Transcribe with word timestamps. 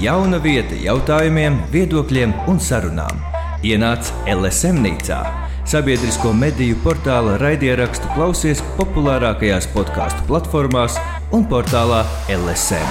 Jauna 0.00 0.38
vieta 0.40 0.72
jautājumiem, 0.80 1.58
viedokļiem 1.74 2.30
un 2.48 2.56
sarunām. 2.56 3.18
Ienāc 3.60 4.08
LSM 4.32 4.78
nīcā, 4.80 5.18
sabiedrisko 5.68 6.30
mediju 6.32 6.78
portāla 6.80 7.34
raidierakstu 7.42 8.08
klausies 8.14 8.62
populārākajās 8.78 9.68
podkāstu 9.74 10.24
platformās 10.30 10.96
un 11.36 11.44
portālā 11.50 12.00
LSM. 12.32 12.88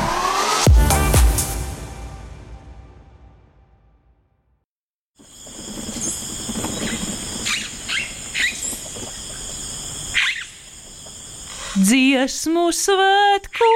Dziesmu 11.90 12.70
svētku 12.70 13.74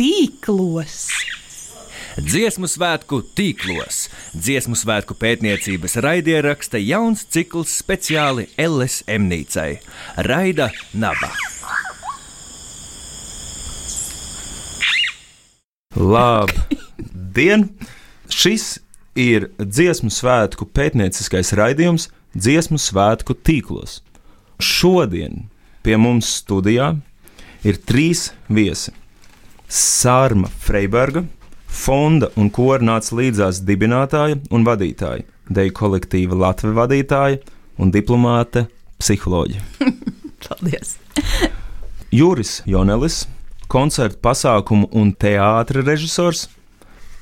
tīklos. 0.00 1.02
Dziesmu 2.14 2.68
svētku 2.70 3.24
tīklos. 3.34 4.04
Dziesmu 4.38 4.76
svētku 4.78 5.16
pētniecības 5.18 5.96
raidieraksta 6.04 6.78
jauns 6.78 7.24
cikls 7.26 7.72
speciāli 7.80 8.46
LSM 8.54 9.26
nīcai- 9.26 9.80
Raida 10.28 10.70
Naba. 10.94 11.32
Labdien! 15.96 17.68
Šis 18.30 18.78
ir 19.14 19.50
dziesmu 19.58 20.10
svētku 20.10 20.70
pētnieciskais 20.70 21.50
raidījums 21.58 22.10
Dziesmu 22.34 22.80
svētku 22.82 23.36
tīklos. 23.46 24.00
Šodien 24.58 25.44
pie 25.86 25.94
mums 25.94 26.26
studijā 26.40 26.96
ir 27.62 27.78
trīs 27.78 28.32
viesi. 28.50 28.90
Sārma 29.70 30.50
Freiberga, 30.50 31.22
fonda 31.74 32.30
un 32.38 32.50
kora 32.54 32.84
nāca 32.84 33.18
līdzās 33.18 33.62
dibinātāja 33.66 34.38
un 34.54 34.64
vadītāja, 34.66 35.26
deju 35.50 35.74
kolektīva 35.76 36.38
Latvijas 36.46 36.78
vadītāja 36.78 37.40
un 37.82 37.90
diplomāte 37.94 38.66
psiholoģija. 39.02 39.64
Paldies! 40.44 40.96
Juris 42.14 42.60
Jonelis, 42.68 43.24
koncertu 43.66 44.20
pasākumu 44.22 44.90
un 44.94 45.10
teātris 45.18 45.86
režisors, 45.86 46.46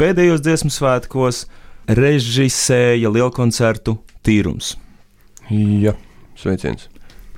pēdējos 0.01 0.43
dziesmu 0.45 0.73
svētkos 0.75 1.47
režisēja 1.89 3.11
lielkoncertu 3.13 3.97
Tīrums. 4.23 4.75
Jā, 5.51 5.95
sveiciens. 6.39 6.89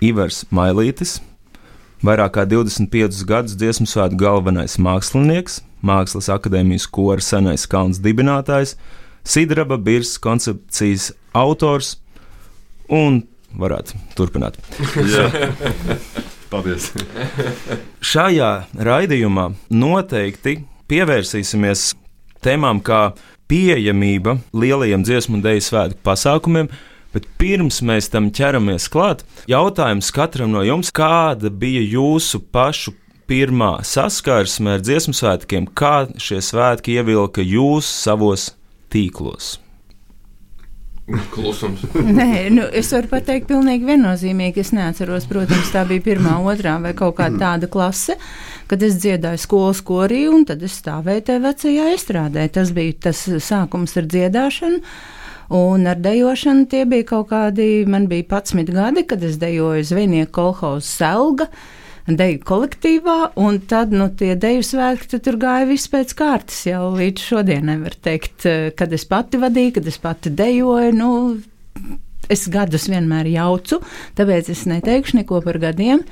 Ivars 0.04 0.42
Mailītis, 0.52 1.20
vairāk 2.04 2.34
kā 2.36 2.44
25 2.48 3.22
gadus 3.28 3.54
dziesmu 3.60 3.86
svētku 3.88 4.18
galvenais 4.20 4.76
mākslinieks, 4.82 5.62
Mākslas 5.84 6.30
akadēmijas 6.32 6.86
kora 6.90 7.22
senais 7.24 7.66
kalns 7.70 8.00
dibinātājs, 8.04 8.76
Sidraba 9.24 9.78
Birs 9.80 10.16
koncepcijas 10.20 11.10
autors 11.36 11.94
un 12.92 13.22
varētu 13.56 14.00
turpināt. 14.18 14.58
Paldies! 16.52 16.90
Šajā 18.04 18.50
raidījumā 18.88 19.50
noteikti 19.72 20.58
pievērsīsimies 20.90 21.92
tēmām 22.44 22.82
kā 22.84 23.06
pieejamība 23.48 24.38
lielajiem 24.56 25.04
dziesmu 25.06 25.38
un 25.38 25.46
dēļu 25.46 25.64
svētku 25.68 26.04
pasākumiem, 26.04 26.68
Bet 27.14 27.28
pirms 27.38 27.76
mēs 27.86 28.08
tam 28.10 28.26
ķeramies 28.34 28.88
klāt, 28.90 29.20
jautājums 29.46 30.08
katram 30.14 30.50
no 30.50 30.64
jums, 30.66 30.90
kāda 30.90 31.46
bija 31.46 31.84
jūsu 31.86 32.40
pašu 32.50 32.90
pirmā 33.30 33.78
saskarsme 33.86 34.76
ar 34.76 34.84
dziesmu 34.84 35.16
svētkiem, 35.16 35.68
kā 35.76 36.06
šie 36.20 36.40
svētki 36.44 36.98
ievilka 36.98 37.44
jūs 37.44 37.88
savos 37.88 38.52
tīklos? 38.92 39.58
Klusums. 41.34 41.82
Nē, 42.18 42.48
nu, 42.54 42.62
es 42.72 42.88
varu 42.94 43.10
pateikt, 43.10 43.50
pilnīgi 43.50 43.84
viennozīmīgi. 43.90 44.62
Es 44.62 44.72
neatceros, 44.72 45.26
protams, 45.28 45.68
tā 45.74 45.82
bija 45.88 46.00
pirmā, 46.06 46.38
otrā 46.48 46.78
vai 46.80 46.94
kaut 46.96 47.18
kāda 47.18 47.40
tāda 47.42 47.68
klase, 47.68 48.16
kad 48.70 48.82
es 48.82 48.96
dziedāju 49.02 49.42
skolas 49.42 49.82
korī, 49.84 50.22
un 50.32 50.46
tad 50.48 50.64
es 50.64 50.78
stāvēju 50.80 51.26
tajā 51.28 51.42
vecajā 51.44 51.90
izstrādē. 51.98 52.46
Tas 52.54 52.72
bija 52.76 52.96
tas 53.10 53.20
sākums 53.44 53.98
ar 54.00 54.08
dziedāšanu. 54.08 54.80
Un 55.54 55.84
ar 55.84 56.00
dejošanu 56.00 56.64
tie 56.72 56.86
bija 56.88 57.04
kaut 57.10 57.28
kādi, 57.34 57.84
man 57.84 58.08
bija 58.08 58.24
11 58.40 58.72
gadi, 58.72 59.04
kad 59.04 59.22
es 59.28 59.36
dejoju 59.42 59.84
Zvinieku 59.84 60.32
kolhozu 60.40 60.88
Selga. 60.88 61.50
Deju 62.04 62.42
kolektīvā, 62.44 63.30
un 63.40 63.62
tad 63.64 63.94
nu, 63.96 64.10
tie 64.12 64.34
deju 64.36 64.60
svētki 64.66 65.16
tur 65.24 65.38
gāja 65.40 65.64
viss 65.70 65.88
pēc 65.88 66.10
kārtas. 66.18 66.58
Jau 66.68 66.90
līdz 66.92 67.22
šodienai 67.30 67.78
var 67.80 67.96
teikt, 68.04 68.44
kad 68.76 68.92
es 68.92 69.06
pati 69.08 69.40
vadīju, 69.40 69.78
kad 69.78 69.88
es 69.88 69.96
pati 70.02 70.32
dejoju. 70.36 70.90
Nu, 70.98 71.08
es 72.28 72.44
gadus 72.52 72.90
vienmēr 72.92 73.30
jaucu, 73.32 73.80
tāpēc 74.20 74.52
es 74.52 74.66
neteikšu 74.68 75.22
neko 75.22 75.40
par 75.46 75.56
gadiem. 75.62 76.04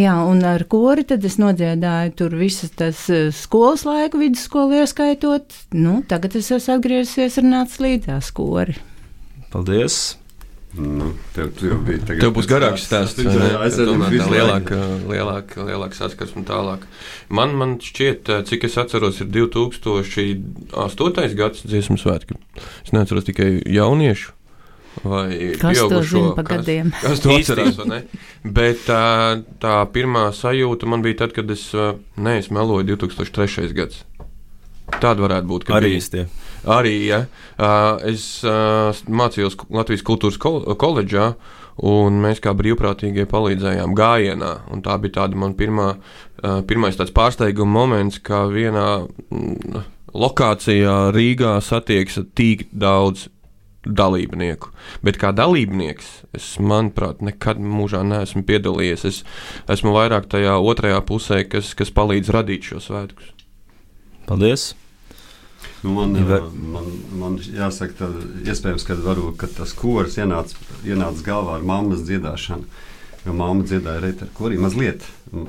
Jā, 0.00 0.14
un 0.24 0.40
ar 0.48 0.64
kori 0.72 1.04
tad 1.04 1.20
es 1.28 1.36
nodziedāju 1.36 2.16
tur 2.16 2.38
visas 2.40 2.72
tas 2.72 3.04
skolas 3.36 3.84
laiku, 3.84 4.22
vidusskolu 4.22 4.80
ieskaitot. 4.80 5.52
Nu, 5.76 5.98
tagad 6.08 6.40
es 6.40 6.48
esmu 6.56 6.78
atgriezies 6.78 7.36
ar 7.36 7.48
nāc 7.50 7.76
līdzās 7.84 8.32
kori. 8.32 8.80
Paldies! 9.52 10.21
Nu, 10.72 11.10
tev, 11.36 11.50
tev, 11.58 11.84
tev 12.08 12.30
būs 12.32 12.46
garāks 12.48 12.86
stāsts. 12.88 13.20
Jā, 13.20 13.60
es 13.66 13.76
domāju, 13.76 14.22
ka 14.22 14.28
lielāka, 14.32 14.78
lielāka, 15.04 15.66
lielāka 15.68 15.98
saskars 15.98 16.32
un 16.38 16.46
tālāk. 16.48 16.86
Man, 17.28 17.52
man 17.60 17.74
šķiet, 17.84 18.30
cik 18.48 18.64
es 18.70 18.78
atceros, 18.80 19.20
ir 19.20 19.28
2008. 19.34 21.36
gads 21.36 21.66
dziesmu 21.68 22.00
svētki. 22.00 22.40
Es 22.86 22.96
neatceros 22.96 23.28
tikai 23.28 23.50
jauniešu 23.68 24.32
vai 25.00 25.56
kas. 25.60 25.78
To 25.78 25.88
kas, 25.88 26.12
kas 27.00 27.24
to 27.24 27.34
atcerās, 27.36 27.78
vai 27.80 27.88
ne? 27.88 28.00
Bet 28.44 28.84
tā, 28.88 29.40
tā 29.62 29.80
pirmā 29.92 30.28
sajūta 30.36 30.88
man 30.90 31.04
bija 31.04 31.22
tad, 31.24 31.34
kad 31.36 31.50
es, 31.52 31.70
ne, 31.72 32.38
es 32.38 32.50
meloju 32.52 32.96
2003. 32.96 33.72
gads. 33.76 34.04
Tāda 34.92 35.24
varētu 35.24 35.48
būt. 35.48 35.70
Arī 35.72 35.96
īstie. 35.96 36.26
Arī, 36.68 36.94
ja. 37.08 37.24
Es 38.06 38.42
mācījos 38.42 39.58
Latvijas 39.72 40.04
kultūras 40.06 40.38
koledžā, 40.38 41.32
un 41.82 42.20
mēs 42.22 42.42
kā 42.42 42.52
brīvprātīgie 42.56 43.26
palīdzējām 43.30 43.96
gājienā. 43.98 44.52
Tā 44.84 44.98
bija 45.02 45.18
tāda 45.22 45.38
man 45.40 45.56
pirmā, 45.58 45.94
pirmais 46.68 46.98
pārsteiguma 47.14 47.78
moments, 47.80 48.20
kā 48.22 48.44
vienā 48.52 48.88
mm, 49.02 49.84
lokācijā 50.14 50.96
Rīgā 51.16 51.56
satiekas 51.64 52.20
tik 52.36 52.68
daudz 52.70 53.28
dalībnieku. 53.82 54.70
Bet 55.02 55.18
kā 55.18 55.32
dalībnieks, 55.34 56.10
es, 56.36 56.52
manuprāt, 56.62 57.24
nekad 57.24 57.58
mūžā 57.58 58.04
neesmu 58.06 58.44
piedalījies. 58.46 59.06
Es 59.08 59.22
esmu 59.72 59.96
vairāk 59.96 60.28
tajā 60.30 60.54
otrajā 60.62 61.00
pusē, 61.08 61.42
kas, 61.48 61.74
kas 61.78 61.90
palīdz 61.94 62.30
radīt 62.36 62.70
šo 62.70 62.82
svētkus. 62.84 63.34
Paldies! 64.28 64.70
Nu, 65.82 65.94
man, 65.96 66.16
Iver... 66.18 66.44
man, 66.74 66.90
man 67.18 67.38
jāsaka, 67.42 67.96
ka 67.98 68.10
iespējams, 68.46 68.86
ka, 68.86 68.96
varbūt, 69.02 69.38
ka 69.40 69.50
tas 69.50 69.74
koris 69.74 70.18
ienāca, 70.22 70.58
ienāca 70.86 71.26
galvā 71.26 71.58
ar 71.58 71.66
mammas 71.66 72.04
dziedāšanu. 72.06 72.68
Jo 73.22 73.32
mamma 73.38 73.62
dziedāja 73.62 74.02
reizē, 74.02 74.26
kurī 74.34 74.56
mazliet 74.58 75.04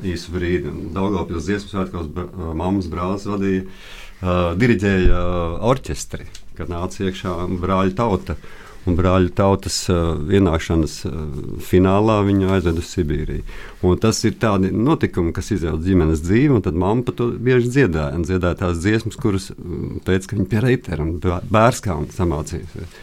īsu 0.05 0.33
brīdi. 0.33 0.73
Daugopils 0.93 1.47
dziesmu 1.47 1.71
svētkos 1.71 2.09
mammas 2.53 2.89
brālis 2.89 3.25
vadīja, 3.25 3.63
uh, 3.65 4.51
diriģēja 4.61 5.09
uh, 5.09 5.55
orķestri 5.71 6.29
kad 6.57 6.71
nāca 6.71 7.07
iekšā 7.07 7.33
brāļa 7.61 7.95
tauta. 7.97 8.37
Un 8.83 8.97
brāļa 8.99 9.31
tautas 9.37 9.77
uh, 9.87 10.17
ienākšanas 10.27 10.95
uh, 11.07 11.19
finālā 11.63 12.17
viņu 12.27 12.49
aizveda 12.51 12.81
uz 12.83 12.89
Sibīriju. 12.91 13.45
Un 13.87 13.99
tas 14.03 14.19
ir 14.27 14.35
tāds 14.41 14.73
notikums, 14.75 15.31
kas 15.37 15.53
izjauca 15.55 15.85
ģimenes 15.85 16.23
dzīvi, 16.25 16.51
un 16.57 16.65
tad 16.65 16.75
mamma 16.79 17.05
par 17.07 17.15
to 17.19 17.29
bieži 17.31 17.71
dziedāja. 17.77 18.17
Un 18.17 18.25
dziedāja 18.27 18.59
tās 18.65 18.81
dziesmas, 18.83 19.19
kuras 19.19 19.51
teica, 20.03 20.27
ka 20.27 20.39
viņa 20.39 20.49
pie 20.51 20.65
reitera 20.65 21.05
un 21.05 21.15
bērskā 21.23 21.95
un 21.95 22.09
samācījusies. 22.11 22.99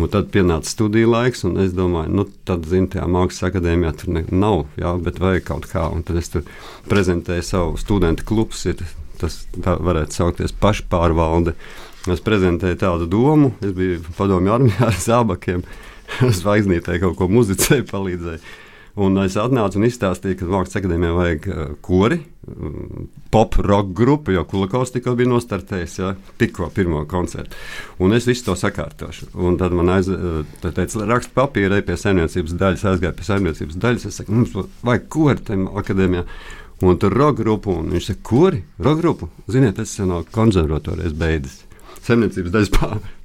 Un 0.00 0.08
tad 0.08 0.30
pienāca 0.32 0.70
studiju 0.70 1.10
laiks, 1.12 1.42
un 1.44 1.58
es 1.60 1.74
domāju, 1.76 2.12
nu, 2.20 2.24
tad, 2.48 2.64
zinot, 2.70 2.94
tajā 2.94 3.06
mākslas 3.10 3.50
akadēmijā 3.50 3.92
tur 4.00 4.12
ne, 4.16 4.22
nav, 4.32 4.64
jā, 4.80 4.94
bet 5.04 5.20
vajag 5.20 5.46
kaut 5.50 5.68
kā. 5.70 5.84
Un 5.92 6.04
tad 6.06 6.20
es 6.20 6.32
tur 6.32 6.46
prezentēju 6.88 7.46
savu 7.46 7.78
studentu 7.80 8.26
klubu, 8.26 8.56
tas 9.20 9.42
varētu 9.60 10.16
saukties 10.16 10.56
pašpārvalde. 10.56 11.54
Es 12.08 12.22
prezentēju 12.24 12.78
tādu 12.80 13.06
domu, 13.10 13.52
es 13.60 13.74
biju 13.76 14.00
padomju 14.16 14.54
armijā 14.54 14.88
ar 14.88 14.96
zābakiem, 14.96 15.66
zvaigznītē 16.40 16.96
kaut 17.02 17.18
ko 17.18 17.28
muzicēju, 17.28 17.88
palīdzēju. 17.90 18.44
Un 19.00 19.20
es 19.22 19.36
atnācu 19.38 19.78
un 19.78 19.86
izstāstīju, 19.86 20.36
ka 20.40 20.48
Mākslas 20.50 20.80
akadēmijā 20.80 21.12
vajag 21.14 21.44
uh, 21.46 21.60
kori, 21.84 22.18
um, 22.50 23.06
pop 23.30 23.54
rock 23.62 23.92
grupu, 23.96 24.32
jo 24.34 24.42
Kulakovs 24.48 24.90
tikko 24.96 25.14
bija 25.18 25.30
nostartējis, 25.30 25.94
ja, 26.00 26.10
tikko 26.40 26.70
pirmo 26.74 27.04
koncertu. 27.08 27.54
Un 28.02 28.16
es 28.16 28.26
visu 28.26 28.48
to 28.48 28.56
sakārtošu. 28.58 29.30
Un 29.38 29.60
tad 29.60 29.76
man 29.76 29.92
aizteica, 29.94 31.06
raksta 31.06 31.36
papīra, 31.36 31.78
ej 31.78 31.86
pie 31.86 32.00
saimniecības 32.00 32.56
daļas, 32.64 32.86
aizgāja 32.94 33.14
pie 33.16 33.28
saimniecības 33.28 33.80
daļas. 33.86 34.10
Es 34.10 34.20
saku, 34.20 34.34
mums 34.40 34.74
vajag 34.82 35.08
kori 35.12 35.48
tajā 35.52 35.70
akadēmijā. 35.84 36.26
Un 36.80 36.96
tur 36.98 37.12
ir 37.12 37.20
roka 37.20 37.42
grupa, 37.42 37.76
un 37.76 37.94
viņš 37.94 38.10
saka, 38.10 38.26
kuri? 38.26 38.64
Roka 38.80 39.04
grupa. 39.04 39.32
Ziniet, 39.52 39.78
es 39.78 39.98
no 40.02 40.24
konservatorijas 40.34 41.14
beidzis. 41.14 41.60
Zemniecības 42.06 42.54
daļas 42.54 42.74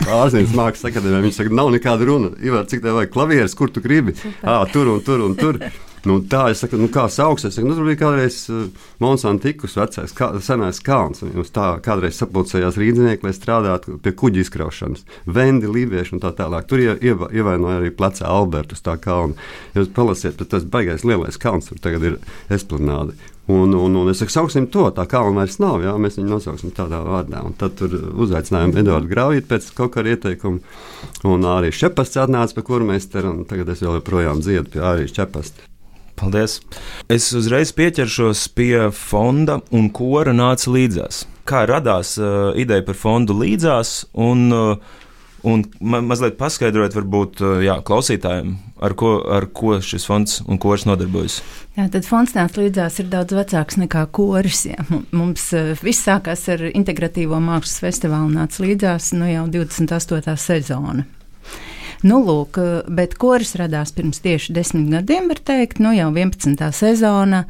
pārzīmes 0.06 0.56
mākslas 0.58 0.92
akadēmijā. 0.92 1.24
Viņš 1.26 1.42
saka, 1.42 1.58
nav 1.62 1.74
nekāda 1.76 2.08
runa. 2.08 2.32
Ivar, 2.44 2.68
cik 2.70 2.84
tev 2.84 3.00
vajag 3.00 3.14
klavieres, 3.14 3.58
kur 3.58 3.74
tu 3.74 3.84
gribi? 3.84 4.16
À, 4.44 4.64
tur 4.72 4.92
un 4.94 5.04
tur 5.06 5.24
un 5.26 5.38
tur. 5.40 5.62
Nu, 6.06 6.20
tā 6.30 6.44
es 6.54 6.60
saku, 6.62 6.78
nu, 6.78 6.86
kā 6.94 7.08
sauc. 7.10 7.42
Es 7.42 7.56
saku, 7.58 7.66
nu, 7.66 7.74
tur 7.78 7.88
bija 7.88 7.98
kādreiz 8.04 8.44
uh, 8.54 8.68
Monsantikus 9.02 9.74
vecais, 9.80 10.14
kā, 10.14 10.30
senais 10.46 10.80
kalns. 10.86 11.24
Uz 11.26 11.50
tā 11.54 11.72
kādreiz 11.86 12.20
sapulcējās 12.20 12.78
rīznieki, 12.78 13.26
lai 13.26 13.34
strādātu 13.34 13.98
pie 14.06 14.14
kuģa 14.14 14.44
izkraušanas. 14.46 15.06
Vendi, 15.26 15.70
lībieši 15.72 16.18
un 16.18 16.22
tā 16.22 16.36
tālāk. 16.38 16.70
Tur 16.70 16.84
ieva, 16.86 17.32
ievainoja 17.34 17.82
arī 17.82 17.90
plecā 17.98 18.30
Albertus 18.30 18.86
tā 18.86 19.00
kalna. 19.02 19.34
Jūs 19.74 19.90
palasiet, 19.98 20.46
tas 20.52 20.68
baigais 20.70 21.08
lielais 21.08 21.42
kalns, 21.42 21.72
tur 21.72 21.82
tagad 21.82 22.06
ir 22.06 22.20
esplanāde. 22.54 23.18
Un, 23.48 23.76
un, 23.78 23.96
un 24.00 24.10
es 24.10 24.18
saku, 24.18 24.34
sauksim 24.34 24.66
to 24.74 24.88
tā, 24.96 25.04
kā 25.10 25.22
viņa 25.22 25.38
vairs 25.38 25.60
nav. 25.62 25.84
Jā, 25.86 25.94
mēs 26.02 26.18
viņu 26.18 26.32
nosauksim 26.32 26.72
tādā 26.74 27.04
vārdā. 27.06 27.44
Un 27.46 27.54
tad 27.60 27.76
tur 27.78 27.94
uzaicinājām 28.26 28.74
Eduardu 28.82 29.12
Graujītu 29.12 29.52
pēc 29.52 29.70
kaut 29.78 29.94
kāda 29.94 30.16
ieteikuma. 30.16 30.64
Un 31.30 31.46
arī 31.46 31.70
Šepasts 31.76 32.18
atnāca, 32.24 32.58
pie 32.58 32.66
kura 32.66 32.90
mēs 32.90 33.06
te 33.14 33.22
tagad 33.22 33.70
es 33.70 33.86
joprojām 33.86 34.42
dziedu 34.42 34.74
pie 34.74 34.82
arī 34.82 35.06
Šepasta. 35.12 35.70
Paldies! 36.16 36.62
Es 37.12 37.28
uzreiz 37.36 37.74
pieķeršos 37.76 38.48
pie 38.56 38.88
fonda, 38.96 39.60
un 39.76 39.90
kora 39.94 40.34
nāca 40.34 40.72
līdzās. 40.72 41.26
Kā 41.46 41.66
radās 41.70 42.16
uh, 42.18 42.56
ideja 42.58 42.86
par 42.88 42.98
fondu 42.98 43.36
līdzās? 43.38 44.08
Un, 44.26 44.48
uh, 44.56 45.04
Un 45.46 45.62
ma 45.80 46.00
mazliet 46.02 46.40
paskaidrot, 46.40 46.96
varbūt 46.98 47.42
jā, 47.62 47.76
klausītājiem, 47.86 48.56
ar 48.82 48.96
ko, 48.98 49.12
ar 49.30 49.46
ko 49.54 49.78
šis 49.84 50.08
fonds 50.10 50.40
un 50.50 50.58
koris 50.62 50.88
nodarbojas. 50.90 51.40
Jā, 51.78 51.86
tad 51.94 52.08
fonds 52.08 52.34
nāca 52.34 52.64
līdzās 52.64 52.98
ir 53.04 53.12
daudz 53.12 53.36
vecāks 53.38 53.78
nekā 53.82 54.08
koris. 54.16 54.66
Jā. 54.72 54.82
Mums 55.14 55.52
viss 55.84 56.08
sākās 56.08 56.48
ar 56.54 56.66
integratīvo 56.72 57.38
mākslas 57.44 57.84
festivālu, 57.84 58.34
nāca 58.40 58.66
līdzās 58.66 59.12
nu, 59.20 59.30
jau 59.30 59.46
28. 59.60 60.34
sezona. 60.42 61.06
Nu, 62.06 62.20
lūk, 62.22 62.60
bet 62.94 63.16
koris 63.18 63.56
radās 63.58 63.90
pirms 63.96 64.20
tieši 64.22 64.54
desmit 64.54 64.92
gadiem, 64.92 65.26
var 65.32 65.40
teikt, 65.42 65.80
nu 65.82 65.90
jau 65.96 66.12
11. 66.14 66.62
sezona. 66.78 67.46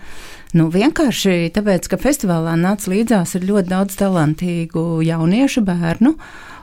Nu, 0.56 0.70
vienkārši 0.72 1.50
tāpēc, 1.52 1.90
ka 1.92 2.00
festivālā 2.00 2.54
nāca 2.56 2.94
līdzās 2.94 3.36
ļoti 3.42 3.68
daudz 3.74 3.98
talantīgu 4.00 5.02
jauniešu 5.04 5.66
bērnu. 5.68 6.14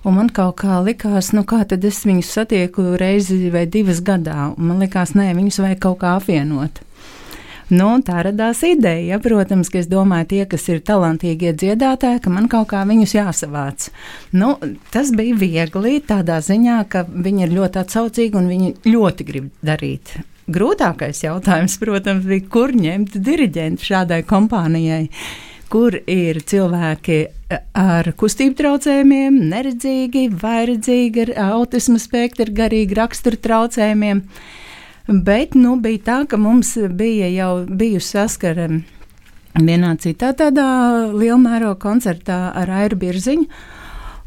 Un 0.09 0.17
man 0.17 0.33
kaut 0.33 0.63
kā 0.63 0.81
likās, 0.81 1.35
nu 1.37 1.45
kā 1.45 1.61
tad 1.69 1.85
es 1.85 2.01
viņus 2.09 2.33
satieku 2.39 2.95
reizi 2.97 3.53
vai 3.53 3.67
divas 3.69 4.01
gadā. 4.01 4.55
Man 4.57 4.81
likās, 4.81 5.13
nē, 5.13 5.29
viņus 5.37 5.61
vajag 5.61 5.85
kaut 5.85 6.01
kā 6.01 6.17
apvienot. 6.17 6.81
Nu, 7.73 7.89
tā 8.05 8.21
radās 8.27 8.61
ideja. 8.69 9.15
Ja, 9.15 9.19
protams, 9.23 9.71
ka 9.73 9.81
es 9.81 9.89
domāju, 9.89 10.29
tie, 10.35 10.43
kas 10.51 10.67
ir 10.69 10.83
talantīgie 10.85 11.55
dziedātāji, 11.57 12.21
ka 12.25 12.33
man 12.33 12.51
kaut 12.53 12.69
kā 12.75 12.83
viņus 12.89 13.15
jāsavāc. 13.17 13.89
Nu, 14.37 14.59
tas 14.93 15.13
bija 15.17 15.39
viegli 15.41 15.97
tādā 16.05 16.43
ziņā, 16.45 16.83
ka 16.93 17.07
viņi 17.09 17.47
ir 17.47 17.55
ļoti 17.57 17.81
atsaucīgi 17.81 18.39
un 18.39 18.51
viņi 18.53 18.75
ļoti 18.93 19.29
grib 19.31 19.49
darīt. 19.65 20.19
Grūtākais 20.53 21.23
jautājums, 21.25 21.79
protams, 21.81 22.27
bija, 22.29 22.45
kur 22.53 22.75
ņemt 22.77 23.17
diriģentu 23.25 23.89
šādai 23.89 24.21
kompānijai 24.29 25.07
kur 25.73 25.95
ir 25.97 26.43
cilvēki 26.45 27.19
e, 27.25 27.59
ar 27.81 28.11
kustību 28.21 28.57
traucējumiem, 28.59 29.39
neredzīgi, 29.49 30.27
vairedzīgi, 30.43 31.25
ar 31.25 31.55
autismu 31.55 31.97
spektru, 32.03 32.53
garīgi 32.59 32.99
rakstura 32.99 33.41
traucējumiem. 33.47 34.21
Bet 35.09 35.57
nu, 35.59 35.77
bija 35.83 36.05
tā, 36.07 36.19
ka 36.31 36.39
mums 36.39 36.77
bija 36.95 37.29
jau 37.33 37.53
bijusi 37.67 38.15
saskara 38.17 38.69
vienā 39.59 39.97
citā 40.01 40.33
tādā 40.39 40.67
lielā 41.13 41.39
mēroga 41.43 41.81
koncertā 41.83 42.43
ar 42.57 42.71
Airu 42.83 43.01
Birziņu. 43.01 43.49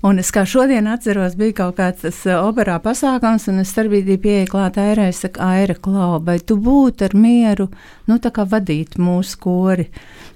Un 0.06 0.20
es 0.22 0.30
kā 0.30 0.44
šodien 0.46 0.86
atceros, 0.92 1.34
bija 1.40 1.56
kaut 1.64 1.80
kāds 1.80 2.04
tas 2.04 2.18
uh, 2.28 2.44
operā 2.46 2.76
pasākums, 2.84 3.48
un 3.50 3.64
es 3.64 3.72
starpbrīdī 3.74 4.20
pieeju 4.22 4.52
klāt 4.52 4.76
Airai, 4.78 5.08
saku, 5.16 5.42
Aira, 5.42 5.74
klau, 5.74 6.20
vai 6.22 6.36
tu 6.38 6.60
būtu 6.62 7.08
ar 7.08 7.16
mieru, 7.18 7.72
nu, 8.06 8.20
tā 8.22 8.30
kā 8.36 8.46
vadīt 8.52 9.00
mūsu 9.02 9.40
kori. 9.42 9.88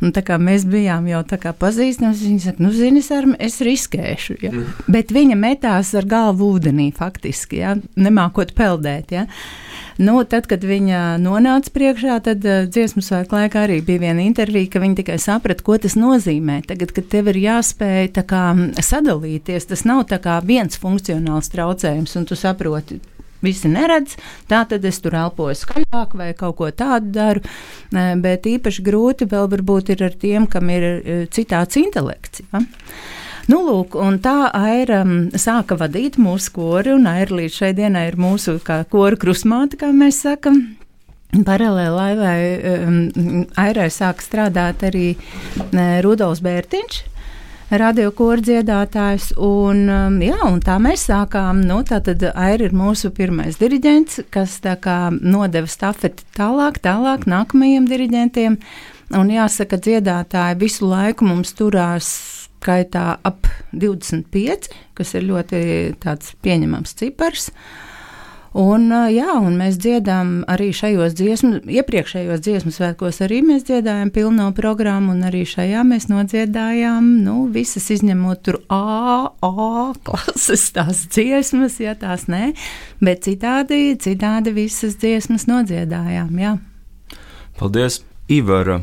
Un 0.02 0.16
tā 0.16 0.24
kā 0.26 0.40
mēs 0.42 0.66
bijām 0.66 1.06
jau 1.12 1.22
tā 1.28 1.38
kā 1.44 1.54
pazīstami, 1.54 2.18
viņa 2.18 2.46
saka, 2.48 2.66
nu, 2.66 2.74
zini, 2.74 3.04
ar, 3.14 3.30
es 3.38 3.60
riskēšu, 3.68 4.40
ja? 4.42 4.56
Mm. 4.56 4.86
bet 4.96 5.14
viņa 5.14 5.38
metās 5.38 5.94
ar 6.00 6.10
galvu 6.10 6.50
ūdenī 6.56 6.90
faktiski, 6.96 7.62
ja? 7.62 7.76
nemākot 8.00 8.56
peldēt, 8.58 9.14
ja? 9.14 9.28
Nu, 10.00 10.22
tad, 10.24 10.46
kad 10.48 10.64
viņa 10.64 11.18
nonāca 11.20 11.72
priekšā, 11.76 12.22
tad 12.24 12.46
uh, 12.48 12.62
dziesmu 12.72 13.04
svētku 13.04 13.36
laikā 13.36 13.66
arī 13.66 13.82
bija 13.84 14.00
viena 14.06 14.24
intervija, 14.24 14.70
ka 14.72 14.80
viņa 14.80 15.02
tikai 15.02 15.18
saprata, 15.20 15.66
ko 15.66 15.76
tas 15.76 15.98
nozīmē. 16.00 16.62
Tagad, 16.70 16.94
kad 16.96 17.10
tev 17.12 17.28
ir 17.34 17.42
jāspēj 17.42 18.08
kā, 18.24 18.44
sadalīties, 18.80 19.68
tas 19.68 19.84
nav 19.84 20.06
viens 20.48 20.80
funkcionāls 20.80 21.52
traucējums, 21.52 22.16
un 22.16 22.30
tu 22.30 22.40
saproti, 22.40 23.02
visi 23.44 23.68
neredz, 23.72 24.16
tā 24.48 24.64
tad 24.72 24.88
es 24.88 25.04
tur 25.04 25.20
elpoju 25.20 25.60
skaļāk 25.60 26.16
vai 26.16 26.32
kaut 26.38 26.56
ko 26.62 26.72
tādu 26.72 27.12
daru. 27.20 27.44
Bet 27.92 28.48
īpaši 28.48 28.86
grūti 28.88 29.28
vēl 29.28 29.52
varbūt 29.52 29.92
ir 29.96 30.08
ar 30.08 30.16
tiem, 30.16 30.48
kam 30.48 30.72
ir 30.72 30.90
uh, 30.90 31.24
citāds 31.28 31.76
intelekts. 31.82 32.48
Ja? 32.54 32.64
Nu, 33.50 33.64
lūk, 33.66 33.96
un 33.98 34.20
tā 34.22 34.52
Aira 34.54 35.00
um, 35.02 35.30
sāka 35.34 35.74
vadīt 35.80 36.20
mūsu 36.22 36.52
kori, 36.54 36.94
un 36.94 37.08
Aira 37.10 37.34
līdz 37.40 37.56
šai 37.56 37.72
dienai 37.78 38.06
ir 38.12 38.18
mūsu 38.22 38.60
kora 38.62 39.18
krusmāte, 39.18 39.80
kā 39.82 39.90
mēs 39.96 40.22
sakam. 40.22 40.60
Paralēli 41.34 41.96
laivai 41.96 42.42
um, 42.74 43.00
Airai 43.58 43.88
sāk 43.94 44.22
strādāt 44.22 44.86
arī 44.86 45.16
uh, 45.16 45.98
Rudolfs 46.06 46.44
Bērtiņš 46.46 47.00
radiokoru 47.70 48.42
dziedātājs. 48.42 49.32
Un, 49.46 49.84
jā, 50.26 50.38
un 50.46 50.62
tā 50.66 50.78
mēs 50.82 51.08
sākām. 51.10 51.62
Nu, 51.66 51.82
tā 51.86 52.02
tad 52.06 52.24
Aira 52.34 52.66
ir 52.66 52.74
mūsu 52.74 53.12
pirmais 53.14 53.60
diriģents, 53.62 54.24
kas 54.34 54.60
nodeva 55.22 55.70
stafeti 55.70 56.26
tālāk, 56.38 56.82
tālāk 56.86 57.26
nākamajiem 57.30 57.90
diriģentiem. 57.90 58.58
Un 59.18 59.30
jāsaka, 59.34 59.78
dziedātāji 59.82 60.60
visu 60.62 60.90
laiku 60.90 61.26
mums 61.26 61.54
turās 61.58 62.39
skaitā 62.60 63.20
ap 63.24 63.48
25, 63.72 64.68
kas 64.98 65.16
ir 65.16 65.30
ļoti 65.30 65.62
pieņemams 66.44 66.98
cipars. 67.00 67.50
Un, 68.60 68.88
jā, 69.14 69.30
un 69.38 69.60
mēs 69.60 69.78
dziedām 69.78 70.40
arī 70.50 70.72
šajos 70.74 71.14
dziesmu, 71.14 71.52
iepriekšējos 71.70 72.42
dziesmu 72.42 72.72
svētkos, 72.74 73.20
arī 73.22 73.44
mēs 73.46 73.68
dziedājām 73.68 74.10
pilno 74.10 74.48
programmu, 74.58 75.14
un 75.14 75.28
arī 75.30 75.44
šajā 75.46 75.84
mēs 75.86 76.10
nodziedājām, 76.10 77.12
nu, 77.28 77.44
visas 77.54 77.92
izņemot 77.94 78.42
tur 78.48 78.58
A, 78.74 79.30
A 79.46 79.94
klases 80.02 80.66
tās 80.74 81.06
dziesmas, 81.14 81.78
ja 81.80 81.94
tās 81.94 82.26
nē, 82.26 82.56
bet 83.06 83.22
citādi, 83.30 83.94
citādi 84.02 84.56
visas 84.58 84.98
dziesmas 84.98 85.46
nodziedājām, 85.46 86.34
jā. 86.42 86.58
Paldies, 87.62 88.02
Ivara, 88.34 88.82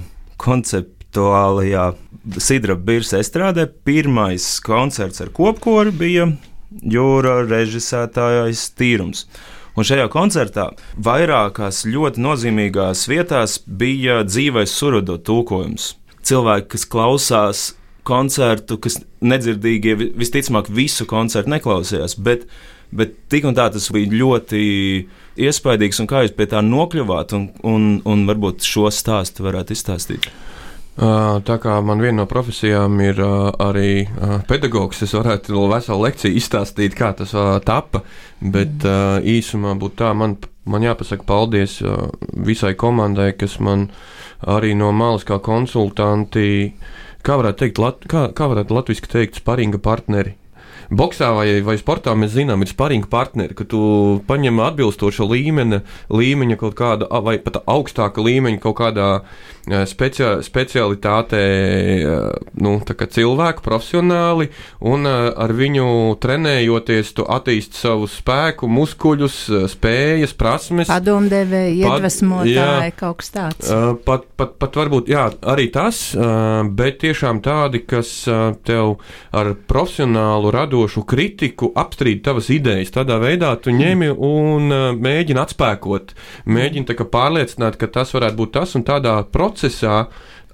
konceptuālajā 1.16 1.94
Sidra 2.42 2.74
Birsa 2.74 3.20
estrādē 3.22 3.66
pirmais 3.84 4.60
koncerts 4.60 5.20
ar 5.22 5.30
kopkoru 5.30 5.92
bija 5.92 6.26
jūra 6.82 7.46
režisētājais 7.46 8.72
Tīrums. 8.76 9.26
Un 9.76 9.84
šajā 9.84 10.08
koncertā 10.10 10.70
vairākās 10.96 11.84
ļoti 11.86 12.20
nozīmīgās 12.20 13.06
vietās 13.08 13.60
bija 13.66 14.22
dzīvais 14.24 14.72
surudo 14.72 15.18
tulkojums. 15.18 15.94
Cilvēki, 16.26 16.68
kas 16.74 16.86
klausās 16.90 17.66
koncertu, 18.06 18.78
kas 18.78 18.98
nedzirdīgie 19.20 19.94
visticamāk 20.16 20.70
visu 20.72 21.06
koncertu 21.06 21.52
neklausījās, 21.52 22.16
bet, 22.18 22.48
bet 22.90 23.14
tik 23.30 23.46
un 23.46 23.54
tā 23.54 23.68
tas 23.70 23.88
bija 23.92 24.10
ļoti 24.10 24.64
iespaidīgs. 25.36 26.02
Kā 26.08 26.24
jūs 26.24 26.34
pie 26.34 26.48
tā 26.50 26.64
nokļuvāt 26.64 27.36
un, 27.36 27.48
un, 27.62 27.88
un 28.04 28.26
varbūt 28.26 28.66
šo 28.66 28.90
stāstu 28.90 29.46
varētu 29.46 29.76
izstāstīt? 29.76 30.30
Tā 30.96 31.56
kā 31.60 31.74
man 31.84 32.00
viena 32.00 32.22
no 32.22 32.24
profesijām 32.28 32.94
ir 33.04 33.18
arī 33.20 34.06
pedagogs, 34.48 35.02
es 35.04 35.12
varētu 35.12 35.66
veselu 35.68 36.06
lekciju 36.06 36.38
izstāstīt, 36.40 36.96
kā 36.96 37.10
tas 37.18 37.34
tapa. 37.68 38.00
Bet 38.40 38.86
īsumā 39.36 39.74
būtu 39.76 40.00
tā, 40.00 40.14
man, 40.16 40.38
man 40.64 40.86
jāpasaka 40.86 41.28
paldies 41.28 41.82
visai 42.48 42.72
komandai, 42.80 43.34
kas 43.36 43.58
man 43.60 43.90
arī 44.40 44.72
no 44.76 44.88
malas 44.96 45.26
kā 45.28 45.36
konsultanti, 45.44 46.72
kā 47.26 47.36
varētu 47.42 47.64
teikt, 47.66 47.82
lat, 47.82 48.08
kā, 48.08 48.26
kā 48.32 48.48
varētu 48.54 48.80
latviski 48.80 49.12
teikt, 49.12 49.42
sparinga 49.42 49.82
partneri. 49.82 50.36
Boxā 50.90 51.32
vai, 51.36 51.48
vai 51.66 51.76
sportā 51.80 52.14
mēs 52.18 52.34
zinām, 52.36 52.62
ir 52.62 52.70
sparinga 52.70 53.10
partneri, 53.10 53.56
ka 53.56 53.66
tu 53.68 53.80
paņem 54.28 54.62
atbilstošu 54.68 55.28
līmeni, 55.30 55.82
līmeņa 56.12 56.60
kaut 56.60 56.78
kāda, 56.78 57.10
vai 57.24 57.38
pat 57.42 57.62
augstāka 57.64 58.24
līmeņa 58.24 58.62
kaut 58.62 58.78
kādā 58.80 59.10
specia, 59.66 60.36
specialitātē, 60.46 61.42
nu, 62.62 62.76
cilvēku 62.86 63.64
profesionāli, 63.64 64.48
un 64.86 65.06
ar 65.06 65.52
viņu 65.56 66.16
trenējoties, 66.22 67.12
tu 67.16 67.26
attīsti 67.26 67.80
savu 67.80 68.06
spēku, 68.10 68.68
muskuļus, 68.70 69.38
spējas, 69.72 70.36
prasmes. 70.38 70.90
Padomdevēji, 70.90 71.82
iedvesmotāji, 71.82 72.94
kaut 72.98 73.22
kas 73.22 73.32
tāds. 73.34 73.72
Pat, 74.06 74.28
pat, 74.38 74.54
pat 74.60 74.78
varbūt, 74.78 75.10
jā, 75.10 75.26
arī 75.50 75.68
tas, 75.74 76.12
bet 76.78 77.00
tiešām 77.02 77.42
tādi, 77.44 77.82
kas 77.86 78.12
tev 78.66 78.96
ar 79.34 79.52
profesionālu, 79.66 80.54
radošu 80.76 81.02
kritiku 81.08 81.70
apstrīd 81.74 82.22
tavas 82.24 82.50
idejas. 82.52 82.92
Tādā 82.92 83.16
veidā 83.22 83.54
tu 83.60 83.72
ņemi 83.72 84.10
un 84.12 84.68
mēģini 85.00 85.40
atspēkot, 85.40 86.14
mēģini 86.46 86.96
pārliecināt, 87.10 87.78
ka 87.80 87.88
tas 87.88 88.12
varētu 88.12 88.36
būt 88.36 88.52
tas 88.52 88.74
un 88.76 88.84
tādā 88.84 89.16
procesā 89.32 90.06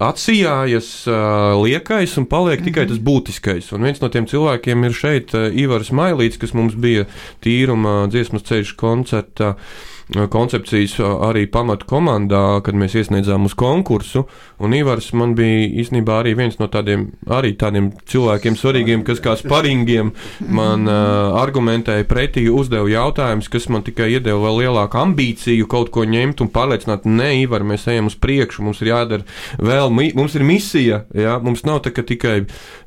atsijājas 0.03 1.05
uh, 1.07 1.53
liekais 1.61 2.17
un 2.17 2.25
paliek 2.25 2.59
mm 2.59 2.61
-hmm. 2.61 2.65
tikai 2.65 2.87
tas 2.87 2.97
būtiskais. 2.97 3.73
Un 3.73 3.83
viens 3.83 4.01
no 4.01 4.09
tiem 4.09 4.25
cilvēkiem 4.25 4.85
ir 4.85 4.93
šeit 4.93 5.33
uh, 5.33 5.53
Ivars 5.53 5.91
Mailīts, 5.91 6.39
kas 6.39 6.53
mums 6.53 6.75
bija 6.75 7.05
tīruma 7.41 8.07
dziesmas 8.09 8.43
ceļš 8.43 8.75
koncerta. 8.75 9.49
Uh, 9.49 9.92
koncepcijas 10.13 10.95
arī 11.01 11.45
pamatu 11.51 11.87
komandā, 11.89 12.61
kad 12.65 12.77
mēs 12.77 12.95
iesniedzām 12.99 13.47
uz 13.47 13.55
konkursu. 13.57 14.25
Un 14.63 14.75
Ivars 14.77 15.09
man 15.17 15.33
bija 15.37 15.67
īstenībā 15.81 16.19
arī 16.21 16.35
viens 16.37 16.59
no 16.59 16.69
tādiem, 16.71 17.07
tādiem 17.25 17.89
cilvēkiem 18.09 18.57
svarīgiem, 18.59 19.03
kas 19.07 19.21
kā 19.23 19.35
sparingiem 19.39 20.13
man 20.53 20.87
uh, 20.87 21.37
argumentēja 21.41 22.05
pretī, 22.09 22.45
uzdeva 22.51 22.87
jautājumus, 22.91 23.49
kas 23.51 23.67
man 23.73 23.85
tikai 23.85 24.11
iedeva 24.13 24.39
vēl 24.45 24.63
lielāku 24.63 25.01
ambīciju 25.01 25.67
kaut 25.71 25.91
ko 25.93 26.05
ņemt 26.07 26.43
un 26.45 26.51
pārliecināt, 26.53 27.07
nē, 27.09 27.31
Ivar, 27.43 27.65
mēs 27.67 27.87
ejam 27.91 28.11
uz 28.11 28.17
priekšu, 28.19 28.63
mums 28.67 28.83
ir 28.83 28.93
jādara 28.93 29.27
vēl, 29.59 29.91
mums 29.91 30.37
ir 30.37 30.45
misija, 30.47 31.03
jā, 31.17 31.37
mums 31.43 31.65
nav 31.67 31.81
tā, 31.83 31.93
tikai 31.93 32.43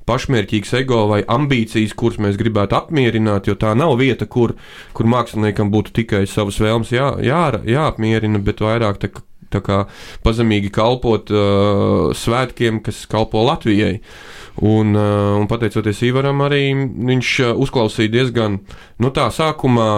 pašmērķīgs 0.07 0.75
ego 0.81 1.03
vai 1.11 1.21
ambīcijas, 1.27 1.95
kuras 1.99 2.21
mēs 2.23 2.39
gribētu 2.41 2.79
apmierināt, 2.79 3.51
jo 3.51 3.57
tā 3.59 3.75
nav 3.79 3.97
vieta, 4.01 4.29
kur, 4.31 4.55
kur 4.97 5.11
māksliniekam 5.11 5.73
būtu 5.75 5.95
tikai 6.01 6.25
savas 6.31 6.61
vēlmes 6.63 6.95
jā, 6.95 7.11
jā, 7.27 7.43
jāapmierina, 7.67 8.43
bet 8.47 8.63
vairāk 8.63 9.03
tā, 9.03 9.11
tā 9.53 9.63
kā 9.67 9.83
pazemīgi 10.27 10.73
kalpot 10.75 11.31
uh, 11.35 12.15
svētkiem, 12.17 12.83
kas 12.87 13.05
kalpo 13.11 13.45
Latvijai. 13.47 14.01
Un, 14.57 14.95
uh, 14.97 15.35
un 15.37 15.45
pateicoties 15.51 15.99
Ivaram, 16.09 16.39
arī 16.47 16.71
viņš 16.73 17.33
uh, 17.45 17.51
uzklausīja 17.61 18.09
diezgan, 18.15 18.57
nu 19.05 19.11
tā 19.13 19.27
sākumā 19.29 19.89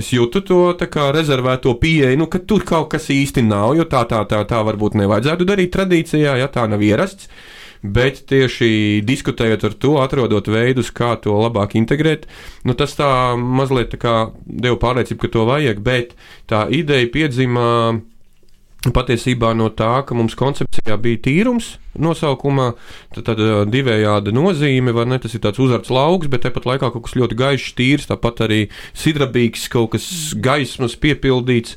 es 0.00 0.08
jūtu 0.14 0.40
to 0.48 0.60
kā 0.88 1.10
rezervēto 1.12 1.74
pieeju, 1.82 2.16
nu, 2.22 2.30
ka 2.32 2.40
tur 2.40 2.64
kaut 2.64 2.88
kas 2.94 3.10
īsti 3.12 3.44
nav, 3.44 3.74
jo 3.76 3.84
tā, 3.84 4.06
tā, 4.08 4.22
tā, 4.30 4.40
tā 4.48 4.62
varbūt 4.64 4.96
nevajadzētu 5.02 5.48
darīt 5.50 5.74
tradīcijā, 5.76 6.38
ja 6.40 6.48
tā 6.48 6.64
nav 6.70 6.80
ierasts 6.80 7.28
bet 7.82 8.22
tieši 8.28 9.00
diskutējot 9.06 9.64
ar 9.64 9.76
to, 9.80 9.94
atrodot 10.02 10.50
veidus, 10.52 10.92
kā 10.92 11.14
to 11.22 11.36
labāk 11.40 11.76
integrēt, 11.80 12.26
nu, 12.68 12.76
tas 12.76 12.94
tā 12.98 13.10
mazliet 13.40 13.94
tā 13.94 14.00
kā 14.00 14.14
deva 14.44 14.76
pārliecību, 14.80 15.20
ka 15.22 15.32
to 15.32 15.46
vajag, 15.48 15.82
bet 15.84 16.14
tā 16.50 16.66
ideja 16.74 17.08
piedzima 17.12 17.66
patiesībā 18.88 19.52
no 19.52 19.68
tā, 19.76 20.00
ka 20.08 20.16
mums 20.16 20.36
koncepcijā 20.38 20.96
bija 21.02 21.20
tīrums 21.26 21.74
nosaukumā, 22.00 22.70
tad, 23.12 23.26
tad 23.26 23.40
divējāda 23.68 24.32
nozīme, 24.32 24.94
vai 24.96 25.04
ne? 25.10 25.18
Tas 25.20 25.34
ir 25.36 25.42
tāds 25.44 25.60
uzarts 25.60 25.90
lauks, 25.92 26.30
bet 26.32 26.46
tepat 26.46 26.68
laikā 26.68 26.88
kaut 26.94 27.04
kas 27.04 27.16
ļoti 27.18 27.36
gaišs, 27.36 27.74
tīrs, 27.76 28.06
tāpat 28.08 28.44
arī 28.46 28.60
sidrabīgs, 28.96 29.66
kaut 29.72 29.90
kas 29.96 30.06
gaismas 30.40 30.96
piepildīts. 31.02 31.76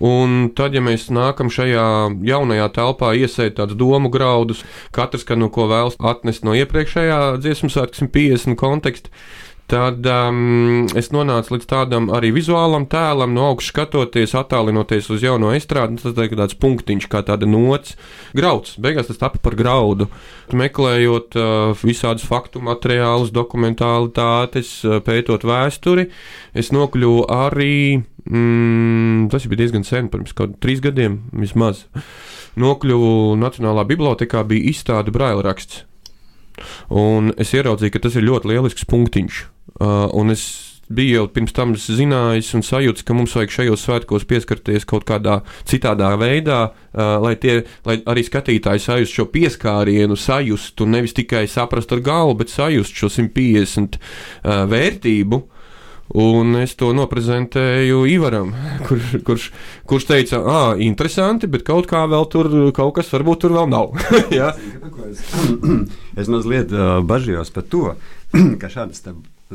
Un 0.00 0.54
tad, 0.56 0.78
ja 0.78 0.84
mēs 0.84 1.10
nākam 1.12 1.52
šajā 1.52 1.88
jaunajā 2.30 2.70
telpā, 2.78 3.12
iesēt 3.18 3.58
tādus 3.58 3.76
domu 3.80 4.08
graudus, 4.14 4.64
katrs, 4.94 5.26
ka 5.28 5.36
no 5.36 5.50
ko 5.52 5.68
vēlas 5.68 5.98
atnest 6.00 6.48
no 6.48 6.56
iepriekšējā 6.56 7.20
dziesmu 7.42 7.72
svētku 7.74 8.06
150 8.06 8.56
konteksta 8.56 9.12
Tad 9.68 10.06
um, 10.08 10.86
es 10.96 11.10
nonācu 11.12 11.52
līdz 11.52 11.66
tādam 11.68 12.06
arī 12.16 12.30
vizuālam 12.32 12.86
tēlam, 12.88 13.34
no 13.36 13.50
augšas 13.50 13.74
skatoties, 13.74 14.32
attālinoties 14.38 15.10
uz 15.12 15.26
jauno 15.26 15.50
estrādi. 15.52 15.98
Tas 16.00 16.16
ir 16.16 16.38
tāds 16.40 16.56
punktiņš, 16.56 17.04
kā 17.12 17.20
tāda 17.28 17.44
nots, 17.44 17.98
grauds. 18.32 18.78
Beigās 18.80 19.10
tas 19.10 19.20
tapa 19.20 19.42
par 19.44 19.58
graudu. 19.58 20.06
Meklējot 20.56 21.36
uh, 21.36 21.82
visādus 21.84 22.24
faktu 22.24 22.62
materiālus, 22.64 23.34
dokumentālitātes, 23.36 24.70
uh, 24.88 25.02
pētot 25.04 25.44
vēsturi, 25.44 26.06
es 26.56 26.72
nokļuvu 26.72 27.26
arī. 27.36 28.00
Mm, 28.24 29.28
tas 29.32 29.44
bija 29.52 29.66
diezgan 29.66 29.84
sen, 29.84 30.08
pirms 30.08 30.32
kaut 30.36 30.56
trīs 30.64 30.80
gadiem 30.84 31.20
vismaz. 31.36 31.84
Nokļuvu 32.56 33.36
Nacionālā 33.36 33.84
bibliotekā, 33.92 34.46
bija 34.48 34.72
izstāde 34.72 35.12
braila 35.12 35.44
raksts. 35.50 35.84
Un 36.88 37.34
es 37.36 37.52
ieraudzīju, 37.52 37.92
ka 37.92 38.04
tas 38.08 38.16
ir 38.16 38.24
ļoti 38.32 38.54
lielisks 38.54 38.88
punktiņš. 38.88 39.44
Uh, 39.76 40.08
un 40.16 40.32
es 40.32 40.46
biju 40.88 41.18
jau 41.18 41.26
pirms 41.32 41.52
tam 41.56 41.74
zinājis 41.76 42.54
un 42.56 42.64
sajūts, 42.64 43.04
ka 43.04 43.16
mums 43.16 43.34
vajag 43.36 43.52
šajos 43.52 43.84
svētkos 43.84 44.24
pieskarties 44.28 44.88
kaut 44.88 45.04
kādā 45.08 45.42
citādā 45.68 46.14
veidā, 46.20 46.60
uh, 46.70 47.18
lai, 47.22 47.34
tie, 47.40 47.60
lai 47.88 47.98
arī 48.08 48.24
skatītāji 48.24 48.86
sajust 48.86 49.18
šo 49.18 49.28
pieskārienu, 49.34 50.16
sajustu 50.16 50.88
nevis 50.88 51.16
tikai 51.16 51.44
saprast 51.50 51.92
ar 51.92 52.02
galvu, 52.04 52.40
bet 52.40 52.52
sajust 52.54 52.96
šo 52.96 53.12
150 53.12 54.00
uh, 54.00 54.64
vērtību. 54.72 55.44
Un 56.16 56.56
es 56.56 56.72
to 56.80 56.94
noprezentēju 56.96 58.06
Ivaram, 58.08 58.54
kur, 58.88 59.02
kurš, 59.28 59.50
kurš 59.84 60.06
teica, 60.08 60.40
ah, 60.40 60.70
interesanti, 60.80 61.50
bet 61.52 61.66
kaut 61.68 61.84
kā 61.90 62.06
vēl 62.08 62.24
tur, 62.32 62.48
kaut 62.72 62.94
kas 62.96 63.12
varbūt 63.12 63.44
tur 63.44 63.58
vēl 63.58 63.68
nav. 63.68 63.92
es 66.20 66.32
mazliet 66.32 66.72
uh, 66.72 67.02
bažījos 67.04 67.52
par 67.52 67.68
to, 67.68 67.90
ka 68.62 68.72
šādas 68.72 69.04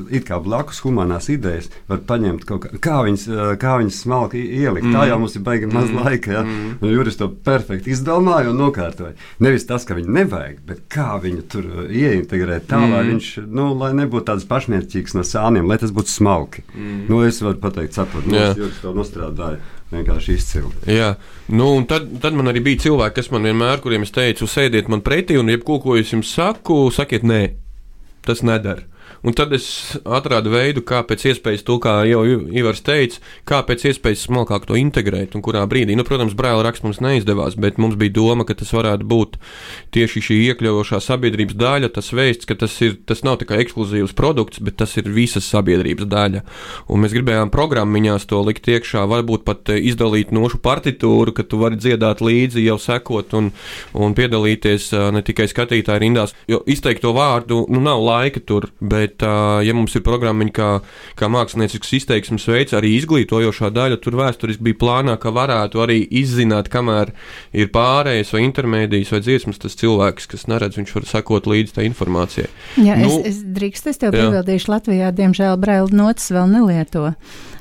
it 0.09 0.25
kā 0.25 0.39
blakus 0.41 0.79
humanās 0.81 1.27
idejas 1.29 1.67
var 1.89 2.01
paņemt 2.07 2.45
kaut 2.50 2.63
kā, 2.65 2.79
kā 2.81 2.95
viņas, 3.05 3.25
kā 3.62 3.75
viņas 3.81 4.00
smalki 4.05 4.41
ielikt. 4.41 4.88
Mm. 4.88 4.95
Tā 4.95 5.03
jau 5.12 5.19
mums 5.21 5.35
ir 5.38 5.43
baigi 5.45 5.69
maz 5.69 5.91
mm. 5.91 6.00
laika. 6.01 6.33
Ja? 6.33 6.41
Mm. 6.47 6.71
Un 6.81 6.93
Juris 6.95 7.19
to 7.19 7.27
perfekti 7.45 7.93
izdomāja 7.93 8.50
un 8.50 8.57
nokārtoja. 8.62 9.13
Nevis 9.43 9.67
tas, 9.69 9.85
ka 9.85 9.97
viņu 9.97 10.15
nevajag, 10.17 10.63
bet 10.65 10.81
kā 10.93 11.12
viņu 11.21 11.45
tur 11.51 11.69
ieintegrēt 11.85 12.65
tā, 12.71 12.81
mm. 12.81 12.95
lai 12.95 13.03
viņš 13.12 13.29
nu, 13.45 13.69
lai 13.77 13.91
nebūtu 14.01 14.27
tāds 14.31 14.47
pašmērķīgs 14.50 15.17
no 15.17 15.25
sāniem, 15.27 15.69
lai 15.69 15.77
tas 15.81 15.93
būtu 15.93 16.13
smalki. 16.15 16.65
Mm. 16.73 17.05
Nu, 17.12 17.21
es 17.27 17.41
varu 17.45 17.62
pateikt, 17.62 17.93
saprotu, 18.00 18.33
yeah. 18.33 18.57
Juris 18.57 18.81
to 18.81 18.95
nostrādāja 18.97 19.62
vienkārši 19.93 20.38
izcili. 20.39 20.71
Jā, 20.89 21.12
nu, 21.53 21.67
un 21.77 21.85
tad, 21.89 22.07
tad 22.23 22.33
man 22.33 22.50
arī 22.50 22.63
bija 22.65 22.81
cilvēki, 22.88 23.19
kas 23.19 23.29
man 23.33 23.45
vienmēr, 23.45 23.77
kuriem 23.83 24.07
es 24.07 24.13
teicu, 24.15 24.50
sēdiet 24.50 24.89
man 24.89 25.03
pretī, 25.05 25.38
un 25.38 25.53
jebko, 25.53 25.77
ko 25.83 26.00
es 26.00 26.15
jums 26.15 26.33
saku, 26.33 26.88
sakiet, 26.95 27.21
nē, 27.27 27.43
tas 28.25 28.41
nedara. 28.41 28.88
Un 29.23 29.31
tad 29.31 29.53
es 29.55 29.65
atradu 30.03 30.51
veidu, 30.51 30.81
kā 30.83 30.99
pēc 31.07 31.29
iespējas 31.31 31.63
to, 31.63 31.77
kā 31.79 32.01
jau 32.09 32.25
Ivars 32.27 32.81
teica, 32.83 33.21
kā 33.47 33.61
pēc 33.63 33.85
iespējas 33.93 34.25
smalkāk 34.27 34.65
to 34.67 34.75
integrēt 34.75 35.37
un 35.37 35.43
kurā 35.45 35.61
brīdī. 35.69 35.95
Nu, 35.95 36.03
protams, 36.03 36.35
brāļa 36.35 36.65
raksts 36.67 36.83
mums 36.83 36.99
neizdevās, 36.99 37.55
bet 37.55 37.79
mums 37.79 37.95
bija 37.99 38.11
doma, 38.17 38.43
ka 38.43 38.57
tas 38.59 38.73
varētu 38.75 39.07
būt 39.07 39.37
tieši 39.95 40.23
šī 40.27 40.39
iekļaujošā 40.49 40.99
sabiedrības 41.05 41.55
daļa, 41.55 41.91
tas 41.95 42.11
veids, 42.11 42.49
ka 42.49 42.57
tas, 42.59 42.75
ir, 42.83 42.97
tas 43.07 43.23
nav 43.23 43.37
tikai 43.39 43.61
ekskluzīvs 43.63 44.11
produkts, 44.17 44.59
bet 44.59 44.75
tas 44.81 44.97
ir 44.99 45.07
visas 45.07 45.47
sabiedrības 45.47 46.09
daļa. 46.11 46.43
Un 46.91 47.05
mēs 47.05 47.15
gribējām 47.15 47.53
programmiņās 47.53 48.27
to 48.27 48.43
likt 48.43 48.67
iekšā, 48.75 49.05
varbūt 49.07 49.47
pat 49.47 49.71
eh, 49.71 49.79
izdalīt 49.87 50.35
nošu 50.35 50.59
partitūru, 50.67 51.31
ka 51.31 51.47
tu 51.47 51.61
vari 51.63 51.79
dziedāt 51.79 52.19
līdzi, 52.19 52.65
jau 52.67 52.75
sekot 52.75 53.39
un, 53.39 53.53
un 53.95 54.19
piedalīties 54.19 54.91
eh, 54.91 55.07
ne 55.15 55.23
tikai 55.23 55.47
skatītāju 55.47 56.03
rindās, 56.03 56.35
jo 56.51 56.59
izteikt 56.67 57.05
to 57.07 57.15
vārdu, 57.15 57.63
nu 57.71 57.79
nav 57.87 58.03
laika 58.03 58.43
tur, 58.43 58.67
bet 58.83 59.12
Bet, 59.13 59.25
ja 59.65 59.74
mums 59.75 59.93
ir 59.96 60.01
programma 60.05 60.46
kā, 60.53 60.70
kā 61.20 61.29
māksliniecisks 61.32 61.91
izteiksmes 62.00 62.48
veids, 62.50 62.74
arī 62.74 62.96
izglītojošā 62.98 63.70
daļa, 63.74 64.00
tur 64.01 64.17
vēsturiski 64.17 64.65
bija 64.65 64.79
plānā, 64.82 65.17
ka 65.22 65.34
varētu 65.34 65.84
arī 65.84 66.00
izzināt, 66.10 66.72
kamēr 66.74 67.13
ir 67.53 67.70
pārējais 67.74 68.34
vai 68.34 68.43
intermēdijas 68.48 69.13
vai 69.13 69.22
dziesmas, 69.24 69.62
tas 69.62 69.77
cilvēks, 69.79 70.27
kas 70.34 70.48
neredz, 70.50 70.79
viņš 70.82 70.96
var 70.98 71.10
sekot 71.12 71.50
līdzi 71.50 71.77
tai 71.77 71.88
informācijai. 71.91 72.50
Jā, 72.82 72.98
nu, 73.00 73.22
es, 73.22 73.34
es 73.36 73.41
drīkstu, 73.55 73.93
es 73.93 74.01
tev 74.01 74.17
piebildīšu, 74.17 74.74
Latvijā, 74.74 75.13
diemžēl, 75.15 75.58
braila 75.62 76.03
notis 76.03 76.32
vēl 76.34 76.50
nelieto 76.50 77.12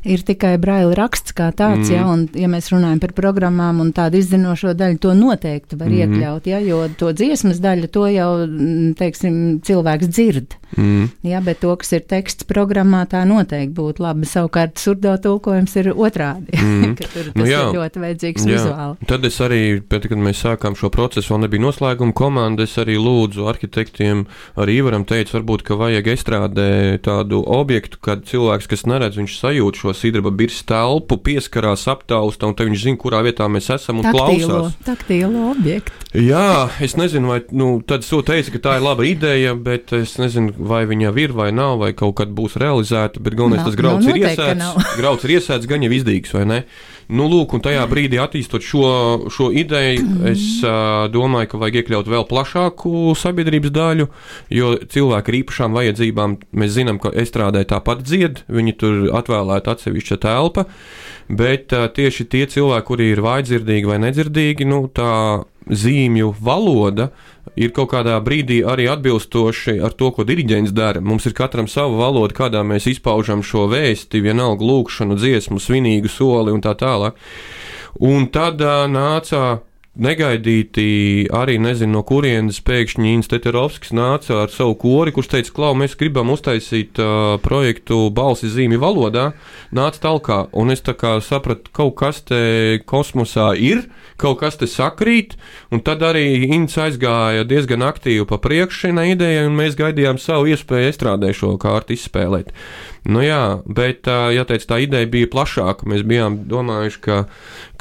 ir 0.03 0.23
tikai 0.27 0.57
braila 0.59 0.97
raksts 0.99 1.35
kā 1.37 1.53
tāds, 1.55 1.87
mm. 1.87 1.95
ja, 1.95 2.07
un, 2.11 2.25
ja 2.35 2.49
mēs 2.51 2.73
runājam 2.73 2.99
par 3.03 3.13
programmām 3.15 3.79
un 3.85 3.93
tādu 3.95 4.19
izzinošo 4.19 4.75
daļu, 4.79 4.99
to 5.03 5.15
noteikti 5.15 5.79
var 5.79 5.93
mm. 5.93 6.01
iekļaut, 6.01 6.49
ja, 6.51 6.59
jo 6.67 6.83
to 6.99 7.13
dziesmas 7.15 7.63
daļu, 7.63 7.91
to 7.95 8.09
jau, 8.11 8.31
teiksim, 8.99 9.37
cilvēks 9.63 10.11
dzird. 10.11 10.59
Mm. 10.77 11.11
Jā, 11.27 11.43
bet 11.45 11.61
to, 11.63 11.73
kas 11.79 11.93
ir 11.97 12.05
teksts 12.09 12.47
programmā, 12.49 13.05
tā 13.11 13.23
noteikti 13.29 13.75
būtu 13.77 14.05
labi. 14.05 14.29
Savukārt, 14.29 14.79
surdo 14.81 15.15
tulkojums 15.23 15.77
ir 15.83 15.93
otrādi. 15.95 16.53
Mm. 16.73 16.95
tur 16.97 17.09
tas 17.11 17.35
nu, 17.37 17.45
jā, 17.47 17.59
ir 17.69 17.77
ļoti 17.77 18.01
vajadzīgs 18.01 18.45
jā. 18.47 18.57
vizuāli. 18.57 19.07
Tad 19.11 19.27
es 19.27 19.37
arī, 19.45 19.61
pēc, 19.85 20.07
kad 20.09 20.21
mēs 20.23 20.39
sākām 20.45 20.77
šo 20.79 20.89
procesu, 20.95 21.35
vēl 21.35 21.43
nebija 21.45 21.63
noslēguma 21.67 22.15
komanda, 22.17 22.65
es 22.65 22.75
arī 22.81 22.95
lūdzu 23.03 23.45
arhitektiem, 23.51 24.25
arī 24.57 24.79
Ivaram 24.81 25.05
teicu, 25.09 25.37
varbūt, 25.37 25.65
ka 25.67 25.77
vajag 25.81 26.09
estrādē 26.15 26.69
tādu 27.05 27.43
objektu, 27.45 28.01
kad 28.03 28.25
cilvēks, 28.31 28.71
kas 28.71 28.87
neredz, 28.89 29.19
viņš 29.21 29.37
sajūt 29.43 29.83
šo 29.83 29.95
sidraba 29.97 30.33
birs 30.35 30.63
telpu, 30.69 31.19
pieskarās 31.27 31.85
aptausta, 31.93 32.49
un 32.49 32.57
te 32.57 32.67
viņš 32.69 32.87
zina, 32.87 33.01
kurā 33.03 33.23
vietā 33.27 33.51
mēs 33.53 33.69
esam 33.75 34.01
un 34.01 34.09
taktīlo, 34.09 34.49
klausās. 34.49 34.79
Taktīlo 34.87 35.51
objektu. 35.53 36.03
Jā, 36.13 36.69
es 36.85 36.97
nezinu, 36.99 37.31
vai 37.33 37.41
nu, 37.57 37.75
tad 37.89 38.05
es 38.05 38.11
teicu, 38.13 38.57
ka 38.57 38.63
tā 38.67 38.77
ir 38.79 38.85
laba 38.85 39.07
ideja, 39.09 39.55
bet 39.57 39.95
es 39.97 40.19
nezinu, 40.21 40.53
vai 40.69 40.83
viņa 40.89 41.13
ir 41.23 41.35
vai 41.37 41.51
nav, 41.55 41.79
vai 41.83 41.93
kaut 41.97 42.17
kad 42.21 42.33
būs 42.35 42.57
realizēta. 42.61 43.21
Bet 43.23 43.37
galvenais, 43.39 43.65
tas 43.67 43.79
grauds 43.79 44.09
ir 44.09 44.21
iesēts. 44.23 44.73
grauds 45.01 45.27
ir 45.27 45.37
iesēts, 45.39 45.69
gan 45.71 45.85
jau 45.85 45.93
izdīgs, 45.93 46.35
vai 46.37 46.45
ne? 46.49 46.59
Nu, 47.13 47.27
lūk, 47.29 47.53
un 47.57 47.63
tajā 47.65 47.83
brīdī 47.91 48.17
attīstot 48.23 48.65
šo, 48.65 48.87
šo 49.33 49.51
ideju, 49.53 50.05
es 50.31 50.45
uh, 50.65 51.09
domāju, 51.13 51.51
ka 51.53 51.61
vajag 51.61 51.81
iekļaut 51.83 52.11
vēl 52.13 52.27
plašāku 52.31 53.13
sabiedrības 53.19 53.75
daļu, 53.75 54.09
jo 54.55 54.73
cilvēki 54.95 55.33
ar 55.33 55.39
īpašām 55.43 55.79
vajadzībām, 55.79 56.39
mēs 56.63 56.75
zinām, 56.79 57.01
ka 57.03 57.13
estrādē 57.25 57.65
tāpat 57.69 58.05
dzied, 58.07 58.45
viņi 58.53 58.77
tur 58.81 59.01
atvēlēta 59.19 59.77
atsevišķa 59.77 60.21
telpa, 60.25 60.67
bet 61.29 61.75
uh, 61.77 61.89
tieši 61.93 62.29
tie 62.33 62.47
cilvēki, 62.49 62.89
kuri 62.89 63.13
ir 63.13 63.25
vājdzirdīgi 63.25 63.93
vai 63.93 64.01
nedzirdīgi, 64.07 64.69
nu, 64.73 64.87
tā 64.95 65.13
zīmju 65.69 66.33
valoda 66.43 67.11
ir 67.57 67.73
kaut 67.75 67.91
kādā 67.93 68.17
brīdī 68.25 68.61
arī 68.67 68.87
atbilstoši 68.93 69.79
ar 69.85 69.97
to, 69.97 70.11
ko 70.15 70.25
diriģents 70.29 70.75
dara. 70.77 71.03
Mums 71.05 71.27
ir 71.29 71.37
katram 71.37 71.69
sava 71.69 71.99
valoda, 72.05 72.35
kādā 72.37 72.63
mēs 72.67 72.89
izpaužam 72.95 73.43
šo 73.47 73.67
vēsti, 73.73 74.23
vienalga 74.25 74.67
lūkšanu, 74.67 75.19
dziesmu, 75.21 75.61
svinīgu 75.61 76.11
soli 76.13 76.55
un 76.55 76.63
tā 76.65 76.75
tālāk. 76.79 77.19
Un 78.01 78.31
tad 78.33 78.63
uh, 78.65 78.87
nāca 78.89 79.61
negaidīti 79.93 81.29
arī 81.37 81.59
nezinu, 81.61 81.99
no 81.99 82.03
kurienes 82.09 82.63
pēkšņi 82.65 83.13
Insteterovskis 83.19 83.93
nāca 83.93 84.39
ar 84.45 84.53
savu 84.53 84.77
kori, 84.81 85.13
kurš 85.13 85.29
teica, 85.35 85.53
klau, 85.53 85.73
mēs 85.77 85.97
gribam 86.01 86.33
uztaisīt 86.33 87.01
uh, 87.03 87.37
projektu 87.45 88.07
balsi 88.15 88.49
zīmi 88.53 88.81
valodā, 88.81 89.33
nāca 89.77 90.01
talkā, 90.07 90.39
un 90.57 90.73
es 90.73 90.81
tā 90.85 90.97
kā 90.97 91.19
sapratu, 91.21 91.69
kaut 91.77 91.99
kas 92.01 92.23
te 92.25 92.81
kosmosā 92.89 93.51
ir, 93.61 93.85
kaut 94.17 94.41
kas 94.41 94.57
te 94.61 94.69
sakrīt, 94.71 95.37
un 95.73 95.85
tad 95.85 96.05
arī 96.07 96.25
Inns 96.53 96.79
aizgāja 96.81 97.45
diezgan 97.49 97.85
aktīvi 97.85 98.25
pa 98.29 98.41
priekšu 98.41 98.87
šai 98.87 99.11
idejai, 99.13 99.45
un 99.49 99.59
mēs 99.61 99.77
gaidījām 99.77 100.21
savu 100.21 100.49
iespēju 100.53 100.89
estrādē 100.93 101.35
šo 101.37 101.59
kārtu 101.61 101.97
izspēlēt. 101.99 102.57
Nu 103.03 103.19
jā, 103.25 103.59
bet 103.67 104.07
jāteic, 104.07 104.63
tā 104.69 104.79
ideja 104.85 105.09
bija 105.11 105.31
plašāka. 105.33 105.89
Mēs 105.91 106.05
bijām 106.07 106.37
domājuši, 106.51 107.01
ka, 107.03 107.17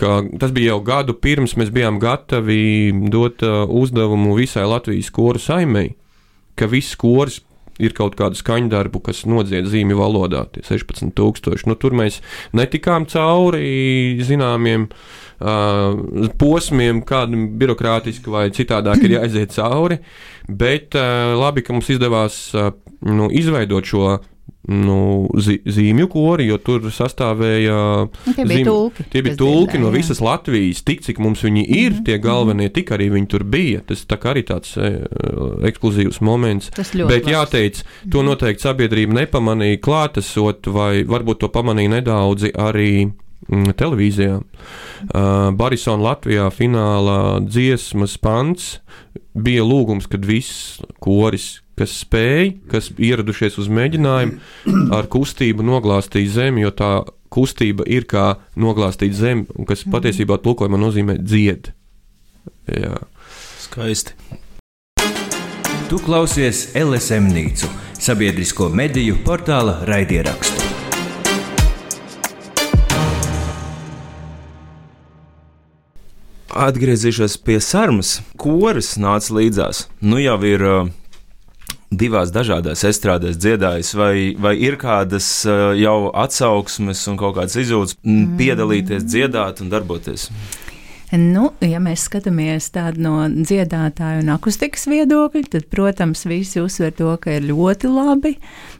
ka 0.01 0.15
tas 0.41 0.53
bija 0.55 0.73
jau 0.73 0.79
gadu 0.87 1.13
pirms 1.13 1.53
mēs 1.61 1.69
bijām 1.73 1.99
gatavi 2.01 2.89
dot 3.13 3.45
uzdevumu 3.45 4.33
visai 4.39 4.65
Latvijas 4.65 5.11
koru 5.13 5.41
saimei, 5.41 5.91
ka 6.57 6.65
viss 6.71 6.97
kors 6.97 7.41
ir 7.81 7.95
kaut 7.97 8.15
kāda 8.19 8.37
skaņdarbu, 8.37 9.01
kas 9.05 9.23
nodzied 9.29 9.67
zīmju 9.69 9.97
valodā, 9.99 10.45
tie 10.53 10.63
16,000. 10.65 11.65
Nu, 11.69 11.77
tur 11.79 11.95
mēs 11.97 12.19
netikām 12.57 13.07
cauri 13.09 14.21
zināmiem 14.25 14.87
uh, 14.89 16.29
posmiem, 16.41 17.01
kādam 17.07 17.49
birokrātiski 17.61 18.33
vai 18.33 18.47
citādāk 18.55 19.05
ir 19.07 19.17
jāiziet 19.17 19.55
cauri, 19.55 20.01
bet 20.47 20.97
uh, 20.99 21.33
labi, 21.39 21.65
ka 21.65 21.75
mums 21.75 21.89
izdevās 21.93 22.43
uh, 22.57 22.73
nu, 23.07 23.31
izveidot 23.33 23.87
šo 23.87 24.19
nu, 24.69 25.27
zi, 25.41 25.55
zīmju 25.65 26.05
kori, 26.11 26.45
jo 26.45 26.59
tur 26.61 26.85
sastāvēja 26.93 27.77
nu, 28.05 28.33
tie 28.37 28.45
bija 28.45 28.65
tulki. 28.67 29.05
Tie 29.09 29.23
bija 29.25 29.37
tulki 29.39 29.73
dzirdēja, 29.73 29.81
no 29.81 29.93
visas 29.93 30.21
jā. 30.21 30.27
Latvijas. 30.27 30.83
Tik 30.85 31.01
cik 31.07 31.21
mums 31.23 31.41
viņi 31.45 31.63
ir, 31.65 31.95
mm, 31.95 32.03
tie 32.05 32.19
galvenie, 32.21 32.67
mm. 32.67 32.73
tik 32.75 32.93
arī 32.93 33.09
viņi 33.15 33.29
tur 33.31 33.45
bija. 33.49 33.81
Tas 33.89 34.03
tā 34.05 34.19
arī 34.31 34.43
tāds 34.47 34.75
e, 34.77 34.91
ekskluzīvs 35.71 36.21
moments. 36.25 36.69
Bet 36.77 37.25
labs. 37.25 37.31
jāteic, 37.33 37.81
to 38.05 38.21
mhm. 38.21 38.29
noteikti 38.29 38.67
sabiedrība 38.67 39.17
nepamanīja 39.23 39.81
klātesot, 39.81 40.69
vai 40.71 40.91
varbūt 41.09 41.41
to 41.41 41.49
pamanīja 41.53 41.95
nedaudzi 41.97 42.53
arī 42.53 42.93
mm, 43.07 43.73
televīzijā. 43.81 44.37
Uh, 45.01 45.49
Barisona 45.57 46.11
Latvijā 46.11 46.45
finālā 46.53 47.41
dziesmas 47.47 48.13
pants 48.21 48.75
bija 49.33 49.65
lūgums, 49.65 50.05
kad 50.11 50.25
viss 50.27 50.81
koris 51.01 51.60
kas 51.79 51.95
spēj, 52.03 52.51
kas 52.71 52.91
ieradušies 52.97 53.57
uz 53.61 53.69
mēģinājumu, 53.71 54.39
ar 54.97 55.09
kustību 55.11 55.65
noglāstīt 55.65 56.29
zemi, 56.33 56.65
jo 56.65 56.73
tā 56.75 56.91
kustība 57.31 57.87
ir 57.87 58.07
kā 58.09 58.35
noglāstīt 58.59 59.15
zemi, 59.17 59.47
un 59.55 59.67
kas 59.69 59.85
mhm. 59.85 59.95
patiesībā 59.95 60.41
tulkojumā 60.43 60.79
nozīmē 60.81 61.17
dzied. 61.21 61.73
Jā. 62.71 62.99
Skaisti. 63.61 64.15
Tu 65.91 65.97
klausies 65.99 66.69
LSM 66.77 67.31
Nīcu, 67.35 67.67
sabiedrisko 67.99 68.69
mediju 68.71 69.17
portāla 69.25 69.81
raidierakstu. 69.87 70.69
Atgriezīšos 76.51 77.37
pie 77.43 77.61
sarmas. 77.63 78.17
Koris 78.39 78.97
nāca 78.99 79.37
līdzās. 79.37 79.85
Nu 80.03 80.19
jau 80.19 80.35
ir 80.47 80.63
uh, 80.67 80.89
divās 81.91 82.31
dažādās 82.31 82.85
estrādēs 82.87 83.39
dziedājis, 83.41 83.93
vai, 83.99 84.15
vai 84.39 84.55
ir 84.63 84.79
kādas 84.79 85.27
uh, 85.45 85.71
jau 85.77 86.09
atsauksmes 86.23 87.03
un 87.11 87.19
kaut 87.19 87.35
kādas 87.37 87.59
izjūtas 87.59 87.97
mm. 88.01 88.35
piedalīties, 88.39 89.07
dziedāt 89.07 89.63
un 89.63 89.71
darboties? 89.73 90.29
Nu, 91.11 91.49
ja 91.59 91.81
mēs 91.83 92.05
skatāmies 92.07 92.69
tādu 92.71 93.01
no 93.03 93.15
dziedātāju 93.27 94.21
un 94.21 94.29
akustikas 94.31 94.85
viedokļa, 94.87 95.49
tad, 95.51 95.65
protams, 95.67 96.23
visi 96.23 96.61
uzsver 96.63 96.93
to, 96.95 97.09
ka 97.19 97.33
ir 97.35 97.49
ļoti 97.49 97.91
labi. 97.91 98.37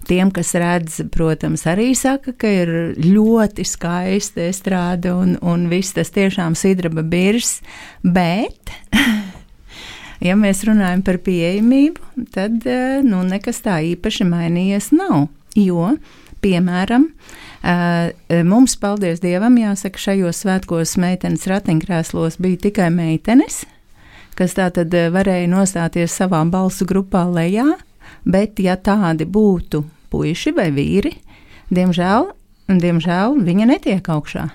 Tiem, 0.08 0.32
kas 0.32 0.54
redz, 0.56 1.02
protams, 1.12 1.66
arī 1.68 1.90
saka, 1.98 2.32
ka 2.32 2.48
ir 2.48 2.72
ļoti 3.04 3.68
skaista 3.68 4.46
estrāde 4.48 5.12
un, 5.12 5.36
un 5.44 5.68
viss 5.72 5.98
tas 5.98 6.14
tiešām 6.16 6.56
sidraba 6.56 7.04
birs, 7.04 7.58
bet 8.00 8.72
Ja 10.22 10.36
mēs 10.38 10.62
runājam 10.68 11.02
par 11.06 11.18
pieejamību, 11.26 12.28
tad 12.34 12.66
eh, 12.70 13.00
nu, 13.02 13.24
nekas 13.26 13.64
tā 13.66 13.80
īpaši 13.96 14.28
mainījies 14.30 14.92
nav. 14.94 15.32
Jo, 15.58 15.96
piemēram, 16.46 17.08
eh, 17.66 18.44
mums, 18.46 18.78
paldies 18.78 19.24
Dievam, 19.24 19.58
jāsaka, 19.58 19.98
šajos 19.98 20.44
svētkos 20.44 20.94
meitenes 21.02 21.48
ratiņkrēslos 21.50 22.38
bija 22.42 22.62
tikai 22.68 22.92
meitenes, 22.94 23.64
kas 24.38 24.54
tā 24.60 24.70
tad 24.78 24.94
eh, 24.94 25.10
varēja 25.10 25.50
nostāties 25.50 26.14
savā 26.22 26.44
balsu 26.54 26.86
grupā 26.86 27.26
lejā, 27.26 27.72
bet 28.22 28.62
ja 28.62 28.78
tādi 28.78 29.26
būtu 29.26 29.82
puiši 30.14 30.54
vai 30.54 30.70
vīri, 30.76 31.16
diemžēl, 31.74 32.30
diemžēl 32.70 33.42
viņa 33.42 33.72
netiek 33.74 34.14
augšā. 34.14 34.52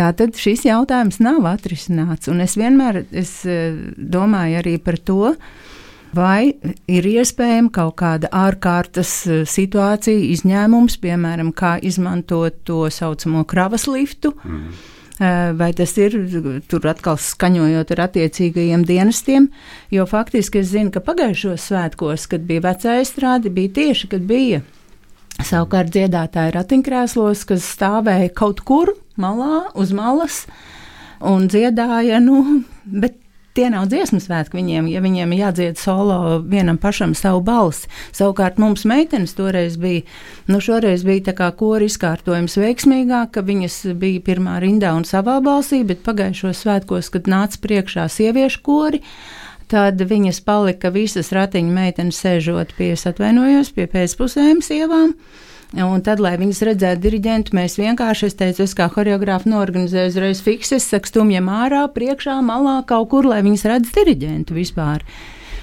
Tātad 0.00 0.38
šis 0.38 0.62
jautājums 0.64 1.18
nav 1.20 1.44
atrisināts, 1.50 2.30
un 2.32 2.40
es 2.40 2.54
vienmēr 2.56 3.02
es 3.10 3.42
eh, 3.44 3.74
domāju 3.96 4.60
arī 4.62 4.78
par 4.80 4.96
to, 4.96 5.34
vai 6.16 6.54
ir 6.88 7.08
iespējama 7.10 7.68
kaut 7.74 7.98
kāda 8.00 8.30
ārkārtas 8.32 9.12
eh, 9.28 9.42
situācija, 9.44 10.22
izņēmums, 10.38 10.96
piemēram, 11.04 11.52
kā 11.52 11.74
izmantot 11.84 12.62
to 12.64 12.86
saucamo 12.88 13.44
kravas 13.50 13.86
liftu. 13.90 14.32
Mm. 14.44 14.72
Vai 15.20 15.66
tas 15.76 15.90
ir 16.00 16.14
tur 16.64 16.86
atkal 16.88 17.18
skaņojot 17.20 17.90
ar 17.92 18.00
attiecīgajiem 18.06 18.86
dienestiem? 18.88 19.50
Jo 19.92 20.06
faktiski 20.08 20.62
es 20.62 20.70
zinu, 20.70 20.88
ka 20.94 21.02
pagājušos 21.04 21.66
svētkos, 21.68 22.24
kad 22.32 22.46
bija 22.48 22.62
vecā 22.64 22.94
izstrāde, 23.02 23.52
bija 23.52 23.74
tieši, 23.82 24.08
kad 24.14 24.24
bija 24.24 24.62
Savukārt 25.46 25.92
dziedātāji 25.94 26.54
ratiņkrēslos, 26.56 27.46
kas 27.48 27.64
stāvēja 27.76 28.30
kaut 28.36 28.60
kur 28.66 28.92
malā, 29.20 29.70
uz 29.78 29.94
malas 29.96 30.44
un 31.20 31.48
dziedāja, 31.50 32.20
nu, 32.24 32.62
bet 32.84 33.16
tie 33.56 33.66
nav 33.72 33.88
dziesmu 33.90 34.20
svētki 34.22 34.60
viņiem, 34.60 34.88
ja 34.92 35.02
viņiem 35.02 35.32
jādzied 35.34 35.80
solo 35.80 36.38
vienam 36.46 36.78
pašam 36.80 37.16
savu 37.18 37.42
balsi. 37.44 37.90
Savukārt 38.16 38.60
mums 38.62 38.86
meitenes 38.88 39.34
toreiz 39.38 39.76
bija, 39.80 40.04
nu 40.50 40.60
šoreiz 40.62 41.04
bija 41.06 41.30
tā 41.30 41.36
kā 41.38 41.50
kori 41.58 41.90
izkārtojums 41.90 42.56
veiksmīgāk, 42.60 43.34
ka 43.34 43.44
viņas 43.46 43.82
bija 44.00 44.22
pirmā 44.30 44.60
rindā 44.62 44.94
un 44.96 45.06
savā 45.08 45.40
balsī, 45.44 45.82
bet 45.86 46.04
pagājušos 46.06 46.64
svētkos, 46.64 47.10
kad 47.14 47.30
nāca 47.30 47.60
priekšā 47.64 48.06
sieviešu 48.12 48.62
kori, 48.66 49.02
Tad 49.70 50.02
viņas 50.02 50.40
palika 50.42 50.90
visas 50.90 51.30
ratiņu 51.30 51.70
meitenes 51.70 52.18
sēžot 52.18 52.72
pie, 52.74 52.90
atvainojos, 53.06 53.70
pie 53.76 53.86
pēcpusējiem 53.92 54.64
sievām. 54.66 55.14
Un 55.78 56.02
tad, 56.02 56.18
lai 56.18 56.32
viņas 56.40 56.64
redzētu 56.66 57.04
diriģentu, 57.04 57.54
mēs 57.54 57.76
vienkārši, 57.78 58.26
es 58.26 58.34
teicu, 58.40 58.64
es 58.66 58.74
kā 58.74 58.88
choreogrāfa 58.90 59.46
norganizēju 59.52 60.10
uzreiz 60.10 60.40
fikses, 60.42 60.88
saku, 60.90 61.12
stumjam 61.12 61.46
ārā, 61.54 61.84
priekšā, 61.94 62.40
malā, 62.42 62.80
kaut 62.88 63.12
kur, 63.12 63.28
lai 63.30 63.38
viņas 63.46 63.68
redz 63.70 63.92
diriģentu 63.94 64.56
vispār. 64.58 65.06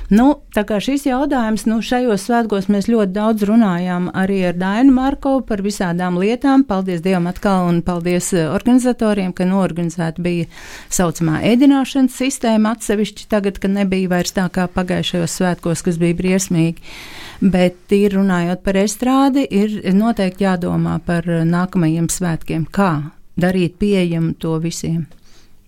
Nu, 0.08 0.38
tā 0.56 0.62
kā 0.64 0.78
šis 0.80 1.04
jautājums, 1.04 1.66
nu, 1.68 1.82
šajos 1.84 2.30
svētkos 2.30 2.70
mēs 2.72 2.86
ļoti 2.88 3.12
daudz 3.12 3.44
runājām 3.50 4.06
arī 4.16 4.38
ar 4.48 4.56
Dainu 4.56 4.94
Markovu 4.96 5.42
par 5.50 5.60
visādām 5.66 6.16
lietām. 6.22 6.64
Paldies 6.64 7.02
Dievam 7.04 7.28
atkal 7.28 7.68
un 7.68 7.82
paldies 7.84 8.30
eh, 8.32 8.46
organizatoriem, 8.48 9.34
ka 9.36 9.44
norganizēta 9.50 10.24
bija 10.24 10.48
saucamā 10.88 11.42
ēdināšanas 11.50 12.16
sistēma 12.22 12.78
atsevišķi 12.78 13.28
tagad, 13.28 13.60
kad 13.60 13.76
nebija 13.76 14.14
vairs 14.16 14.32
tā 14.38 14.48
kā 14.48 14.70
pagājušajos 14.72 15.38
svētkos, 15.42 15.84
kas 15.84 16.00
bija 16.00 16.16
briesmīgi. 16.24 16.96
Bet 17.44 17.92
ir 17.92 18.16
runājot 18.16 18.64
par 18.64 18.80
estrādi, 18.80 19.44
ir 19.44 19.92
noteikti 19.92 20.48
jādomā 20.48 21.02
par 21.04 21.28
nākamajiem 21.28 22.08
svētkiem, 22.08 22.64
kā 22.72 23.12
darīt 23.36 23.76
pieejamu 23.84 24.38
to 24.40 24.56
visiem. 24.64 25.04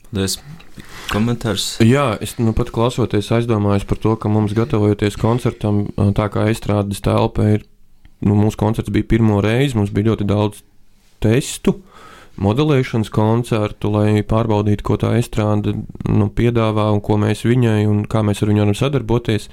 Paldies! 0.10 0.40
Komentārs. 1.10 1.80
Jā, 1.82 2.14
es 2.22 2.36
nu 2.38 2.54
pat 2.58 2.70
klausoties, 2.74 3.32
aizdomājos 3.34 3.86
par 3.90 3.98
to, 4.02 4.14
ka 4.22 4.30
mums 4.30 4.54
gatavojoties 4.58 5.18
koncertam, 5.22 5.88
tā 6.18 6.28
kā 6.34 6.46
izstrādes 6.52 7.02
telpa 7.06 7.48
ir, 7.56 7.66
nu, 8.26 8.38
mūsu 8.38 8.60
koncerts 8.62 8.94
bija 8.94 9.08
pirmo 9.10 9.40
reizi, 9.42 9.78
mums 9.78 9.94
bija 9.94 10.12
ļoti 10.12 10.28
daudz 10.30 10.62
testu, 11.24 11.80
modelēšanas 12.40 13.12
koncertu, 13.14 13.92
lai 13.94 14.22
pārbaudītu, 14.26 14.86
ko 14.86 15.00
tā 15.02 15.16
izstrāde 15.20 15.76
nu, 16.06 16.30
piedāvā 16.30 16.90
un 16.94 17.02
ko 17.06 17.18
mēs 17.22 17.44
viņai 17.48 17.84
un 17.90 18.06
kā 18.10 18.24
mēs 18.26 18.44
ar 18.44 18.54
viņu 18.54 18.66
varam 18.66 18.78
sadarboties. 18.78 19.50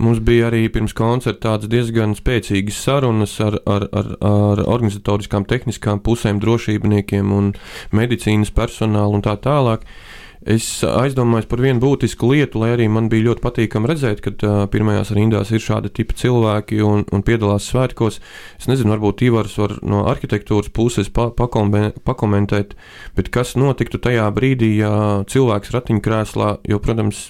Mums 0.00 0.22
bija 0.24 0.48
arī 0.48 0.62
pirms 0.72 0.94
koncerta 0.96 1.50
tādas 1.50 1.68
diezgan 1.68 2.14
spēcīgas 2.16 2.78
sarunas 2.86 3.34
ar, 3.44 3.58
ar, 3.68 3.84
ar, 3.92 4.14
ar 4.24 4.62
organizatoriskām, 4.64 5.44
tehniskām 5.48 6.00
pusēm, 6.04 6.40
drošībniekiem 6.40 7.34
un 7.36 7.52
medicīnas 7.92 8.54
personālu 8.56 9.20
un 9.20 9.26
tā 9.26 9.36
tālāk. 9.44 9.84
Uh, 9.84 10.20
Es 10.40 10.80
aizdomājos 10.80 11.44
par 11.50 11.60
vienu 11.60 11.82
būtisku 11.82 12.30
lietu, 12.30 12.62
lai 12.62 12.70
arī 12.72 12.86
man 12.88 13.10
bija 13.12 13.26
ļoti 13.26 13.42
patīkami 13.44 13.90
redzēt, 13.90 14.22
ka 14.24 14.30
uh, 14.32 14.62
pirmajās 14.72 15.10
rindās 15.12 15.50
ir 15.52 15.60
šādi 15.60 15.90
tipi 15.92 16.16
cilvēki 16.16 16.78
un, 16.80 17.02
un 17.12 17.24
piedalās 17.26 17.66
svētkos. 17.68 18.16
Es 18.56 18.68
nezinu, 18.70 18.94
varbūt 18.94 19.20
Ivars 19.26 19.58
var 19.60 19.76
no 19.84 20.06
arhitektūras 20.08 20.72
puses 20.72 21.12
pa, 21.12 21.28
pakombe, 21.36 21.90
pakomentēt, 22.08 22.72
bet 23.18 23.28
kas 23.34 23.52
notiktu 23.60 24.00
tajā 24.00 24.24
brīdī, 24.32 24.78
ja 24.80 24.94
cilvēks 25.28 25.76
ratiņkrēslā, 25.76 26.54
jo, 26.72 26.80
protams, 26.80 27.26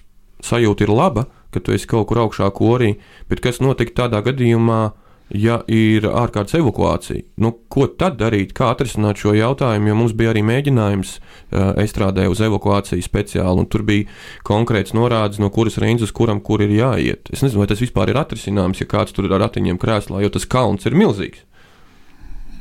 sajūta 0.47 0.87
ir 0.87 0.95
laba, 0.95 1.27
ka 1.51 1.61
tu 1.61 1.75
esi 1.77 1.89
kaut 1.91 2.09
kur 2.09 2.25
augšā 2.25 2.51
korī, 2.57 2.95
bet 3.29 3.43
kas 3.45 3.61
notiktu 3.61 4.03
tādā 4.03 4.23
gadījumā, 4.27 4.83
ja 5.31 5.61
ir 5.71 6.07
ārkārtas 6.09 6.57
evakuācija. 6.59 7.23
Nu, 7.43 7.53
ko 7.71 7.87
tad 7.87 8.17
darīt, 8.19 8.53
kā 8.57 8.73
atrisināt 8.75 9.21
šo 9.23 9.35
jautājumu? 9.37 9.91
Jo 9.91 9.99
mums 10.01 10.15
bija 10.19 10.33
arī 10.33 10.43
mēģinājums 10.47 11.13
uh, 11.19 11.71
estrādē 11.83 12.27
uz 12.31 12.43
evakuāciju 12.43 13.05
speciāli, 13.05 13.63
un 13.63 13.69
tur 13.71 13.85
bija 13.87 14.09
konkrēts 14.47 14.95
norādes, 14.97 15.39
no 15.43 15.53
kuras 15.55 15.79
rindas 15.83 16.09
uz 16.09 16.15
kuram 16.17 16.43
kur 16.43 16.65
ir 16.65 16.75
jāiet. 16.75 17.31
Es 17.31 17.45
nezinu, 17.45 17.63
vai 17.63 17.71
tas 17.71 17.83
vispār 17.83 18.11
ir 18.11 18.19
atrisināms, 18.21 18.83
ja 18.83 18.91
kāds 18.91 19.15
tur 19.15 19.29
ir 19.29 19.37
ar 19.37 19.45
ratiņiem 19.47 19.79
krēslā, 19.81 20.25
jo 20.25 20.35
tas 20.35 20.49
kalns 20.51 20.91
ir 20.91 20.99
milzīgs. 20.99 21.47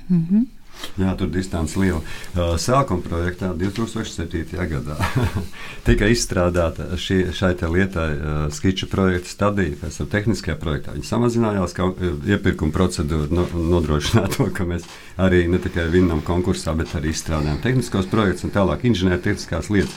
Mm 0.09 0.23
-hmm. 0.29 0.45
Jā, 0.99 1.13
tur 1.19 1.29
distance 1.31 1.79
liela. 1.79 1.99
Uh, 2.33 2.55
sākuma 2.59 3.03
projektā 3.03 3.51
2007. 3.55 4.55
gadā 4.71 4.97
tika 5.87 6.09
izstrādāta 6.11 6.89
šī, 6.99 7.21
šai 7.35 7.53
lietai 7.71 8.09
uh, 8.15 8.39
skiča 8.53 8.89
projekta 8.91 9.31
stadija, 9.31 9.77
pēc 9.79 9.99
tam 10.01 10.09
tehniskajā 10.11 10.57
projektā. 10.59 10.95
Viņi 10.97 11.07
samazinājās, 11.07 11.75
uh, 11.79 12.09
iepirkuma 12.27 12.75
procedūra 12.75 13.29
no, 13.31 13.47
nodrošināja 13.75 14.33
to, 14.37 14.49
ka 14.55 14.67
mēs 14.67 14.87
arī 15.19 15.45
ne 15.51 15.61
tikai 15.63 15.87
vinnam 15.93 16.23
konkursā, 16.25 16.75
bet 16.79 16.95
arī 16.99 17.13
izstrādājam 17.13 17.61
tehniskos 17.63 18.09
projektus 18.11 18.47
un 18.47 18.55
tālāk 18.55 18.87
inženiertehniskās 18.89 19.71
lietas. 19.73 19.95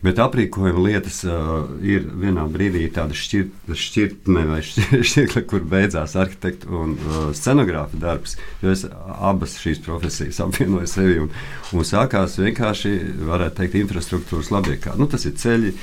Bet 0.00 0.20
aprīkojuma 0.22 0.80
lietas 0.86 1.20
uh, 1.28 1.66
ir 1.84 2.06
vienā 2.22 2.46
brīdī 2.48 2.86
tāda 2.94 3.16
šķirt, 3.16 3.72
šķirtne 3.76 4.44
vai 4.48 4.60
šķirkle, 5.10 5.42
kur 5.50 5.66
beidzās 5.68 6.16
arhitekta 6.20 6.70
un 6.72 6.94
uh, 6.96 7.18
scenogrāfa 7.36 8.00
darbs. 8.00 8.38
Jo 8.64 8.72
es 8.72 8.86
abas 8.88 9.58
šīs 9.60 9.82
profesijas 9.84 10.40
apvienoju 10.44 10.88
sevi 10.88 11.18
un, 11.24 11.28
un 11.76 11.86
sākās 11.86 12.38
vienkārši, 12.40 12.94
varētu 13.28 13.60
teikt, 13.60 13.76
infrastruktūras 13.82 14.48
labiekā. 14.54 14.96
Nu, 15.00 15.08
tas 15.10 15.26
ir 15.28 15.36
ceļi, 15.40 15.74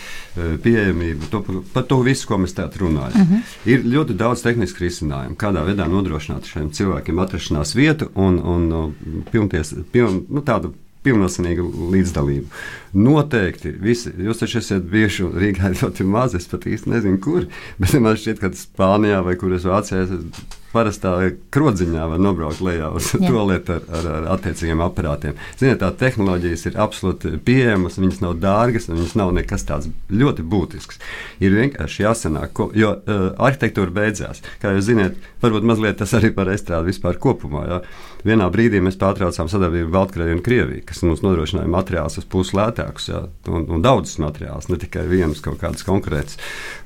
pieejamība, 0.64 1.30
to, 1.34 1.44
par 1.74 1.86
to 1.90 2.02
visu, 2.06 2.26
ko 2.30 2.42
mēs 2.42 2.58
tādā 2.58 2.82
runājam. 2.82 3.14
Uh 3.14 3.22
mhm. 3.22 3.46
-huh. 3.46 3.56
Ir 3.70 3.86
ļoti 3.86 4.18
daudz 4.18 4.42
tehnisku 4.42 4.84
risinājumu, 4.84 5.38
kādā 5.38 5.66
veidā 5.68 5.88
nodrošināt 5.90 6.50
šiem 6.50 6.72
cilvēkiem 6.72 7.20
atrašanās 7.20 7.76
vietu 7.76 8.10
un, 8.16 8.40
un, 8.40 8.72
un 8.74 9.24
pilnties, 9.32 9.76
piln, 9.92 10.26
nu, 10.30 10.42
tādu 10.42 10.74
pilnvērtīgu 11.06 11.68
līdzdalību. 11.94 12.62
Noteikti, 12.98 13.74
visi, 13.84 14.14
jūs 14.26 14.42
taču 14.42 14.62
esat 14.62 14.88
bijuši 14.92 15.28
Rīgā 15.38 15.74
ļoti 15.78 16.08
maz, 16.08 16.36
es 16.38 16.50
pat 16.50 16.66
īsti 16.70 16.94
nezinu, 16.94 17.20
kur, 17.24 17.50
bet 17.82 17.98
man 18.02 18.18
šķiet, 18.18 18.42
ka 18.42 18.54
Spānijā 18.58 19.22
vai 19.26 19.36
kur 19.40 19.54
es 19.58 19.68
Vācijā 19.68 20.06
esmu 20.08 20.57
parastā 20.74 21.14
krodziņā 21.54 22.08
var 22.12 22.22
nobraukt 22.22 22.62
lejā 22.66 22.90
uz 22.98 23.12
toaletu 23.14 23.78
ar, 23.78 23.86
ar, 24.00 24.10
ar 24.18 24.28
attiecīgiem 24.38 24.82
aparātiem. 24.84 25.38
Ziniet, 25.60 25.80
tā 25.84 25.92
tehnoloģijas 26.02 26.66
ir 26.70 26.80
absolūti 26.82 27.36
pieejamas, 27.46 28.00
viņas 28.02 28.24
nav 28.24 28.38
dārgas, 28.42 28.90
viņas 28.92 29.16
nav 29.20 29.34
nekas 29.38 29.68
tāds 29.68 29.92
ļoti 30.10 30.46
būtisks. 30.48 31.02
Ir 31.44 31.56
vienkārši 31.58 32.04
jāsanāk, 32.06 32.54
ko, 32.58 32.70
jo 32.78 32.96
uh, 32.98 33.30
arhitektūra 33.48 33.94
beidzās. 33.94 34.44
Kā 34.62 34.74
jūs 34.76 34.90
zināt, 34.90 35.22
varbūt 35.44 35.68
mazliet 35.68 36.02
tas 36.02 36.16
arī 36.18 36.34
par 36.36 36.52
estrādi 36.52 36.92
vispār 36.92 37.22
kopumā. 37.22 37.64
Jā. 37.70 37.82
Vienā 38.28 38.48
brīdī 38.52 38.82
mēs 38.84 38.98
pārtraucām 39.00 39.48
sadarbību 39.52 39.94
Baltkrieviju 39.94 40.40
un 40.40 40.44
Krieviju, 40.44 40.84
kas 40.90 41.04
mums 41.06 41.22
nodrošināja 41.24 41.70
materiālus 41.72 42.18
uz 42.20 42.26
pusi 42.28 42.58
lētākus, 42.58 43.12
jā, 43.12 43.22
un, 43.48 43.68
un 43.72 43.84
daudzus 43.86 44.18
materiālus, 44.20 44.68
ne 44.74 44.80
tikai 44.82 45.06
vienus 45.08 45.40
kaut 45.46 45.62
kādus 45.62 45.86
konkrētus. 45.88 46.40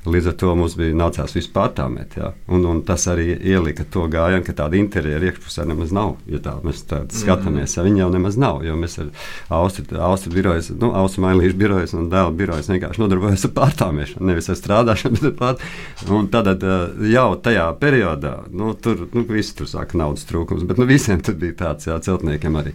Līdz 0.06 0.28
ar 0.28 0.36
to 0.38 0.52
mums 0.58 0.76
bija 0.78 0.94
nācās 0.98 1.34
vispār 1.34 1.62
pārtāmēt, 1.62 2.16
jā, 2.18 2.32
un, 2.52 2.66
un 2.68 2.82
tas 2.86 3.06
arī 3.10 3.32
ielika 3.36 3.71
to 3.92 4.06
gājienu, 4.12 4.44
ka 4.46 4.54
tāda 4.62 4.78
interjera 4.78 5.30
iekšpusē 5.30 5.66
nemaz 5.68 5.92
nav. 5.94 6.16
Ja 6.30 6.40
tā 6.42 6.56
mēs 6.64 6.84
tā 6.88 7.02
skatāmies, 7.12 7.76
ja 7.76 7.84
viņi 7.86 8.04
jau 8.04 8.10
nemaz 8.12 8.38
nav, 8.40 8.62
jo 8.66 8.76
mēs 8.78 8.98
ar 9.02 9.10
Austriju 9.52 10.00
Austri 10.02 10.32
birojas, 10.34 10.70
nu, 10.76 10.92
Austru 10.98 11.24
Mailīšu 11.26 11.58
birojas 11.58 11.94
un 11.96 12.08
dēlu 12.12 12.34
birojas 12.36 12.70
vienkārši 12.72 13.02
nodarbojamies 13.02 13.46
ar 13.48 13.54
pārtāmēšanu, 13.56 14.28
nevis 14.30 14.50
ar 14.52 14.58
strādāšanu, 14.58 15.18
bet 15.18 15.28
ar 15.30 15.38
pārtāmēšanu. 15.40 16.30
Tad 16.32 16.64
jau 17.12 17.26
tajā 17.44 17.66
periodā, 17.80 18.34
nu, 18.52 18.72
tur 18.74 19.06
nu, 19.12 19.24
visi 19.28 19.54
tur 19.58 19.68
sāka 19.70 19.98
naudas 19.98 20.26
trūkums, 20.28 20.64
bet 20.68 20.80
nu, 20.80 20.86
visiem 20.88 21.22
tur 21.24 21.36
bija 21.40 21.56
tāds, 21.64 21.88
jā, 21.88 21.98
celtniekiem 22.02 22.58
arī. 22.60 22.74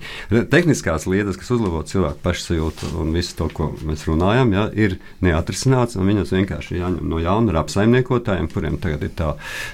Tehniskās 0.51 1.07
lietas, 1.09 1.39
kas 1.39 1.51
uzlabo 1.55 1.83
cilvēku 1.87 2.21
pašsajūtu 2.23 2.93
un 3.01 3.13
visu 3.15 3.35
to, 3.39 3.49
ko 3.53 3.69
mēs 3.87 4.05
runājam, 4.09 4.53
jā, 4.55 4.65
ir 4.77 4.97
neatrisināts, 5.25 5.97
un 5.99 6.09
viņas 6.09 6.33
vienkārši 6.35 6.79
jāņem 6.81 7.11
no 7.11 7.21
jauna 7.23 7.53
ar 7.53 7.61
apsaimniekotājiem, 7.63 8.49
kuriem 8.53 8.79
tagad 8.81 9.05
ir 9.07 9.13
tā, 9.17 9.33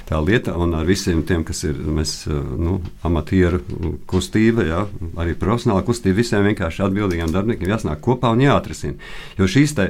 tā 0.10 0.22
lieta, 0.24 0.56
un 0.60 0.76
ar 0.80 0.88
visiem 1.14 1.24
tiem, 1.28 1.44
kas 1.46 1.64
ir 1.68 1.78
mēs, 1.78 2.26
nu, 2.28 2.80
amatieru 3.06 3.62
kustība, 4.10 4.66
jā, 4.66 4.82
arī 5.20 5.36
profesionāla 5.38 5.84
kustība, 5.86 6.18
visiem 6.22 6.44
vienkārši 6.48 6.84
atbildīgiem 6.88 7.32
darbiniekiem 7.34 7.70
jāsnāk 7.70 8.02
kopā 8.02 8.32
un 8.34 8.42
jāatrisina. 8.42 8.98
Jo 9.38 9.48
šīs, 9.48 9.76
te, 9.78 9.86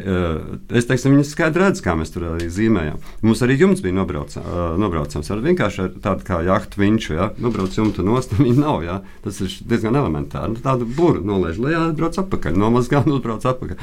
es 0.73 0.87
teiktu, 0.89 1.11
viņas 1.13 1.31
skaidri 1.33 1.63
redz, 1.63 1.81
kā 1.83 1.95
mēs 1.95 2.11
tur 2.13 2.27
arī 2.33 2.49
zīmējām. 2.51 2.99
Mums 3.23 3.43
arī 3.45 3.57
jums 3.61 3.83
bija 3.83 3.95
nobraucams, 3.95 4.49
nobraucams 4.81 5.31
ar 5.31 5.43
vienkārši 5.43 5.85
ar 5.85 5.93
tādu 6.03 6.27
kā 6.27 6.41
jahtu 6.43 6.83
vinču, 6.83 7.15
jā, 7.15 7.29
nobrauc 7.43 7.77
jumtu 7.77 8.03
nost, 8.05 8.35
un 8.35 8.47
viņi 8.47 8.59
nav, 8.59 8.83
jā. 8.83 8.99
Tas 9.23 9.39
ir 9.43 9.55
diezgan 9.69 9.95
elementāri. 9.99 10.57
Nu, 10.57 10.63
tādu 10.63 10.89
buru 10.89 11.23
nolaiž 11.23 11.61
lejā, 11.63 11.87
brauc 11.95 12.19
atpakaļ, 12.19 12.59
nomazgā 12.59 13.05
un 13.05 13.17
uzbrauc 13.17 13.47
atpakaļ. 13.53 13.79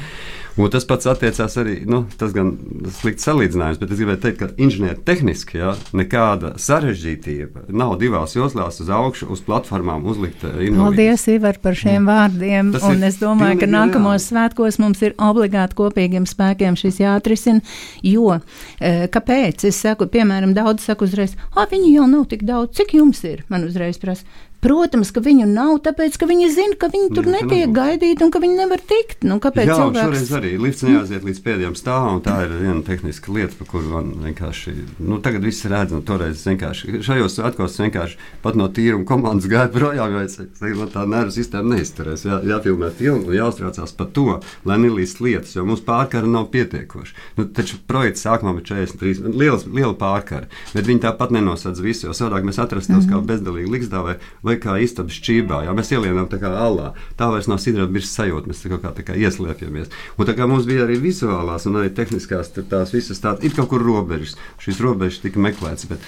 Un 0.59 0.67
tas 0.67 0.83
pats 0.83 1.07
attiecās 1.07 1.53
arī, 1.61 1.77
nu, 1.87 2.03
tas 2.19 2.33
gan 2.35 2.51
slikts 2.99 3.23
salīdzinājums, 3.23 3.79
bet 3.79 3.93
es 3.93 4.01
gribēju 4.01 4.19
teikt, 4.25 4.41
ka 4.41 4.49
inženiertehniski, 4.59 5.61
jā, 5.61 5.71
nekāda 5.95 6.57
sarežģītība 6.59 7.30
nav 7.69 7.95
divās 8.01 8.35
joslās 8.35 8.79
uz 8.83 8.89
augšu, 8.91 9.29
uz 9.33 9.41
platformām 9.45 10.05
uzlikt. 10.09 10.43
Eh, 10.43 10.67
Invalīdus. 10.67 10.81
Paldies, 10.81 11.25
Ivar, 11.33 11.59
par 11.63 11.77
šiem 11.77 12.07
vārdiem. 12.09 12.71
Tas 12.75 12.85
un 12.89 13.03
es 13.07 13.17
domāju, 13.21 13.59
ka 13.61 13.69
nākamos 13.71 14.27
svētkos 14.31 14.79
mums 14.83 15.01
ir 15.05 15.15
obligāti 15.21 15.77
kopīgiem 15.79 16.27
spēkiem 16.29 16.77
šis 16.79 17.01
jāatrisina. 17.03 17.61
Jo, 18.03 18.39
eh, 18.79 19.07
kāpēc? 19.11 19.65
Es 19.69 19.81
saku, 19.81 20.07
piemēram, 20.11 20.55
daudz 20.57 20.85
saku 20.87 21.05
uzreiz, 21.09 21.35
ah, 21.55 21.65
viņi 21.65 21.95
jau 21.95 22.07
nav 22.07 22.27
tik 22.31 22.43
daudz, 22.43 22.75
cik 22.77 22.95
jums 22.99 23.23
ir? 23.23 23.43
Man 23.49 23.67
uzreiz 23.67 23.99
prasa. 24.01 24.23
Protams, 24.61 25.09
ka 25.09 25.23
viņu 25.25 25.47
nav, 25.49 25.79
tāpēc, 25.81 26.19
ka 26.21 26.27
viņi 26.29 26.47
zina, 26.53 26.75
ka 26.77 26.91
viņi 26.93 27.09
tur 27.15 27.25
Jā, 27.25 27.39
netiek 27.39 27.71
gaidīti 27.73 28.21
un 28.21 28.29
ka 28.33 28.41
viņi 28.43 28.57
nevar 28.59 28.83
tikt. 28.85 29.23
Nu, 29.25 29.39
kāpēc 29.41 29.71
Jā, 29.71 29.77
cilvēks... 29.79 30.03
šoreiz 30.05 30.33
arī 30.37 30.51
lifts 30.61 30.85
neaiziet 30.85 31.25
līdz 31.25 31.39
pēdējiem 31.47 31.77
stāvam, 31.79 32.19
un 32.19 32.21
tā 32.25 32.35
ir 32.45 32.53
viena 32.59 32.83
tehniska 32.85 33.33
lieta, 33.33 33.57
par 33.57 33.69
kuru 33.71 33.89
man 33.89 34.11
vienkārši, 34.21 34.73
nu, 35.01 35.17
tagad 35.25 35.47
viss 35.49 35.65
redz, 35.65 35.95
un 35.97 36.03
toreiz 36.05 36.43
vienkārši, 36.45 37.01
šajos 37.07 37.37
svētkos 37.39 37.79
vienkārši 37.81 38.19
pat 38.43 38.59
no 38.59 38.67
tīruma 38.69 39.07
komandas 39.09 39.49
gāja 39.49 39.71
projām, 39.73 40.13
jo 40.13 40.21
es, 40.27 40.37
no 40.77 40.87
tā 40.93 41.07
nervu 41.09 41.33
sistēma 41.33 41.79
neizturēs. 41.79 42.27
Jā, 42.29 42.37
jāfilmē 42.53 42.91
filmu 43.01 43.31
un 43.31 43.39
jāuztraucās 43.39 43.95
par 43.97 44.11
to, 44.13 44.37
lai 44.69 44.77
nelīst 44.83 45.23
lietas, 45.25 45.55
jo 45.57 45.65
mums 45.65 45.81
pārkara 45.87 46.29
nav 46.29 46.51
pietiekoši. 46.53 47.17
Nu, 47.39 47.47
taču 47.49 47.81
projekts 47.89 48.27
sākumā 48.27 48.53
bija 48.59 48.75
43, 48.85 49.33
liels, 49.41 49.65
liela 49.65 49.97
pārkara, 49.97 50.45
bet 50.75 50.85
viņi 50.85 51.05
tāpat 51.07 51.33
nenosadz 51.33 51.81
visu, 51.81 52.07
jo 52.11 52.15
savādāk 52.17 52.45
mēs 52.45 52.61
atrastos 52.61 52.93
mm 52.93 53.09
-hmm. 53.09 53.25
kā 53.25 53.29
bezdalīgi 53.33 53.73
liksdā 53.73 54.05
vai 54.51 54.57
kā 54.61 54.77
istabas 54.83 55.19
čībā. 55.23 55.63
Jā, 55.65 55.75
mēs 55.77 55.91
ielienām 55.95 56.27
tā 56.31 56.39
kā 56.41 56.51
alā. 56.65 56.91
Tā 57.19 57.29
vairs 57.31 57.49
nav 57.51 57.61
sidraba 57.63 57.95
virs 57.95 58.11
sajūta, 58.15 58.51
mēs 58.51 58.63
tā 58.63 58.73
kā, 58.73 58.93
tā 58.97 59.05
kā 59.07 59.17
ieslēpjamies. 59.19 59.91
Un 60.17 60.29
tā 60.29 60.35
kā 60.37 60.47
mums 60.49 60.67
bija 60.69 60.85
arī 60.85 60.99
vizuālās 61.01 61.67
un 61.69 61.79
arī 61.81 61.93
tehniskās 61.95 62.53
tās 62.57 62.93
visas 62.95 63.23
tādas, 63.23 63.45
ir 63.47 63.55
kaut 63.57 63.71
kur 63.71 63.83
robežas. 63.85 64.37
Šīs 64.61 64.81
robežas 64.83 65.21
tika 65.23 65.41
meklētas. 65.41 65.87
Bet, 65.91 66.05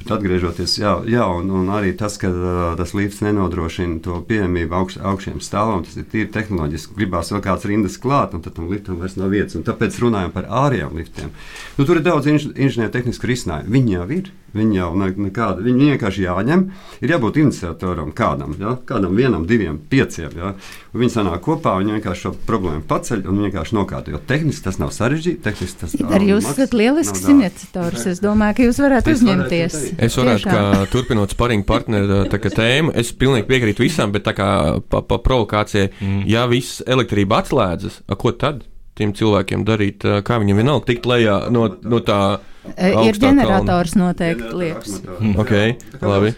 Bet 0.00 0.10
atgriežoties, 0.18 0.74
jā, 0.82 0.90
jā 1.08 1.24
un, 1.32 1.48
un 1.54 1.70
arī 1.72 1.94
tas, 1.96 2.18
ka 2.20 2.28
uh, 2.28 2.74
tas 2.76 2.92
lifts 2.98 3.22
nenodrošina 3.24 4.02
to 4.04 4.18
pieejamību 4.28 4.76
augš, 4.76 4.98
augšiem 5.00 5.38
stāvam, 5.44 5.84
tas 5.86 5.96
ir 5.96 6.08
tīri 6.10 6.28
tehnoloģiski. 6.34 6.96
Gribās 6.98 7.30
vēl 7.32 7.44
kāds 7.46 7.64
rindas 7.70 7.96
klāt, 8.02 8.34
un 8.36 8.44
tad 8.44 8.58
tam 8.58 8.68
liftam 8.72 8.98
vairs 9.00 9.16
nav 9.20 9.32
vietas. 9.32 9.56
Un 9.56 9.64
tāpēc 9.64 9.96
runājam 10.02 10.34
par 10.34 10.50
ārējiem 10.64 10.98
liftiem. 10.98 11.32
Nu, 11.78 11.86
tur 11.86 12.00
ir 12.00 12.04
daudz 12.04 12.28
inž, 12.28 12.50
inženiertehnisku 12.52 13.30
risinājumu. 13.30 13.72
Viņi 13.78 13.96
jau 13.96 14.08
ir. 14.18 14.32
Viņi 14.54 14.76
jau 14.78 14.92
ne, 14.94 15.08
nekāda, 15.18 15.62
viņi 15.66 15.88
vienkārši 15.94 16.26
jāņem. 16.28 16.60
Ir 17.02 17.12
jābūt 17.16 17.40
iniciatoram 17.42 18.12
kādam, 18.14 18.52
ja? 18.60 18.76
kādam 18.86 19.16
vienam, 19.18 19.48
diviem, 19.50 19.80
pieciem. 19.90 20.30
Ja? 20.38 20.52
Un 20.92 21.02
viņi 21.02 21.14
sanāk 21.16 21.42
kopā, 21.42 21.72
viņi 21.80 21.96
vienkārši 21.96 22.28
šo 22.28 22.32
problēmu 22.46 22.84
paceļ 22.86 23.24
un 23.32 23.40
vienkārši 23.48 23.74
nokārto. 23.74 24.14
Jo 24.14 24.20
tehniski 24.22 24.68
tas 24.68 24.78
nav 24.78 24.92
sarežģīti. 24.94 25.42
Tehniski 25.42 25.80
tas 25.80 25.96
ir. 25.98 26.06
Arī 26.06 26.30
jūs 26.30 26.46
esat 26.52 26.76
lielisks 26.76 27.26
iniciators. 27.34 28.06
Es 28.12 28.22
domāju, 28.22 28.60
ka 28.60 28.68
jūs 28.68 28.78
varētu 28.84 29.10
es 29.10 29.18
uzņemties. 29.18 29.74
Varētu 29.74 29.83
es 30.06 30.18
varētu, 30.18 30.48
kā 30.50 30.84
turpinot 30.92 31.34
sparingu 31.34 31.66
partneru 31.68 32.22
tēmu, 32.30 32.94
es 32.98 33.12
pilnīgi 33.16 33.48
piekrītu 33.48 33.84
visam, 33.84 34.12
bet 34.14 34.26
tā 34.28 34.34
kā 34.36 34.48
pa, 34.88 35.02
pa 35.04 35.18
provokācijai, 35.22 35.90
mm. 35.92 36.24
ja 36.30 36.46
viss 36.50 36.82
elektrība 36.86 37.42
atslēdzas, 37.42 38.02
ko 38.18 38.34
tad? 38.38 38.64
Tiem 38.94 39.10
cilvēkiem 39.18 39.64
darīt, 39.66 40.04
kā 40.22 40.36
viņiem 40.38 40.60
vienalga 40.60 40.86
tikt 40.92 41.06
lejā 41.10 41.48
no, 41.50 41.66
no 41.82 41.98
tā 42.06 42.18
Ir 42.64 43.18
ģenerators 43.20 43.92
kalna. 43.92 44.06
noteikti 44.06 44.50
liekas. 44.56 45.00
Mm, 45.18 45.34
ok, 45.42 45.52
labi. 46.00 46.30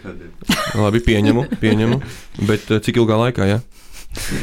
labi, 0.75 1.01
pieņemu, 1.05 1.45
pieņemu. 1.61 1.99
Bet 2.49 2.67
cik 2.83 2.99
ilgā 2.99 3.19
laikā? 3.21 3.47
Ja? 3.47 3.61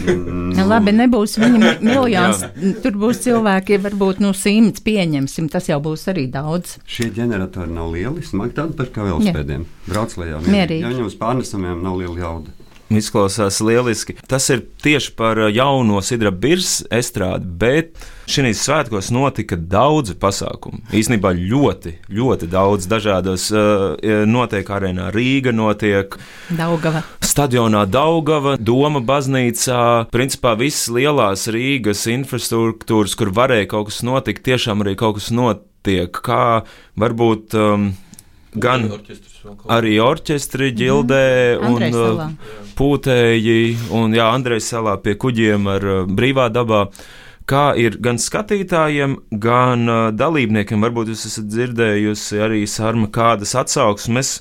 Mm. 0.04 0.58
Labi, 0.68 0.94
nebūs 0.96 1.36
viņa 1.40 1.74
miljons. 1.84 2.44
Tur 2.84 2.98
būs 3.00 3.22
cilvēki, 3.24 3.78
varbūt 3.84 4.22
nu, 4.24 4.32
simts 4.36 4.82
pieņemsim. 4.84 5.48
Tas 5.52 5.68
jau 5.70 5.80
būs 5.84 6.06
arī 6.12 6.26
daudz. 6.32 6.78
Šie 6.88 7.10
ģeneratori 7.14 7.72
nav 7.74 7.92
lieli, 7.94 8.24
smagi 8.26 8.56
tādi 8.58 8.78
par 8.78 8.92
kā 8.94 9.06
velospēdiem. 9.08 9.66
Brauc 9.88 10.18
lejā. 10.20 10.42
Mierīgi. 10.44 10.82
Ja 10.84 10.92
viņam 10.92 11.10
uz 11.10 11.18
pārnesamiem 11.20 11.82
nav 11.84 11.98
liela 12.00 12.20
jauda. 12.20 12.54
Izklausās 13.00 13.60
lieliski. 13.64 14.16
Tas 14.30 14.48
ir 14.52 14.64
tieši 14.84 15.14
par 15.18 15.38
jauno 15.52 16.00
Sidra 16.04 16.30
Birs 16.30 16.82
estrādi, 16.92 17.48
bet 17.60 18.04
šīs 18.30 18.62
svētkos 18.64 19.10
notika 19.14 19.58
daudzi 19.58 20.16
pasākumi. 20.20 20.82
Īsnībā 20.96 21.34
ļoti, 21.36 21.96
ļoti 22.14 22.48
daudz 22.52 22.88
dažādos 22.90 23.50
notiek 24.30 24.70
arēnā 24.70 25.10
Rīga, 25.14 25.52
notiek 25.54 26.16
Daugava. 26.54 27.04
Stadionā 27.24 27.84
Daugava, 27.90 28.56
Doma 28.60 29.02
baznīcā. 29.04 29.82
Principā 30.14 30.54
visas 30.60 30.88
lielās 30.94 31.48
Rīgas 31.52 32.06
infrastruktūras, 32.12 33.16
kur 33.18 33.34
varēja 33.34 33.70
kaut 33.74 33.90
kas 33.90 34.02
notikt, 34.06 34.44
tiešām 34.46 34.84
arī 34.84 34.96
kaut 35.00 35.20
kas 35.20 35.30
notiek. 35.34 36.22
Kā 36.24 36.64
varbūt 37.00 37.56
um, 37.60 37.92
gan. 38.54 38.88
Orķestrs 38.94 39.33
arī 39.72 39.98
orķestri 40.02 40.70
ģildē 40.76 41.24
mm. 41.58 41.74
un 41.74 41.98
uh, 41.98 42.54
pūtēji 42.78 43.76
un 43.94 44.16
jā, 44.16 44.30
Andrejs 44.32 44.70
salā 44.72 44.96
pie 45.02 45.16
kuģiem 45.20 45.68
ar 45.70 45.86
uh, 45.90 46.00
brīvā 46.08 46.48
dabā. 46.54 46.86
Kā 47.44 47.74
ir 47.76 47.98
gan 48.00 48.16
skatītājiem, 48.16 49.18
gan 49.36 49.88
uh, 49.90 50.08
dalībniekiem, 50.16 50.80
varbūt 50.84 51.12
jūs 51.12 51.26
esat 51.28 51.50
dzirdējusi 51.52 52.40
arī 52.40 52.62
sarma 52.70 53.10
kādas 53.12 53.52
atsauksmes 53.60 54.38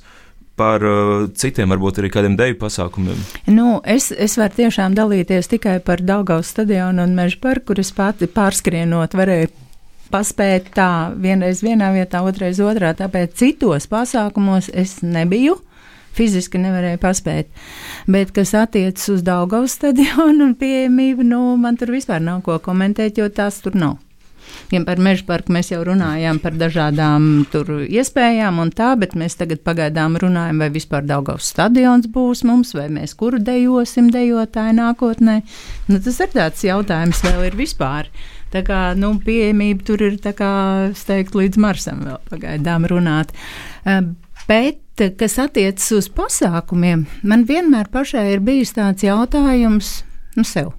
par 0.56 0.86
uh, 0.86 1.26
citiem, 1.36 1.74
varbūt 1.74 2.00
arī 2.00 2.14
kādiem 2.14 2.38
deju 2.40 2.56
pasākumiem? 2.62 3.20
Nu, 3.52 3.82
es, 3.84 4.12
es 4.14 4.38
varu 4.40 4.56
tiešām 4.62 4.96
dalīties 4.96 5.52
tikai 5.52 5.80
par 5.84 6.04
Daugaus 6.06 6.54
stadionu 6.54 7.04
un 7.04 7.18
Meža 7.18 7.42
parku, 7.44 7.74
kur 7.74 7.84
es 7.84 7.92
pati 7.96 8.30
pārskrienot 8.32 9.18
varēju 9.20 9.52
paspēt 10.14 10.72
tā 10.78 10.90
vienreiz 11.18 11.64
vienā 11.66 11.90
vietā, 11.96 12.22
otrreiz 12.26 12.62
otrā. 12.64 12.94
Tāpēc 12.98 13.36
citos 13.40 13.90
pasākumos 13.92 14.70
es 14.74 15.00
nebiju. 15.04 15.58
Fiziski 16.14 16.62
nevarēju 16.62 17.00
paspēt. 17.02 17.50
Bet, 18.06 18.30
kas 18.36 18.54
attiecas 18.54 19.10
uz 19.10 19.24
Daugaus 19.26 19.74
stadionu 19.80 20.46
un 20.46 20.56
pieejamību, 20.60 21.26
nu, 21.26 21.44
man 21.58 21.80
tur 21.82 21.90
vispār 21.96 22.22
nav 22.22 22.44
ko 22.46 22.60
komentēt, 22.62 23.18
jo 23.18 23.32
tās 23.34 23.64
tur 23.66 23.74
nav. 23.74 23.98
Gan 24.70 24.86
par 24.86 25.00
meža 25.02 25.26
parku 25.28 25.54
mēs 25.56 25.72
jau 25.72 25.80
runājām 25.88 26.40
par 26.44 26.56
dažādām 26.60 27.28
iespējām, 27.54 28.60
un 28.62 28.72
tā, 28.76 28.94
bet 29.00 29.16
mēs 29.18 29.38
tagad 29.40 29.64
pagaidām 29.66 30.18
runājam, 30.22 30.62
vai 30.62 30.70
vispār 30.74 31.06
Daugaus 31.08 31.50
stadions 31.54 32.10
būs 32.14 32.44
mums, 32.48 32.74
vai 32.78 32.88
mēs 32.94 33.16
kuru 33.18 33.42
dejosim 33.42 34.12
dejotāju 34.14 34.78
nākotnē. 34.80 35.40
Nu, 35.90 36.00
tas 36.00 36.20
ir 36.22 36.34
tāds 36.36 36.66
jautājums, 36.66 37.24
vēl 37.26 37.50
ir 37.50 37.60
vispār. 37.60 38.12
Tā 38.54 38.62
kā 38.66 38.80
nu, 39.00 39.16
pieejamība 39.24 39.86
tur 39.88 40.04
ir, 40.06 40.20
kā, 40.22 40.54
teiktu, 40.94 41.42
līdz 41.42 41.60
Marsam 41.62 42.04
vēl 42.06 42.20
pagaidām 42.30 42.86
runāt. 42.92 43.34
Bet, 44.48 45.04
kas 45.18 45.40
attiecas 45.42 45.90
uz 45.98 46.10
pasākumiem, 46.14 47.08
man 47.26 47.48
vienmēr 47.50 47.90
pašai 47.94 48.28
ir 48.36 48.44
bijis 48.46 48.76
tāds 48.78 49.06
jautājums 49.06 49.96
nu, 50.38 50.46
sev. 50.46 50.74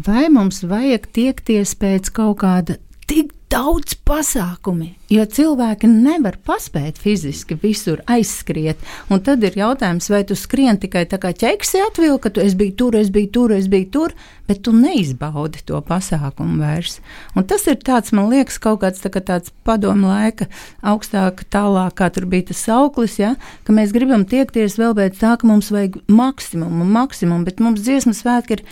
Vai 0.00 0.28
mums 0.32 0.62
vajag 0.66 1.10
tiekties 1.14 1.74
pēc 1.78 2.10
kaut 2.16 2.40
kāda 2.42 2.78
tik 3.10 3.34
daudz 3.50 3.96
pasākumi, 4.06 4.92
jo 5.10 5.24
cilvēki 5.26 5.88
nevar 5.90 6.36
paspēt 6.46 7.00
fiziski 7.02 7.56
visur 7.58 7.98
aizskriet. 8.10 8.78
Un 9.10 9.22
tad 9.26 9.42
ir 9.46 9.56
jautājums, 9.58 10.06
vai 10.12 10.22
tu 10.26 10.36
skrien 10.38 10.78
tikai 10.80 11.02
tā 11.10 11.18
kā 11.22 11.32
ķeksi 11.34 11.80
atvilka, 11.88 12.28
ka 12.28 12.34
tu 12.36 12.44
es 12.44 12.54
biju 12.58 12.76
tur, 12.78 12.98
es 13.00 13.10
biju 13.10 13.30
tur, 13.34 13.54
es 13.56 13.66
biju 13.72 13.88
tur, 13.90 14.14
bet 14.46 14.62
tu 14.66 14.74
neizbaudi 14.76 15.64
to 15.66 15.80
pasākumu 15.86 16.60
vairs. 16.62 17.00
Un 17.34 17.48
tas 17.50 17.66
ir 17.70 17.80
tāds, 17.82 18.14
man 18.14 18.30
liekas, 18.30 18.60
kaut 18.62 18.84
kāds 18.84 19.02
tā 19.02 19.10
kā 19.10 19.22
tāds 19.32 19.50
padomu 19.66 20.12
laika 20.12 20.46
augstāk, 20.86 21.42
tālāk, 21.50 21.96
kā 21.98 22.10
tur 22.14 22.28
bija 22.30 22.50
tas 22.52 22.62
sauklis, 22.68 23.18
ja, 23.18 23.34
ka 23.66 23.74
mēs 23.74 23.94
gribam 23.96 24.26
tiekties 24.30 24.78
vēl 24.78 24.94
pēc 24.98 25.18
tā, 25.18 25.34
ka 25.40 25.50
mums 25.50 25.72
vajag 25.74 25.98
maksimumu, 26.06 26.86
maksimumu, 26.86 27.46
bet 27.50 27.62
mums 27.64 27.82
dziesmas 27.82 28.22
svētki 28.22 28.60
ir 28.60 28.66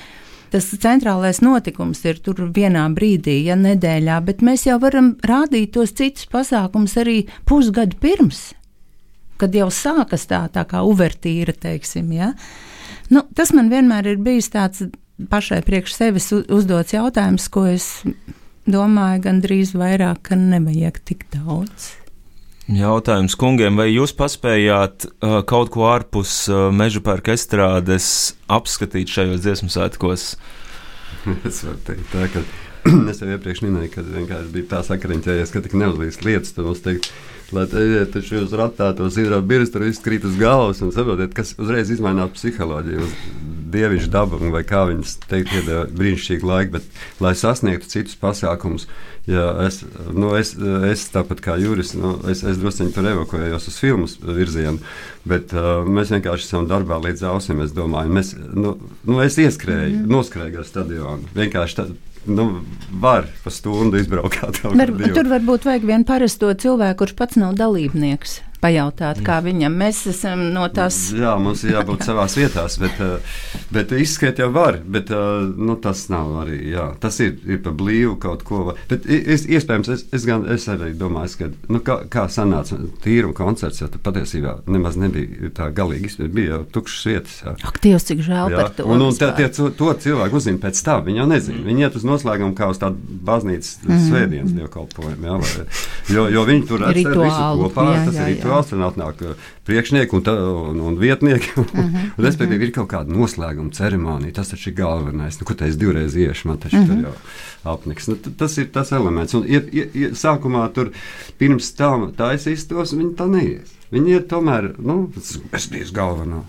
tas 0.52 0.68
centrālais 0.82 1.40
notikums 1.44 2.00
ir 2.06 2.20
tur 2.24 2.48
vienā 2.54 2.84
brīdī, 2.94 3.38
ja 3.46 3.56
nedēļā, 3.58 4.20
bet 4.26 4.44
mēs 4.44 4.66
jau 4.68 4.78
varam 4.82 5.14
rādīt 5.26 5.74
tos 5.76 5.94
citus 5.98 6.28
pasākumus 6.30 6.96
arī 7.00 7.18
pusgadu 7.48 7.98
pirms, 8.00 8.52
kad 9.38 9.54
jau 9.54 9.68
sākas 9.72 10.26
tā, 10.30 10.46
tā 10.52 10.64
kā 10.68 10.82
uvertīra, 10.87 11.54
teiksim, 11.54 12.11
ja. 12.16 12.32
Nu, 13.12 13.24
tas 13.37 13.54
man 13.56 13.70
vienmēr 13.72 14.14
ir 14.14 14.24
bijis 14.24 14.50
tāds 14.52 14.88
pašai 15.30 15.62
priekš 15.66 15.94
sevis 15.96 16.30
uzdots 16.32 16.94
jautājums, 16.94 17.48
ko 17.50 17.64
es 17.70 17.88
domāju 18.68 19.24
gandrīz 19.24 19.72
vairāk, 19.78 20.22
ka 20.28 20.38
nevajag 20.38 21.00
tik 21.08 21.26
daudz. 21.34 21.94
Jautājums 22.68 23.33
kungiem, 23.40 23.78
vai 23.81 23.87
jūs 23.88 24.12
paspējāt 24.12 25.07
uh, 25.09 25.38
kaut 25.48 25.70
ko 25.72 25.87
ārpus 25.88 26.33
uh, 26.52 26.66
meža 26.68 27.00
parka 27.00 27.33
estrādes 27.33 28.35
apskatīt 28.44 29.09
šajos 29.09 29.40
dziesmu 29.40 29.72
svētkos? 29.72 30.35
es 31.48 31.62
varu 31.64 31.81
teikt, 31.87 32.12
tā, 32.12 32.26
ka 32.28 32.42
es 33.14 33.22
jau 33.22 33.31
iepriekš 33.33 33.64
minēju, 33.64 33.94
ka 33.94 34.04
vienkārši 34.04 34.52
bija 34.52 34.68
tā 34.74 34.83
sakriņķējies, 34.85 35.54
ka 35.54 35.64
tik 35.64 35.78
neuzlīst 35.81 36.28
lietas. 36.28 36.52
Tad 36.59 36.68
mums 36.68 36.85
teikt, 36.85 37.09
lai 37.57 37.64
ejiet 37.72 38.12
taču 38.18 38.42
uz 38.44 38.52
ratā, 38.61 38.90
to 39.00 39.09
zīrā 39.16 39.40
birs, 39.40 39.72
tur 39.72 39.87
viss 39.88 40.04
krīt 40.04 40.28
uz 40.28 40.37
galvas 40.37 40.85
un 40.85 40.92
saprotiet, 40.92 41.33
kas 41.37 41.54
uzreiz 41.57 41.88
izmainās 41.94 42.37
psiholoģiju. 42.37 43.09
Dievišķa 43.72 44.12
daba, 44.12 44.40
vai 44.52 44.62
kā 44.68 44.85
viņas 44.88 45.18
teikt, 45.24 45.57
iedeva 45.57 45.87
brīnišķīgu 45.96 46.52
laiku, 46.52 46.76
bet, 46.76 47.00
lai 47.24 47.33
sasniegtu 47.37 47.88
citus 47.96 48.20
pasākumus, 48.20 48.88
Jā, 49.28 49.44
es, 49.66 49.82
nu, 50.16 50.30
es, 50.38 50.54
es 50.88 51.02
tāpat 51.12 51.42
kā 51.44 51.58
Juris, 51.60 51.92
nu, 51.98 52.14
es, 52.32 52.40
es 52.48 52.56
druskuļi 52.62 52.94
tur 52.96 53.10
evakuējos 53.10 53.68
uz 53.68 53.76
filmu 53.76 54.08
virzienu, 54.24 54.80
bet 55.28 55.52
uh, 55.52 55.84
mēs 55.84 56.14
vienkārši 56.14 56.46
esam 56.46 56.68
darbā 56.70 56.96
līdz 57.04 57.26
ausīm. 57.34 57.60
Es 57.60 57.74
domāju, 57.76 58.14
mēs, 58.16 58.32
nu, 58.56 58.78
nu, 59.04 59.20
es 59.24 59.36
ieskrēju, 59.36 59.98
mm. 59.98 60.08
noskrēju 60.16 60.62
ar 60.62 60.68
stadionu. 60.70 61.28
Vienkārši 61.36 61.76
tā, 61.76 61.86
nu, 62.24 62.48
var 63.04 63.28
pa 63.44 63.52
stundu 63.52 64.00
izbraukt. 64.00 64.40
Var, 64.64 64.96
tur 65.12 65.32
varbūt 65.36 65.68
vajag 65.68 65.88
vienu 65.92 66.08
parasto 66.08 66.54
cilvēku, 66.64 67.02
kurš 67.04 67.18
pats 67.20 67.40
nav 67.44 67.58
dalībnieks 67.60 68.40
pajautāt, 68.62 69.21
kā 69.27 69.38
viņam 69.44 69.77
mēs 69.79 70.03
esam 70.11 70.49
no 70.55 70.66
tās. 70.75 70.99
Jā, 71.16 71.35
mums 71.40 71.62
ir 71.66 71.77
jābūt 71.77 72.05
savā 72.09 72.27
vietā, 72.33 72.66
bet, 72.83 73.01
eh, 73.03 73.37
bet 73.75 73.94
izskriet 73.97 74.42
jau 74.42 74.51
var. 74.55 74.81
Bet, 74.85 75.12
eh, 75.14 75.49
nu, 75.57 75.77
tas 75.83 76.07
nav 76.12 76.33
arī. 76.44 76.61
Jā, 76.75 76.88
tas 77.03 77.21
ir, 77.25 77.37
ir 77.49 77.62
par 77.64 77.77
blīvu 77.79 78.16
kaut 78.23 78.44
ko. 78.49 78.75
Bet, 78.90 79.07
es, 79.07 79.47
iespējams, 79.49 79.92
es, 79.94 80.05
es, 80.14 80.27
gan, 80.29 80.47
es 80.53 80.66
arī 80.71 80.92
domāju, 80.99 81.37
ka 81.42 81.51
nu, 81.73 81.83
kā, 81.85 82.01
kā 82.11 82.27
sanāca 82.33 82.81
tīruma 83.05 83.37
koncerts, 83.38 83.83
jo 83.83 83.90
patiesībā 84.05 84.59
nemaz 84.71 84.99
nebija 85.01 85.53
tā 85.57 85.71
galīgi. 85.75 86.29
Bija 86.29 86.59
jau 86.59 86.62
tukšas 86.79 87.07
vietas. 87.09 87.38
Jā. 87.44 87.55
Ak, 87.68 87.81
Dievs, 87.85 88.09
cik 88.09 88.25
žēl 88.27 88.55
jā. 88.55 88.62
par 88.62 88.75
to. 88.77 88.88
Un, 88.88 89.07
un 89.07 89.16
tā, 89.16 89.31
tie, 89.38 89.49
to, 89.55 89.92
cilvēku 90.03 90.40
uzzina 90.40 90.61
pēc 90.62 90.83
tam. 90.87 91.05
Viņi 91.07 91.23
jau 91.23 91.29
nezina. 91.31 91.64
Viņi 91.68 91.87
iet 91.87 91.99
uz 91.99 92.07
noslēgumu 92.09 92.57
kā 92.59 92.71
uz 92.73 92.81
tādu 92.83 93.18
baznīcas 93.29 93.79
mm. 93.85 94.05
svētdienas 94.09 94.55
dievkalpojumu. 94.57 95.38
Jo, 96.12 96.27
jo 96.33 96.44
viņi 96.49 96.66
tur 96.68 96.83
redz 96.85 97.05
visu 97.05 97.18
kopā. 97.62 97.87
Jā, 97.88 98.05
jā, 98.16 98.29
jā. 98.35 98.47
Valsts, 98.48 98.74
un 98.76 98.84
atnāk 98.87 99.22
priekšnieki 99.68 100.16
un, 100.18 100.24
tā, 100.26 100.34
un, 100.72 100.80
un 100.90 100.98
vietnieki. 101.00 101.52
Un, 101.58 101.64
uh 101.64 101.78
-huh, 101.78 102.04
un, 102.18 102.24
respektīvi, 102.24 102.56
uh 102.56 102.62
-huh. 102.62 102.68
ir 102.68 102.72
kaut 102.72 102.88
kāda 102.92 103.14
noslēguma 103.14 103.72
ceremonija. 103.72 104.32
Tas 104.32 104.48
taču 104.48 104.70
ir 104.70 104.76
galvenais. 104.76 105.40
Nu, 105.40 105.46
ko 105.46 105.54
es 105.64 105.76
divreiz 105.76 106.16
iešu, 106.16 106.48
man 106.48 106.58
taču 106.58 106.76
uh 106.76 106.82
-huh. 106.82 106.87
tur 106.87 107.02
jau 107.02 107.14
apniks. 107.72 108.08
Nu, 108.08 108.16
tas 108.37 108.58
ir 108.58 108.70
tas 108.72 108.92
elements. 108.92 109.34
Un, 109.34 109.44
ja, 109.48 109.61
ja, 109.72 109.84
ja, 109.94 110.08
sākumā 110.08 110.72
tur 110.72 110.90
pirms 111.38 111.72
tam 111.74 112.12
taisīs 112.12 112.68
tos, 112.68 112.92
viņi 112.92 113.14
tā 113.14 113.28
neies. 113.30 113.68
Viņi 113.92 114.08
ir 114.08 114.22
tomēr, 114.28 114.74
nu, 114.78 115.12
es 115.52 115.66
biju 115.66 115.92
galvenā. 115.92 116.42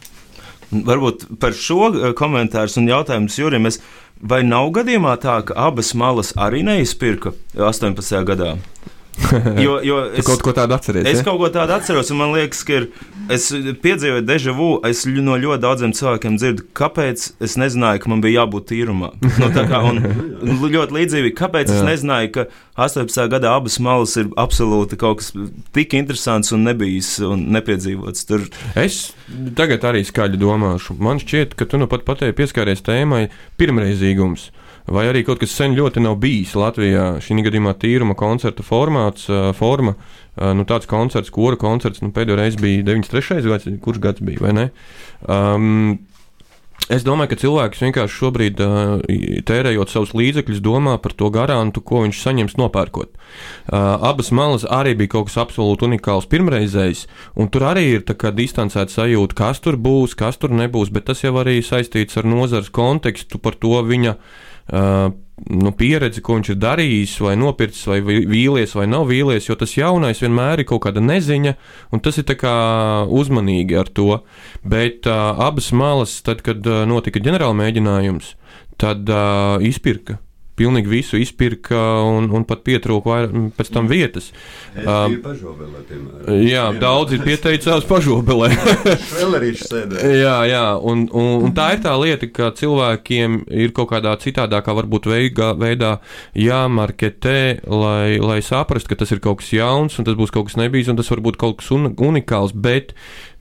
Varbūt 0.69 1.39
par 1.39 1.55
šo 1.57 1.89
eh, 1.89 2.11
komentāru 2.13 2.77
un 2.77 2.87
jautājumu 2.87 3.33
Jurim. 3.33 3.67
Vai 4.19 4.43
nav 4.43 4.73
gadījumā 4.75 5.15
tā, 5.23 5.37
ka 5.47 5.55
abas 5.55 5.93
malas 5.95 6.33
arī 6.35 6.59
neizpirka 6.67 7.31
18. 7.55 8.25
gadā? 8.27 8.57
Jo, 9.63 9.79
jo 9.83 9.99
es 10.15 10.27
kaut 10.27 10.41
ko 10.43 10.53
tādu 10.55 10.75
atceros. 10.75 11.07
Es 11.07 11.19
ja? 11.19 11.25
kaut 11.27 11.39
ko 11.41 11.49
tādu 11.53 11.75
atceros, 11.75 12.09
un 12.13 12.19
man 12.21 12.33
liekas, 12.35 12.61
ka 12.67 12.79
ir, 12.79 12.87
es 13.31 13.49
piedzīvoju 13.83 14.25
deja 14.27 14.53
vu. 14.55 14.69
Es 14.87 15.03
no 15.09 15.37
ļoti 15.39 15.63
daudziem 15.63 15.93
cilvēkiem 15.97 16.37
dzirdu, 16.39 16.65
kāpēc 16.77 17.25
es 17.45 17.57
nezināju, 17.59 18.03
ka 18.03 18.11
man 18.11 18.23
bija 18.23 18.43
jābūt 18.43 18.69
tīrumā. 18.71 19.11
Nu, 19.39 19.49
kā, 19.55 19.81
un, 19.89 20.01
ļoti 20.75 20.97
līdzīgi, 20.97 21.33
kāpēc 21.37 21.71
es 21.73 21.83
nezināju, 21.85 22.33
ka 22.35 22.47
18. 22.79 23.25
gadā 23.31 23.53
abas 23.57 23.79
malas 23.83 24.15
ir 24.19 24.29
absolūti 24.39 24.99
kaut 24.99 25.21
kas 25.21 25.33
tik 25.75 25.95
interesants 25.99 26.53
un 26.55 26.63
nebijis 26.67 27.17
un 27.25 27.49
nepiedzīvots. 27.55 28.27
Tur. 28.29 28.47
Es 28.79 29.01
tagad 29.59 29.85
arī 29.89 30.05
skaļi 30.07 30.39
domāšu. 30.39 30.95
Man 31.01 31.21
šķiet, 31.21 31.57
ka 31.59 31.67
tu 31.69 31.81
nu 31.81 31.89
pat 31.91 32.05
patēji 32.07 32.37
pieskāries 32.39 32.85
tēmai 32.85 33.27
pirmreizīgums 33.59 34.49
vai 34.93 35.05
arī 35.09 35.23
kaut 35.27 35.41
kas 35.41 35.53
sen 35.55 35.77
ļoti 35.77 36.03
nav 36.03 36.17
bijis 36.21 36.55
Latvijā. 36.59 37.07
Šī 37.23 37.39
gadījumā 37.45 37.75
tīruma 37.79 38.17
koncerta 38.19 38.65
formāts, 38.65 39.27
forma, 39.57 39.95
nu, 40.35 40.67
tāds 40.69 40.89
koncerts, 40.89 41.33
kura 41.33 41.59
koncerts 41.59 42.03
nu, 42.03 42.13
pēdējo 42.15 42.39
reizi 42.39 42.61
bija 42.63 42.85
93. 42.91 43.43
gads, 43.47 43.69
kurš 43.83 44.03
gads 44.03 44.25
bija, 44.25 44.45
vai 44.47 44.55
ne? 44.57 44.69
Um, 45.27 45.97
Es 46.89 47.03
domāju, 47.05 47.29
ka 47.29 47.37
cilvēks 47.37 47.83
vienkārši 47.83 48.15
šobrīd, 48.17 48.61
tērējot 49.45 49.91
savus 49.91 50.15
līdzekļus, 50.17 50.61
domā 50.65 50.95
par 51.03 51.13
to 51.13 51.27
garantu, 51.29 51.83
ko 51.85 52.01
viņš 52.01 52.21
saņems 52.23 52.55
nopērkot. 52.57 53.11
Abas 53.69 54.31
malas 54.33 54.65
arī 54.65 54.95
bija 54.97 55.13
kaut 55.13 55.27
kas 55.29 55.37
absolūti 55.43 55.85
unikāls 55.85 56.25
pirmreizējs, 56.31 57.03
un 57.37 57.51
tur 57.53 57.67
arī 57.69 57.85
ir 57.99 58.05
distancēta 58.07 58.95
sajūta, 58.95 59.37
kas 59.37 59.61
tur 59.61 59.77
būs, 59.77 60.17
kas 60.17 60.41
tur 60.41 60.55
nebūs, 60.55 60.89
bet 60.89 61.05
tas 61.11 61.21
jau 61.21 61.35
arī 61.43 61.59
saistīts 61.61 62.17
ar 62.17 62.25
nozares 62.25 62.73
kontekstu 62.73 63.37
par 63.37 63.59
to 63.61 63.83
viņa 63.85 64.15
uh, 64.15 64.48
nu, 64.69 65.71
pieredzi, 65.77 66.21
ko 66.21 66.35
viņš 66.37 66.51
ir 66.53 66.59
darījis, 66.61 67.15
vai 67.23 67.35
nopircis, 67.39 67.87
vai 67.89 67.99
vīlies, 68.03 68.75
vai 68.77 68.85
nav 68.91 69.07
vīlies, 69.09 69.47
jo 69.49 69.57
tas 69.59 69.75
jaunais 69.77 70.21
vienmēr 70.21 70.61
ir 70.61 70.69
kaut 70.69 70.83
kāda 70.85 71.03
neziņa, 71.03 71.55
un 71.95 72.03
tas 72.03 72.19
ir 72.19 72.27
uzmanīgi 73.09 73.79
ar 73.79 73.89
to. 73.89 74.21
Bet 74.61 75.09
uh, 75.09 75.39
abas 75.47 75.71
malas, 75.71 76.19
tad, 76.25 76.43
kad 76.45 76.65
uh, 76.67 76.83
notika 76.89 77.23
ģenerāla 77.23 77.57
mēģinājums, 77.63 78.33
tad 78.79 79.09
uh, 79.09 79.57
izpirka 79.65 80.19
pilnīgi 80.59 80.91
visu 80.91 81.19
izpirka 81.19 81.79
un, 82.05 82.29
un 82.35 82.45
pat 82.47 82.63
pietrūka 82.67 83.09
vairāk 83.09 83.35
pēc 83.57 83.71
tam 83.73 83.89
vietas. 83.89 84.29
Um, 84.79 85.17
jā, 86.45 86.65
daudzi 86.79 87.17
ir 87.17 87.25
pieteicās 87.25 87.87
pažobelē. 87.89 88.51
jā, 90.23 90.35
jā, 90.51 90.65
un, 90.77 91.07
un, 91.09 91.31
un 91.47 91.55
tā 91.57 91.71
ir 91.75 91.83
tā 91.85 91.95
lieta, 91.99 92.29
ka 92.33 92.51
cilvēkiem 92.59 93.41
ir 93.63 93.73
kaut 93.75 93.91
kādā 93.93 94.15
citādākā 94.21 94.75
varbūt 94.77 95.09
veidā, 95.09 95.51
veidā 95.59 95.95
jāmarketē, 96.37 97.39
lai, 97.69 98.19
lai 98.21 98.39
saprastu, 98.45 98.91
ka 98.91 98.99
tas 99.03 99.15
ir 99.15 99.23
kaut 99.23 99.41
kas 99.41 99.53
jauns 99.55 99.99
un 99.99 100.07
tas 100.07 100.17
būs 100.19 100.33
kaut 100.35 100.49
kas 100.49 100.59
nebijis 100.59 100.91
un 100.91 100.99
tas 100.99 101.09
var 101.11 101.23
būt 101.25 101.39
kaut 101.39 101.59
kas 101.61 101.71
un, 101.75 101.93
unikāls, 101.95 102.53
bet 102.55 102.93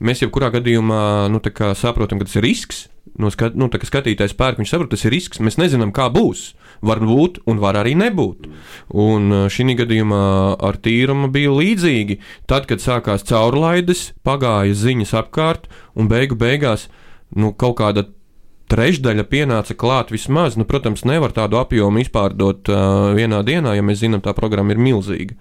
mēs 0.03 0.23
jebkurā 0.23 0.51
gadījumā 0.55 1.03
nu, 1.33 1.41
saprotam, 1.77 2.21
ka 2.21 2.29
tas 2.29 2.39
ir 2.39 2.47
risks. 2.47 2.87
No 3.19 3.31
skat, 3.33 3.55
nu, 3.59 3.67
skatītājs 3.67 4.35
pērk, 4.37 4.61
viņš 4.61 4.71
saprot, 4.71 4.91
tas 4.93 5.03
ir 5.03 5.11
risks. 5.11 5.41
Mēs 5.43 5.57
nezinām, 5.59 5.91
kā 5.95 6.07
būs. 6.13 6.53
Var 6.85 7.01
būt, 7.03 7.41
un 7.49 7.59
var 7.59 7.75
arī 7.79 7.95
nebūt. 7.99 8.45
Un 8.95 9.33
uh, 9.33 9.47
šī 9.51 9.75
gadījumā 9.81 10.21
ar 10.63 10.79
tīrumu 10.79 11.27
bija 11.33 11.51
līdzīgi. 11.55 12.19
Tad, 12.47 12.69
kad 12.69 12.83
sākās 12.83 13.25
caurlaides, 13.27 14.13
pagāja 14.23 14.77
ziņas 14.77 15.15
apkārt, 15.23 15.67
un 15.99 16.07
beigu 16.11 16.39
beigās 16.39 16.87
nu, 17.35 17.51
kaut 17.51 17.79
kāda 17.81 18.05
trešdaļa 18.69 19.25
pienāca 19.27 19.75
klāt 19.75 20.13
vismaz. 20.13 20.57
Nu, 20.59 20.67
protams, 20.69 21.03
nevar 21.09 21.33
tādu 21.35 21.59
apjomu 21.59 22.03
izpārdot 22.03 22.71
uh, 22.71 23.11
vienā 23.17 23.43
dienā, 23.43 23.75
ja 23.75 23.85
mēs 23.85 24.03
zinām, 24.03 24.23
tā 24.23 24.35
programma 24.37 24.75
ir 24.75 24.81
milzīga. 24.81 25.37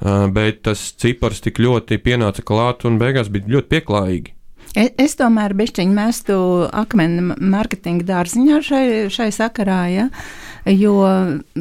Uh, 0.00 0.26
bet 0.32 0.62
tas 0.64 0.90
cipars 0.96 1.42
tik 1.44 1.60
ļoti 1.60 2.00
pienāca 2.00 2.44
klāt 2.46 2.86
un 2.88 2.96
beigās 3.02 3.28
bija 3.32 3.58
ļoti 3.58 3.74
pieklājīgi. 3.74 4.39
Es, 4.74 4.92
es 5.02 5.16
tomēr 5.18 5.54
bišķiņu 5.58 5.94
mestu 5.96 6.38
akmeni 6.70 7.34
mārketinga 7.34 8.06
dārziņā 8.06 8.60
šai, 8.66 8.86
šai 9.10 9.30
sakarā, 9.34 9.82
ja? 9.90 10.08
jo 10.70 10.94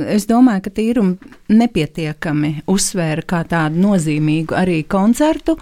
es 0.06 0.28
domāju, 0.30 0.68
ka 0.68 0.76
tīrumu 0.76 1.38
nepietiekami 1.50 2.52
uzsvēra 2.70 3.26
kā 3.28 3.44
tādu 3.50 3.82
nozīmīgu 3.84 4.56
arī 4.58 4.80
koncertu. 4.90 5.58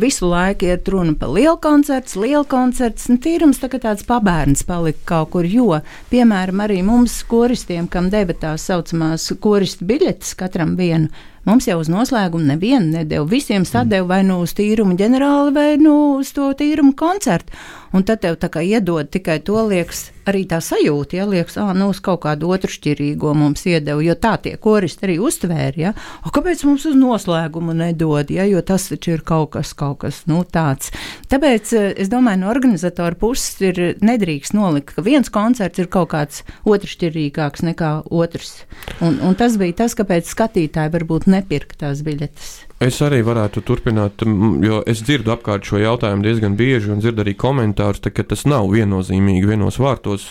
Visu 0.00 0.28
laiku 0.28 0.68
iet 0.68 0.88
runa 0.92 1.14
par 1.18 1.32
lielu 1.36 1.56
koncertu, 1.62 2.22
lielu 2.24 2.44
koncertu. 2.48 3.12
Nu, 3.12 3.20
tīrums 3.22 3.60
tā 3.62 3.70
tāds 3.72 4.04
pabērns 4.08 4.64
palika 4.68 5.04
kaut 5.14 5.32
kur, 5.34 5.48
jo, 5.48 5.80
piemēram, 6.12 6.64
arī 6.66 6.80
mums, 6.86 7.20
koristiem, 7.28 7.88
kam 7.88 8.10
deva 8.12 8.36
tās 8.36 8.68
saucamās 8.68 9.30
koristu 9.40 9.88
biļetes, 9.88 10.36
katram 10.40 10.76
vienu, 10.80 11.10
Mums 11.48 11.64
jau 11.64 11.78
uz 11.80 11.88
noslēgumu 11.88 12.44
nevienu 12.50 12.98
nedēļu. 12.98 13.24
Visiem 13.30 13.64
sadeva 13.64 14.04
vai 14.10 14.20
nu 14.28 14.42
uz 14.44 14.52
tīrumu 14.58 14.92
ģenerāli, 15.00 15.54
vai 15.56 15.68
nu 15.80 15.94
uz 16.18 16.34
to 16.36 16.50
tīrumu 16.56 16.92
koncertu. 16.98 17.56
Un 17.96 18.04
tad 18.06 18.22
tev 18.22 18.36
tā 18.38 18.46
kā 18.52 18.62
iedod 18.62 19.08
tikai 19.10 19.40
to 19.42 19.58
liekas, 19.66 20.10
arī 20.30 20.44
tā 20.46 20.60
sajūta, 20.62 21.16
ja 21.18 21.26
liekas, 21.26 21.56
ah, 21.58 21.72
nu 21.74 21.88
uz 21.90 21.98
kaut 22.04 22.22
kādu 22.22 22.52
otru 22.54 22.70
šķirīgo 22.70 23.32
mums 23.34 23.64
iedeva, 23.66 23.98
jo 24.04 24.14
tā 24.14 24.36
tie 24.44 24.54
koristi 24.62 25.08
arī 25.08 25.16
uztvēra, 25.26 25.74
ja, 25.80 25.92
o, 26.22 26.30
kāpēc 26.34 26.62
mums 26.68 26.86
uz 26.86 26.94
noslēgumu 26.98 27.74
nedod, 27.74 28.30
ja, 28.30 28.46
jo 28.46 28.62
tas 28.62 28.86
taču 28.92 29.16
ir 29.16 29.24
kaut 29.26 29.56
kas, 29.56 29.74
kaut 29.74 30.04
kas, 30.04 30.22
nu 30.30 30.44
tāds. 30.46 30.94
Tāpēc 31.32 31.74
es 31.90 32.12
domāju, 32.12 32.44
no 32.44 32.54
organizatora 32.54 33.18
puses 33.18 33.58
ir 33.64 33.82
nedrīkst 34.04 34.54
nolikt, 34.54 34.94
ka 34.94 35.06
viens 35.06 35.32
koncerts 35.32 35.82
ir 35.82 35.90
kaut 35.90 36.12
kāds 36.14 36.44
otršķirīgāks 36.68 37.66
nekā 37.66 37.92
otrs. 38.06 38.60
Un, 39.02 39.18
un 39.26 39.38
tas 39.38 39.58
bija 39.60 39.82
tas, 39.82 39.98
kāpēc 39.98 40.30
skatītāji 40.30 40.94
varbūt 40.94 41.30
nepirka 41.30 41.86
tās 41.86 42.06
biļetes. 42.06 42.69
Es 42.80 42.96
arī 43.04 43.18
varētu 43.20 43.60
turpināt, 43.68 44.22
jo 44.64 44.78
es 44.88 45.02
dzirdu 45.04 45.34
apkārt 45.34 45.66
šo 45.68 45.82
jautājumu 45.82 46.24
diezgan 46.24 46.54
bieži, 46.56 46.88
un 46.94 47.02
dzirdu 47.02 47.20
arī 47.20 47.34
komentārus, 47.36 48.00
ka 48.00 48.24
tas 48.24 48.46
nav 48.48 48.70
viennozīmīgi 48.72 49.50
vienos 49.50 49.76
vārtos 49.76 50.30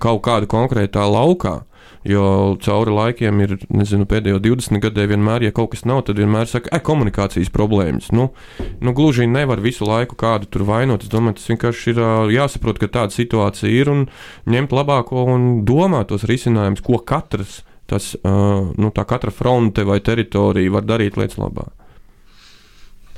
kaut 0.00 0.22
kāda 0.24 0.48
konkrētā 0.48 1.04
laukā. 1.04 1.58
Jo 2.08 2.56
cauri 2.64 2.94
laikiem 2.96 3.42
ir, 3.44 3.52
nezinu, 3.70 4.06
pēdējo 4.08 4.40
20 4.42 4.80
gadiem 4.82 5.10
vienmēr, 5.10 5.44
ja 5.44 5.52
kaut 5.54 5.74
kas 5.74 5.84
nav, 5.86 6.00
tad 6.06 6.16
vienmēr 6.18 6.48
saka, 6.50 6.72
e, 6.72 6.80
komunikācijas 6.82 7.52
problēmas. 7.52 8.08
Nu, 8.16 8.30
nu, 8.80 8.94
gluži 8.96 9.28
nevar 9.30 9.60
visu 9.62 9.84
laiku 9.86 10.16
kādu 10.18 10.48
tur 10.48 10.64
vainot. 10.66 11.04
Es 11.04 11.12
domāju, 11.12 11.36
tas 11.42 11.52
vienkārši 11.52 11.92
ir 11.92 12.00
jāsaprot, 12.38 12.80
ka 12.80 12.88
tāda 12.96 13.14
situācija 13.14 13.68
ir 13.68 13.92
un 13.92 14.08
ņemt 14.48 14.72
labāko 14.72 15.26
un 15.34 15.60
domāt 15.68 16.08
tos 16.10 16.24
risinājumus, 16.24 16.82
ko 16.88 17.04
katrs 17.04 17.60
tas, 17.84 18.14
nu, 18.24 18.90
tā 18.96 19.04
katra 19.04 19.30
fronte 19.34 19.84
vai 19.84 20.00
teritorija 20.00 20.72
var 20.72 20.88
darīt 20.88 21.20
lietas 21.20 21.36
labāk. 21.36 21.81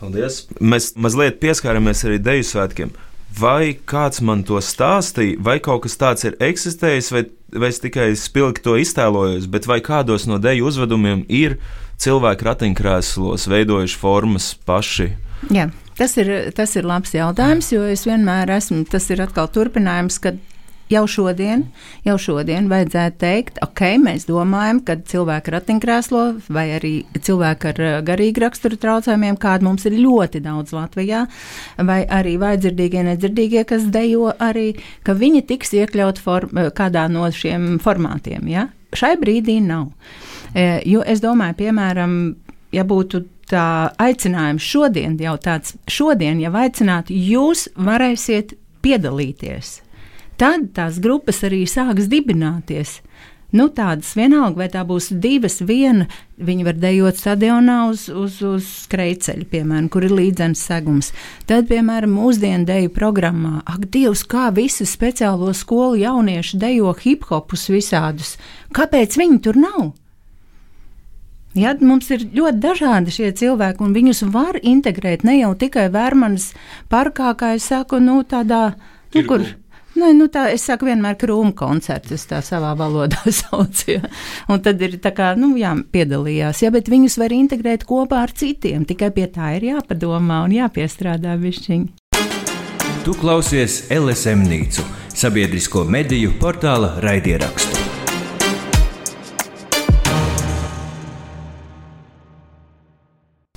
Paldies! 0.05 0.45
Mēs 0.61 0.93
mazliet 1.01 1.41
pieskārāmies 1.43 2.05
arī 2.05 2.21
Deju 2.23 2.47
svētkiem. 2.51 2.93
Vai 3.35 3.75
kāds 3.89 4.21
man 4.23 4.45
to 4.47 4.61
stāstīja, 4.63 5.41
vai 5.43 5.57
kaut 5.63 5.83
kas 5.87 5.97
tāds 5.99 6.27
ir 6.29 6.37
eksistējis, 6.45 7.09
vai, 7.15 7.25
vai 7.51 7.71
es 7.73 7.81
tikai 7.83 8.13
spilgti 8.19 8.63
to 8.63 8.77
iztēlojos, 8.79 9.49
bet 9.51 9.67
vai 9.67 9.81
kādos 9.83 10.29
no 10.31 10.39
deju 10.39 10.69
uzvedumiem 10.69 11.25
ir 11.27 11.57
cilvēki 12.05 12.47
ratiņkrēslos 12.47 13.49
veidojuši 13.51 13.99
formas 13.99 14.53
paši? 14.69 15.09
Jā. 15.55 15.71
Tas 15.99 16.17
ir, 16.19 16.31
tas 16.55 16.73
ir 16.75 16.87
labs 16.87 17.13
jautājums, 17.15 17.69
jo 17.71 17.85
es 17.87 18.03
vienmēr 18.07 18.51
esmu, 18.57 18.81
tas 18.91 19.05
ir 19.15 19.23
atkal 19.23 19.47
turpinājums, 19.55 20.19
kad 20.23 20.41
jau 20.93 21.05
šodien, 21.09 21.65
jau 22.05 22.17
šodien 22.21 22.69
vajadzētu 22.71 23.19
teikt, 23.21 23.61
ok, 23.65 23.83
mēs 24.03 24.27
domājam, 24.29 24.81
ka 24.85 24.97
cilvēki 25.11 25.55
ratiņkrēslo 25.55 26.25
vai 26.53 26.67
arī 26.77 26.93
cilvēki 27.15 27.71
ar 27.71 27.83
eh, 27.85 27.97
garīgu 28.07 28.45
raksturu 28.45 28.79
traucējumiem, 28.81 29.39
kāda 29.41 29.67
mums 29.67 29.87
ir 29.89 29.99
ļoti 29.99 30.43
daudz 30.45 30.75
Latvijā, 30.77 31.25
vai 31.79 32.03
arī 32.05 32.37
vaidzirdīgie, 32.43 33.05
nedzirdīgie, 33.11 33.65
kas 33.69 33.89
dejo 33.95 34.33
arī, 34.39 34.73
ka 35.07 35.17
viņi 35.19 35.45
tiks 35.51 35.75
iekļaut 35.81 36.21
form, 36.23 36.57
eh, 36.59 36.73
kādā 36.75 37.07
no 37.13 37.29
šiem 37.33 37.79
formātiem. 37.85 38.49
Ja? 38.53 38.69
Šai 38.95 39.17
brīdī 39.19 39.59
nav. 39.65 39.89
E, 40.55 40.83
jo 40.87 41.03
es 41.03 41.19
domāju, 41.23 41.57
piemēram, 41.65 42.13
ja 42.75 42.85
būtu 42.87 43.25
tā 43.51 43.91
aicinājums 44.01 44.63
šodien, 44.63 45.17
jau 45.21 45.35
tāds 45.43 45.75
šodien, 45.91 46.39
ja 46.41 46.53
aicinātu, 46.55 47.11
jūs 47.11 47.67
varēsiet 47.75 48.55
piedalīties 48.85 49.81
tad 50.41 50.71
tās 50.77 51.01
grupas 51.03 51.43
arī 51.47 51.65
sāks 51.71 52.11
dibināties. 52.11 53.01
Nu, 53.55 53.69
tādas 53.71 54.17
vienalga, 54.19 54.65
vai 54.65 54.67
tā 54.67 54.81
būs 54.83 55.13
divas, 55.23 55.61
viena. 55.63 56.09
Viņi 56.43 56.65
var 56.67 56.79
dejot 56.83 57.21
stadionā 57.21 57.85
uz, 57.87 58.09
uz, 58.11 58.41
uz 58.43 58.67
skrejceļa, 58.89 59.47
piemēram, 59.53 59.87
kur 59.95 60.03
ir 60.03 60.15
līdzenas 60.17 60.65
segums. 60.67 61.13
Tad, 61.47 61.69
piemēram, 61.71 62.17
mūsdienu 62.19 62.67
deju 62.67 62.91
programmā, 62.97 63.61
ak, 63.63 63.87
Dievs, 63.95 64.25
kā 64.27 64.49
visi 64.57 64.89
speciālo 64.91 65.55
skolu 65.55 66.01
jaunieši 66.03 66.59
dejo 66.59 66.97
hip 67.05 67.29
hopus 67.31 67.69
visādus. 67.71 68.35
Kāpēc 68.75 69.15
viņi 69.23 69.39
tur 69.47 69.61
nav? 69.63 69.93
Ja, 71.55 71.77
mums 71.79 72.11
ir 72.11 72.27
ļoti 72.35 72.59
dažādi 72.59 73.15
šie 73.15 73.31
cilvēki, 73.39 73.85
un 73.87 73.95
viņus 73.95 74.25
var 74.35 74.59
integrēt 74.59 75.23
ne 75.23 75.39
jau 75.39 75.53
tikai 75.55 75.87
Vērmanas 75.95 76.51
parkā, 76.91 77.31
kā 77.39 77.55
es 77.55 77.71
saku, 77.71 78.03
nu, 78.03 78.25
tādā, 78.27 78.73
nu, 79.15 79.23
kur. 79.29 79.47
Nē, 79.95 80.11
nu 80.19 80.27
tā, 80.33 80.49
es 80.51 80.65
saku, 80.67 80.89
vienmēr 80.89 81.15
krūmu 81.21 81.55
koncerts, 81.55 82.27
tā 82.27 82.41
savā 82.43 82.73
valodā 82.79 83.21
sauc. 83.41 83.85
Ja. 83.87 84.03
Un 84.51 84.63
tad 84.65 84.83
ir 84.83 84.99
tā 85.03 85.15
kā, 85.15 85.33
nu, 85.39 85.53
jā, 85.61 85.75
piedalījās, 85.95 86.65
ja, 86.65 86.73
bet 86.75 86.91
viņus 86.91 87.19
var 87.23 87.35
integrēt 87.37 87.87
kopā 87.87 88.25
ar 88.27 88.35
citiem. 88.35 88.87
Tikai 88.89 89.13
pie 89.15 89.29
tā 89.31 89.55
ir 89.59 89.71
jāpadomā 89.71 90.43
un 90.49 90.57
jāpiestrādā 90.59 91.39
višķiņi. 91.39 91.93
Tu 93.05 93.15
klausies 93.21 93.83
LSM 93.93 94.47
Nīcu, 94.49 94.87
sabiedrisko 95.15 95.85
mediju 95.87 96.35
portāla 96.41 96.97
raidierakstu. 97.05 97.84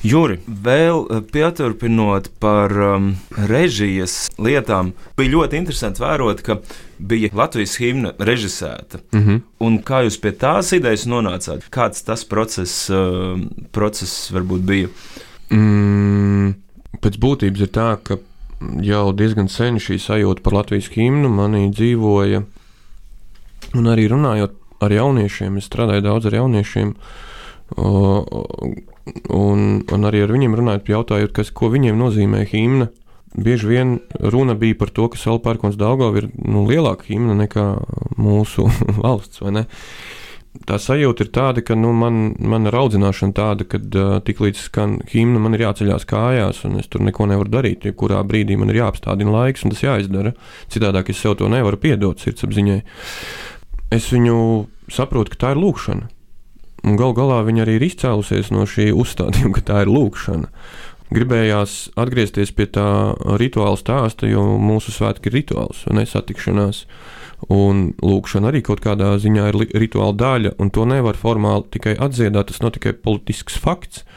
Juri, 0.08 0.38
vēl 0.48 1.02
eh, 1.10 1.22
pieturpinot 1.34 2.30
par 2.40 2.72
um, 2.72 3.10
režijas 3.50 4.28
lietām, 4.40 4.94
bija 5.18 5.34
ļoti 5.34 5.60
interesanti 5.60 6.04
vērot, 6.04 6.44
ka 6.46 6.60
bija 6.98 7.32
Latvijas 7.36 7.76
himna 7.82 8.14
režisēta. 8.20 9.02
Mm 9.12 9.24
-hmm. 9.26 9.42
Un 9.60 9.80
kā 9.84 10.04
jūs 10.06 10.20
pie 10.22 10.32
tās 10.32 10.72
idejas 10.74 11.06
nonācāt? 11.06 11.68
Kāds 11.72 12.06
tas 12.06 12.24
process, 12.26 12.90
uh, 12.90 13.40
process 13.72 14.32
varbūt 14.32 14.62
bija? 14.62 14.88
Mm, 15.50 16.54
pēc 17.02 17.20
būtības 17.20 17.62
ir 17.62 17.72
tā, 17.72 17.98
ka 18.04 18.18
jau 18.82 19.14
diezgan 19.14 19.48
sen 19.50 19.76
šī 19.76 20.00
sajūta 20.00 20.42
par 20.42 20.54
Latvijas 20.54 20.90
himnu 20.90 21.30
manī 21.30 21.70
dzīvoja. 21.72 22.44
Un 23.76 23.86
arī 23.86 24.08
runājot 24.08 24.52
ar 24.80 24.92
jauniešiem, 24.92 25.58
es 25.58 25.66
strādāju 25.66 26.02
daudz 26.02 26.26
ar 26.26 26.34
jauniešiem. 26.34 26.96
Uh, 27.76 28.24
Un, 29.34 29.82
un 29.84 30.08
arī 30.08 30.24
ar 30.26 30.34
viņiem 30.34 30.56
runājot, 30.58 30.92
jautājot, 30.92 31.34
kas, 31.36 31.52
ko 31.56 31.72
viņiem 31.74 31.98
nozīmē 32.00 32.44
himna. 32.52 32.90
Bieži 33.38 33.70
vien 33.70 33.98
runa 34.18 34.56
bija 34.58 34.78
par 34.80 34.90
to, 34.96 35.06
ka 35.14 35.20
Salpērkons 35.20 35.78
Daugava 35.78 36.24
ir 36.24 36.30
nu, 36.42 36.64
lielāka 36.70 37.06
himna 37.10 37.36
nekā 37.38 37.66
mūsu 38.18 38.66
valsts, 39.04 39.44
vai 39.44 39.60
ne? 39.60 39.68
Tā 40.66 40.80
sajūta 40.82 41.26
ir 41.26 41.30
tāda, 41.36 41.62
ka 41.62 41.76
nu, 41.78 41.92
man, 41.94 42.32
mana 42.40 42.72
audzināšana 42.74 43.36
tāda, 43.38 43.68
ka 43.70 43.78
uh, 43.78 44.16
tiklīdz 44.26 44.64
skan 44.72 44.96
himna, 45.12 45.42
man 45.44 45.54
ir 45.54 45.68
jāceļās 45.68 46.08
kājās, 46.10 46.64
un 46.66 46.80
es 46.82 46.90
tur 46.90 47.04
neko 47.06 47.28
nevaru 47.30 47.52
darīt. 47.54 47.86
Jebkurā 47.86 48.24
brīdī 48.26 48.58
man 48.58 48.74
ir 48.74 48.80
jāapstādina 48.82 49.36
laiks, 49.36 49.68
un 49.68 49.76
tas 49.76 49.84
jāizdara. 49.86 50.34
Citādāk 50.74 51.12
es 51.14 51.22
sev 51.22 51.38
to 51.38 51.52
nevaru 51.52 51.78
piedot 51.84 52.24
sirdsapziņai. 52.24 52.80
Es 53.94 54.10
viņu 54.10 54.40
saprotu, 54.92 55.36
ka 55.36 55.44
tā 55.44 55.54
ir 55.54 55.62
lūkšana. 55.62 56.10
Un 56.88 56.96
gal 56.96 57.12
galā 57.18 57.42
viņa 57.44 57.66
arī 57.66 57.78
ir 57.78 57.88
izcēlusies 57.90 58.52
no 58.56 58.64
šī 58.70 58.92
uzstādījuma, 58.96 59.58
ka 59.58 59.64
tā 59.68 59.82
ir 59.84 59.92
lūkšana. 59.92 60.48
Gribējās 61.12 61.74
atgriezties 62.00 62.54
pie 62.56 62.68
tā 62.72 62.88
rituāla 63.40 63.80
stāsta, 63.80 64.28
jo 64.28 64.44
mūsu 64.60 64.94
svētki 64.96 65.28
ir 65.30 65.38
rituāls 65.42 65.84
un 65.88 66.00
nesatikšanās. 66.00 66.86
Un 67.54 67.92
lūkšana 68.02 68.50
arī 68.50 68.64
kaut 68.66 68.82
kādā 68.84 69.12
ziņā 69.22 69.50
ir 69.52 69.60
rituāla 69.84 70.16
daļa, 70.20 70.56
un 70.64 70.72
to 70.74 70.88
nevar 70.90 71.20
formāli 71.20 71.68
tikai 71.76 71.96
atdziedāt. 72.00 72.50
Tas 72.50 72.64
nav 72.64 72.74
tikai 72.76 72.96
politisks 72.96 73.60
fakts. 73.62 74.08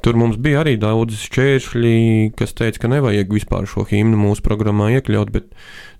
Tur 0.00 0.16
mums 0.16 0.38
bija 0.40 0.62
arī 0.62 0.76
daudz 0.80 1.18
šķēršļi, 1.26 1.96
kas 2.38 2.54
teica, 2.56 2.80
ka 2.84 2.90
nevajag 2.92 3.32
vispār 3.36 3.66
šo 3.68 3.84
himnu 3.88 4.16
mūsu 4.16 4.44
programmā 4.44 4.88
iekļaut, 4.96 5.32
bet 5.34 5.50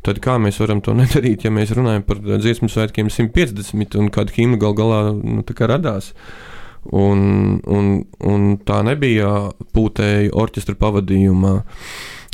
tad 0.07 0.23
kā 0.25 0.39
mēs 0.41 0.61
varam 0.63 0.81
to 0.85 0.95
nedarīt, 1.01 1.45
ja 1.45 1.53
mēs 1.53 1.75
runājam 1.77 2.07
par 2.09 2.23
dziesmu 2.25 2.71
svētkiem 2.73 3.13
150 3.13 3.99
un 4.01 4.09
kāda 4.15 4.37
himna 4.37 4.61
gal 4.61 4.77
galā 4.79 5.03
nu, 5.13 5.45
radās. 5.45 6.15
Un, 6.97 7.61
un, 7.69 7.89
un 8.25 8.45
tā 8.65 8.79
nebija 8.87 9.51
pūtēji 9.77 10.31
orķestra 10.33 10.79
pavadījumā. 10.81 11.59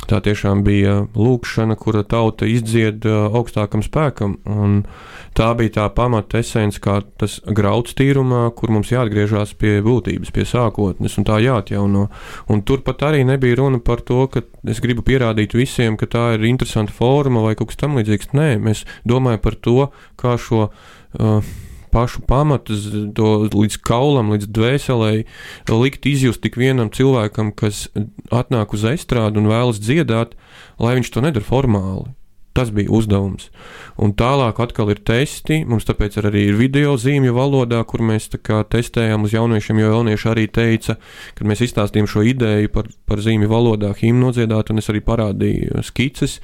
Tā 0.07 0.21
tiešām 0.23 0.63
bija 0.63 1.01
lūkšana, 1.15 1.75
kura 1.75 2.05
tauta 2.07 2.47
izdzied 2.47 3.03
augstākam 3.07 3.83
spēkam. 3.83 4.37
Un, 4.47 4.81
uh, 4.83 5.17
tā 5.37 5.51
bija 5.57 5.73
tā 5.75 5.85
pamata 5.93 6.41
esence, 6.41 6.79
kā 6.81 6.99
tas 7.21 7.37
grauds 7.59 7.95
tīrumā, 7.97 8.47
kur 8.57 8.71
mums 8.73 8.91
jāatgriežas 8.93 9.53
pie 9.59 9.77
būtības, 9.85 10.33
pie 10.33 10.45
sākotnes 10.49 11.17
un 11.19 11.27
tā 11.27 11.37
jāatjauno. 11.43 12.07
Un 12.53 12.63
turpat 12.67 13.05
arī 13.09 13.23
nebija 13.27 13.59
runa 13.61 13.81
par 13.83 14.01
to, 14.07 14.23
ka 14.33 14.43
es 14.67 14.81
gribu 14.83 15.05
pierādīt 15.07 15.53
visiem, 15.57 15.97
ka 15.99 16.09
tā 16.09 16.25
ir 16.37 16.47
interesanta 16.49 16.95
forma 16.95 17.45
vai 17.45 17.55
kaut 17.57 17.71
kas 17.71 17.81
tamlīdzīgs. 17.83 18.33
Nē, 18.37 18.49
mēs 18.63 18.85
domājam 19.07 19.43
par 19.45 19.61
to, 19.61 19.79
kā 20.19 20.37
šo. 20.41 20.69
Uh, 21.17 21.41
pašu 21.93 22.23
pamatus, 22.27 22.87
to 23.17 23.31
līdz 23.53 23.79
kaulam, 23.87 24.31
līdz 24.35 24.49
dvēselē, 24.53 25.11
likt 25.71 26.07
izjust 26.09 26.43
tik 26.43 26.59
vienam 26.59 26.91
cilvēkam, 26.93 27.53
kas 27.57 27.87
atnāk 28.33 28.75
uz 28.77 28.85
estrādi 28.87 29.41
un 29.41 29.49
vēlas 29.51 29.81
dziedāt, 29.83 30.37
lai 30.81 30.97
viņš 30.99 31.13
to 31.13 31.25
nedara 31.25 31.47
formāli. 31.47 32.11
Tas 32.57 32.71
bija 32.73 32.89
uzdevums. 32.97 33.51
Un 34.01 34.13
tālāk 34.17 34.57
atkal 34.61 34.91
ir 34.93 35.01
testi. 35.05 35.59
Mums 35.69 35.85
tāpēc 35.85 36.19
arī 36.21 36.47
ir 36.49 36.57
video 36.57 36.95
zīmju 36.97 37.33
valodā, 37.33 37.83
kur 37.85 38.01
mēs 38.05 38.29
testējām 38.33 39.25
uz 39.25 39.33
jauniešiem, 39.33 39.81
jo 39.81 39.91
jaunieši 39.93 40.29
arī 40.31 40.45
teica, 40.53 40.97
kad 41.37 41.49
mēs 41.49 41.61
izstāstījām 41.65 42.09
šo 42.09 42.23
ideju 42.29 42.71
par, 42.73 42.89
par 43.09 43.21
zīmju 43.21 43.49
valodā, 43.49 43.91
himnu 43.97 44.27
nodziedāt, 44.27 44.71
un 44.73 44.81
es 44.81 44.89
arī 44.89 45.01
parādīju 45.05 45.81
skices, 45.85 46.37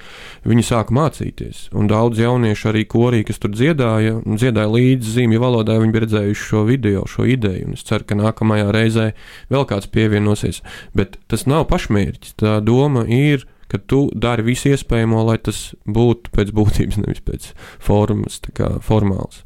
viņi 0.49 0.65
sāka 0.65 0.93
mācīties. 0.97 1.67
Un 1.77 1.89
daudz 1.89 2.21
jauniešu 2.21 2.69
arī 2.73 2.85
korī, 2.89 3.23
kas 3.27 3.41
tur 3.41 3.53
dziedāja, 3.53 4.19
dziedāja 4.25 4.69
līdzi 4.73 5.17
zīmju 5.17 5.41
valodā, 5.41 5.79
viņi 5.81 5.95
bija 5.95 6.05
redzējuši 6.07 6.49
šo 6.49 6.65
video, 6.69 7.07
šo 7.09 7.25
ideju. 7.29 7.69
Un 7.69 7.77
es 7.77 7.85
ceru, 7.89 8.05
ka 8.05 8.17
nākamajā 8.17 8.69
reizē 8.73 9.09
vēl 9.53 9.65
kāds 9.69 9.89
pievienosies. 9.93 10.61
Bet 10.97 11.17
tas 11.29 11.47
nav 11.49 11.67
pašmērķis. 11.73 12.37
Tā 12.41 12.59
doma 12.65 13.05
ir 13.09 13.47
ka 13.73 13.81
tu 13.89 14.03
dari 14.13 14.45
visu 14.45 14.69
iespējamo, 14.69 15.23
lai 15.25 15.39
tas 15.41 15.61
būtu 15.89 16.33
pēc 16.35 16.53
būtības, 16.53 16.99
nevis 17.01 17.23
pēc 17.25 17.49
formas, 17.81 18.39
kā 18.53 18.69
formāls. 18.85 19.41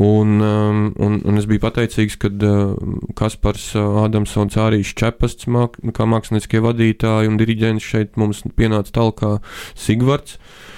Un, 0.00 0.38
um, 0.40 0.86
un, 0.96 1.18
un 1.20 1.40
es 1.40 1.48
biju 1.50 1.62
pateicīgs, 1.66 2.16
ka 2.22 2.32
uh, 2.32 2.72
Kaspars 3.18 3.68
uh, 3.76 4.00
Ādamsons 4.06 4.56
arī 4.60 4.80
Čepasts, 4.86 5.50
māk, 5.52 5.76
kā 5.96 6.08
mākslinieckie 6.08 6.64
vadītāji 6.64 7.32
un 7.32 7.36
diriģents 7.40 7.92
šeit 7.92 8.16
mums 8.20 8.46
pienāca 8.56 8.96
talkā 8.96 9.36
Sigvards. 9.76 10.40
Uh, 10.40 10.75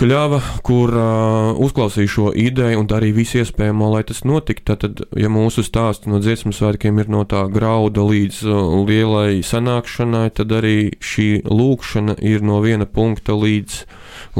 kļava, 0.00 0.38
kur 0.64 0.92
uh, 0.96 1.58
uzklausīju 1.60 2.10
šo 2.10 2.30
ideju 2.36 2.80
un 2.80 2.88
darīju 2.88 3.16
visu 3.18 3.40
iespējamo, 3.42 3.90
lai 3.92 4.00
tas 4.08 4.22
notiktu. 4.24 4.76
Tad, 4.80 5.02
ja 5.18 5.28
mūsu 5.32 5.64
stāsts 5.66 6.08
no 6.08 6.22
dziesmu 6.22 6.54
svētkiem 6.56 7.02
ir 7.02 7.10
no 7.12 7.26
tā 7.28 7.42
grauda 7.52 8.04
līdz 8.08 8.40
uh, 8.48 8.78
lielai 8.88 9.42
sanākšanai, 9.44 10.30
tad 10.36 10.54
arī 10.56 10.94
šī 11.04 11.28
lūkšana 11.44 12.16
ir 12.24 12.46
no 12.46 12.62
viena 12.64 12.88
punkta 12.88 13.36
līdz, 13.36 13.82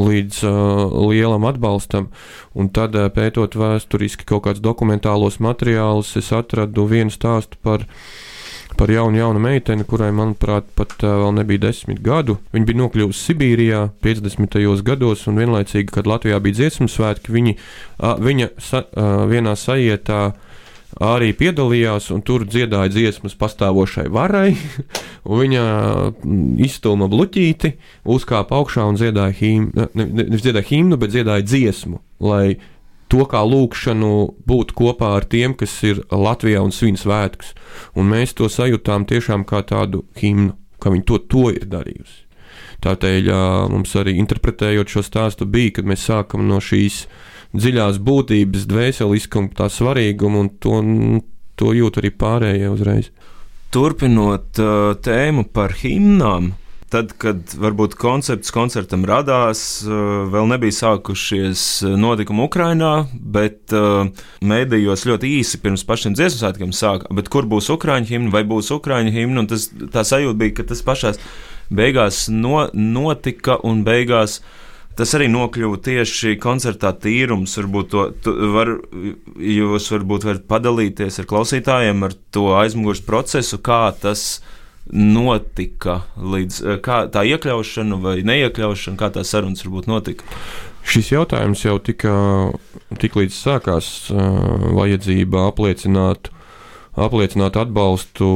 līdz 0.01 0.41
uh, 0.49 0.97
lielam 1.11 1.45
atbalstam. 1.51 2.09
Un 2.57 2.73
tad, 2.73 2.97
uh, 2.97 3.13
pētot 3.13 3.59
vēsturiski 3.61 4.29
kaut 4.29 4.47
kādus 4.49 4.65
dokumentālos 4.65 5.43
materiālus, 5.45 6.17
es 6.17 6.33
atradu 6.37 6.89
vienu 6.89 7.13
stāstu 7.13 7.61
par 7.61 7.85
viņa 7.85 8.30
par 8.81 8.91
jaunu, 8.91 9.19
jaunu 9.21 9.41
meiteni, 9.45 9.85
kurai, 9.85 10.09
manuprāt, 10.17 10.71
pat 10.79 10.95
uh, 11.05 11.19
vēl 11.21 11.35
nebija 11.37 11.67
desmit 11.67 11.99
gadu. 12.01 12.39
Viņa 12.55 12.69
bija 12.69 12.81
nokļuvusi 12.81 13.27
Sibīrijā 13.29 13.81
50. 14.01 14.57
gados, 14.87 15.27
un 15.29 15.41
vienlaicīgi, 15.43 15.91
kad 15.93 16.09
Latvijā 16.09 16.39
bija 16.41 16.63
dziesmu 16.63 16.89
svētki, 16.89 17.35
viņi, 17.35 17.59
uh, 17.59 18.15
viņa 18.25 18.49
sa, 18.57 18.81
uh, 18.89 19.27
vienā 19.29 19.53
sajietā 19.61 20.31
arī 20.97 21.35
piedalījās 21.37 22.09
un 22.15 22.25
tur 22.25 22.47
dziedāja 22.49 22.89
dziesmas 22.95 23.37
pastāvošai 23.39 24.09
varai. 24.17 24.55
viņa 25.43 25.65
izstūma 26.65 27.11
bluķīti, 27.13 27.75
uzkāpa 28.09 28.63
augšā 28.63 28.89
un 28.89 28.97
dziedāja 28.97 29.37
himnu, 29.43 29.77
ne, 29.77 29.91
ne, 29.93 30.25
nevis 30.25 30.47
dziedāja 30.47 30.71
himnu, 30.73 30.97
bet 31.01 31.13
dziedāja 31.13 31.45
dziesmu, 31.45 32.01
lai 32.25 32.57
to 33.11 33.27
kā 33.31 33.43
lūkšanu 33.47 34.13
būt 34.47 34.73
kopā 34.79 35.15
ar 35.19 35.27
tiem, 35.31 35.55
kas 35.59 35.75
ir 35.87 36.03
Latvijā 36.11 36.63
un 36.65 36.73
svin 36.75 36.99
svētkus. 37.01 37.55
Un 37.99 38.11
mēs 38.13 38.35
to 38.39 38.49
sajūtām 38.51 39.07
tiešām 39.11 39.45
kā 39.49 39.65
tādu 39.67 40.05
himnu, 40.21 40.55
ka 40.81 40.93
viņi 40.95 41.07
to, 41.09 41.19
to 41.31 41.49
ir 41.55 41.67
darījusi. 41.71 42.27
Tādēļ 42.81 43.27
mums 43.69 43.93
arī 44.01 44.15
interpretējot 44.23 44.95
šo 44.95 45.03
stāstu 45.05 45.47
bija, 45.47 45.77
kad 45.79 45.89
mēs 45.91 46.07
sākam 46.09 46.47
no 46.49 46.63
šīs 46.65 47.03
dziļās 47.53 47.99
būtības, 48.07 48.65
dvēseliskuma, 48.71 49.53
tā 49.59 49.69
svarīguma, 49.73 50.45
un 50.45 50.51
to, 50.63 50.79
to 51.61 51.75
jūt 51.77 52.01
arī 52.01 52.13
pārējie 52.15 52.71
uzreiz. 52.73 53.11
Turpinot 53.71 54.59
uh, 54.59 54.95
tēmu 54.99 55.45
par 55.55 55.77
himnām, 55.83 56.55
tad, 56.91 57.13
kad 57.23 57.55
varbūt 57.61 57.95
koncepts 57.99 58.53
koncertam 58.55 59.05
radās, 59.09 59.83
vēl 59.87 60.49
nebija 60.51 60.77
sākušies 60.81 61.65
notikumi 62.01 62.45
Ukrajinā, 62.49 62.95
bet 63.15 63.75
mēdījos 64.43 65.07
ļoti 65.09 65.35
īsi 65.41 65.61
pirms 65.63 65.87
pašiem 65.87 66.17
dziesmu 66.19 66.43
svētkiem 66.43 66.75
sāka, 66.77 67.11
kur 67.31 67.49
būs 67.51 67.71
Ukrāņu 67.75 68.11
himna 68.11 68.35
vai 68.35 68.43
būs 68.49 68.73
Ukrāņu 68.75 69.15
himna, 69.15 69.47
tas, 69.51 69.69
tā 69.95 70.05
sajūta 70.07 70.41
bija, 70.43 70.57
ka 70.59 70.71
tas 70.73 70.83
pašās 70.87 71.23
beigās 71.71 72.27
no, 72.33 72.67
notika 72.75 73.61
un 73.67 73.85
beigās 73.87 74.41
tas 74.99 75.15
arī 75.17 75.31
nokļuva 75.33 75.79
tieši 75.87 76.35
koncertā 76.43 76.91
tīrums. 77.01 77.55
Varbūt 77.57 77.93
to, 77.93 78.07
var, 78.53 78.75
jūs 79.41 79.87
varbūt 79.95 80.27
varat 80.29 80.49
padalīties 80.51 81.23
ar 81.23 81.29
klausītājiem 81.31 82.05
ar 82.05 82.17
to 82.35 82.51
aizmugures 82.59 83.01
procesu, 83.07 83.61
kā 83.65 83.87
tas 84.03 84.43
notika, 84.93 86.01
līdz 86.17 86.81
kā 86.85 87.05
tā 87.13 87.25
iekļaušana 87.29 87.99
vai 88.03 88.17
neiekļaušana, 88.27 88.99
kā 89.01 89.11
tā 89.15 89.25
sarunas 89.27 89.65
varbūt 89.67 89.89
notika. 89.91 90.27
Šis 90.87 91.13
jautājums 91.13 91.63
jau 91.63 91.77
tika 91.85 92.13
tik 92.99 93.19
līdz 93.19 93.37
sākās 93.37 94.11
uh, 94.11 94.71
vajadzība 94.75 95.47
apliecināt, 95.51 96.33
apliecināt 96.99 97.59
atbalstu 97.61 98.31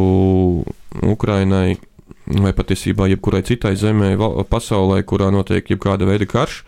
Ukrainai 1.03 1.79
vai 2.25 2.53
patiesībā 2.57 3.09
jebkurai 3.11 3.43
citai 3.45 3.75
zemē 3.77 4.15
pasaulē, 4.49 5.03
kurā 5.05 5.31
notiek 5.35 5.67
jebkāda 5.75 6.07
veida 6.09 6.29
karš, 6.29 6.63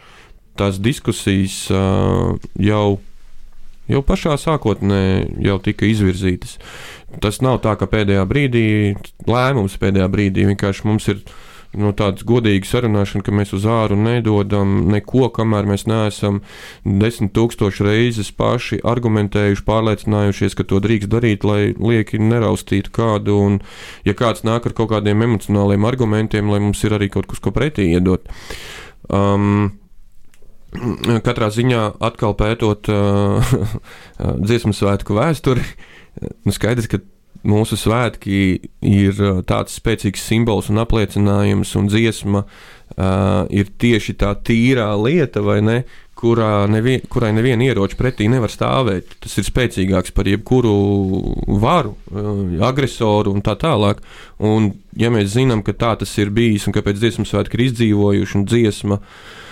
tās 0.59 0.81
diskusijas 0.83 1.67
uh, 1.71 2.35
jau, 2.61 2.99
jau 3.91 4.03
pašā 4.07 4.37
sākotnē 4.41 5.01
jau 5.45 5.59
tika 5.63 5.89
izvirzītas. 5.89 6.57
Tas 7.23 7.41
nav 7.45 7.61
tā, 7.65 7.77
ka 7.79 7.89
pēdējā 7.91 8.25
brīdī 8.29 8.69
lēmums 9.29 9.79
pēdējā 9.81 10.09
brīdī 10.13 10.47
vienkārši 10.51 10.89
mums 10.89 11.07
ir 11.13 11.23
no 11.77 11.93
tādas 11.97 12.25
godīgas 12.27 12.71
sarunāšanas, 12.73 13.25
ka 13.27 13.35
mēs 13.35 13.53
uz 13.57 13.67
āru 13.69 13.99
nedodam 14.01 14.87
neko, 14.93 15.29
kamēr 15.37 15.69
mēs 15.69 15.87
neesam 15.89 16.41
desmit 16.85 17.35
tūkstoši 17.37 17.87
reizes 17.87 18.33
paši 18.37 18.81
argumentējuši, 18.87 19.65
pārliecinājušies, 19.67 20.57
ka 20.57 20.67
to 20.69 20.81
drīkst 20.85 21.13
darīt, 21.13 21.47
lai 21.47 21.75
lieki 21.77 22.21
neraustītu 22.23 22.93
kādu. 22.97 23.39
Un, 23.49 23.59
ja 24.09 24.17
kāds 24.17 24.47
nāk 24.47 24.69
ar 24.69 24.77
kaut 24.77 24.93
kādiem 24.95 25.27
emocionāliem 25.29 25.89
argumentiem, 25.89 26.53
lai 26.53 26.63
mums 26.65 26.85
ir 26.87 26.97
arī 26.97 27.11
kaut 27.13 27.29
kas, 27.31 27.43
ko 27.45 27.53
pretī 27.57 27.91
iedot. 27.93 28.31
Um, 29.13 29.77
Katrā 31.27 31.51
ziņā 31.53 31.83
atkal 32.05 32.37
pētot 32.39 32.91
uh, 32.93 33.53
dziesmu 34.47 34.75
svētku 34.77 35.17
vēsturi, 35.17 35.65
nu 36.47 36.55
skaidrs, 36.55 36.89
ka 36.91 37.03
mūsu 37.47 37.79
svētki 37.79 38.41
ir 38.87 39.21
uh, 39.21 39.43
tāds 39.47 39.77
spēcīgs 39.81 40.25
simbols 40.27 40.71
un 40.73 40.83
apliecinājums, 40.83 41.77
un 41.79 41.91
dziesma 41.93 42.43
uh, 42.47 43.45
ir 43.53 43.71
tieši 43.79 44.17
tā 44.23 44.35
tīrā 44.47 44.91
lieta, 45.01 45.45
vai 45.45 45.61
ne? 45.65 45.79
Kurā 46.17 46.65
nevien, 46.73 47.03
kurai 47.13 47.29
neviena 47.37 47.67
ieroča 47.67 47.99
pretī 47.99 48.25
nevar 48.33 48.49
stāvēt. 48.49 49.19
Tas 49.21 49.35
ir 49.37 49.45
spēcīgāks 49.45 50.15
par 50.17 50.25
jebkuru 50.31 50.73
varu, 51.61 51.93
uh, 52.09 52.39
agresoru 52.65 53.35
un 53.37 53.45
tā 53.45 53.53
tālāk. 53.61 54.01
Un, 54.41 54.71
ja 54.97 55.13
mēs 55.13 55.35
zinām, 55.35 55.61
ka 55.67 55.77
tā 55.77 55.93
tas 56.01 56.15
ir 56.17 56.33
bijis 56.33 56.65
un 56.67 56.77
kāpēc 56.77 57.03
dziesmu 57.03 57.29
svētki 57.29 57.61
ir 57.61 57.67
izdzīvojuši 57.67 58.41
un 58.41 58.49
dziesma 58.49 58.97
uh, 59.03 59.45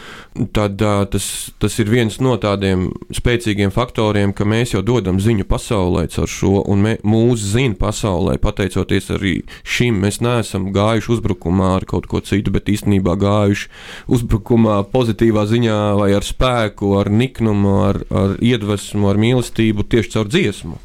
tad 0.52 0.82
uh, 0.82 1.04
tas, 1.06 1.50
tas 1.62 1.76
ir 1.78 1.90
viens 1.90 2.16
no 2.18 2.34
tādiem 2.42 2.88
spēcīgiem 3.14 3.70
faktoriem, 3.74 4.32
ka 4.34 4.46
mēs 4.48 4.74
jau 4.74 4.82
dodam 4.82 5.20
ziņu 5.22 5.46
pasaulē 5.46 6.08
ar 6.08 6.30
šo, 6.30 6.56
un 6.70 6.82
mē, 6.82 6.94
mūs 7.06 7.44
zina 7.52 7.78
pasaulē. 7.78 8.34
Pateicoties 8.42 9.12
arī 9.14 9.34
šim, 9.62 10.00
mēs 10.02 10.18
neesam 10.24 10.72
gājuši 10.74 11.12
uzbrukumā 11.14 11.70
ar 11.76 11.86
kaut 11.90 12.08
ko 12.10 12.18
citu, 12.24 12.50
bet 12.54 12.72
īstenībā 12.72 13.14
gājuši 13.20 13.70
uzbrukumā 14.16 14.80
pozitīvā 14.90 15.46
ziņā, 15.50 15.78
vai 16.00 16.10
ar 16.18 16.26
spēku, 16.26 16.96
ar 16.98 17.12
niknumu, 17.14 17.76
ar, 17.92 18.02
ar 18.10 18.34
iedvesmu, 18.42 19.06
ar 19.10 19.22
mīlestību 19.22 19.86
tieši 19.86 20.16
caur 20.16 20.34
dziesmu. 20.34 20.80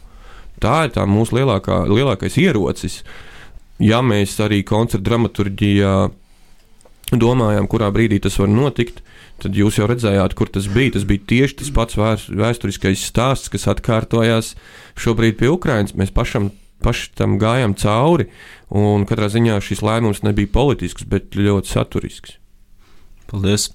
Tā 0.62 0.86
ir 0.86 0.93
tā 0.93 1.10
mūsu 1.10 1.39
lielākā, 1.39 1.86
lielākais 1.89 2.38
ierocis. 2.38 3.02
Ja 3.82 4.04
mēs 4.04 4.36
arī 4.43 4.62
koncerta 4.68 5.08
dramaturģijā 5.08 5.93
domājam, 7.18 7.68
kurā 7.72 7.89
brīdī 7.95 8.20
tas 8.22 8.36
var 8.38 8.52
notikt, 8.52 9.00
tad 9.44 9.58
jūs 9.58 9.80
jau 9.80 9.88
redzējāt, 9.90 10.36
kur 10.38 10.52
tas 10.54 10.70
bija. 10.72 10.96
Tas 10.98 11.06
bija 11.10 11.26
tieši 11.32 11.60
tas 11.62 11.74
pats 11.76 12.00
vēsturiskais 12.00 13.04
stāsts, 13.10 13.52
kas 13.52 13.68
atkārtojās 13.72 14.54
šobrīd 15.00 15.40
pie 15.40 15.52
Ukrainas. 15.54 15.96
Mēs 15.98 16.14
pašam, 16.16 16.52
paši 16.84 17.12
tam 17.20 17.38
gājām 17.42 17.76
cauri, 17.80 18.30
un 18.70 19.06
katrā 19.10 19.30
ziņā 19.32 19.60
šis 19.64 19.84
lēmums 19.86 20.24
nebija 20.28 20.52
politisks, 20.54 21.08
bet 21.10 21.38
ļoti 21.40 21.76
saturisks. 21.76 22.40
Paldies! 23.30 23.70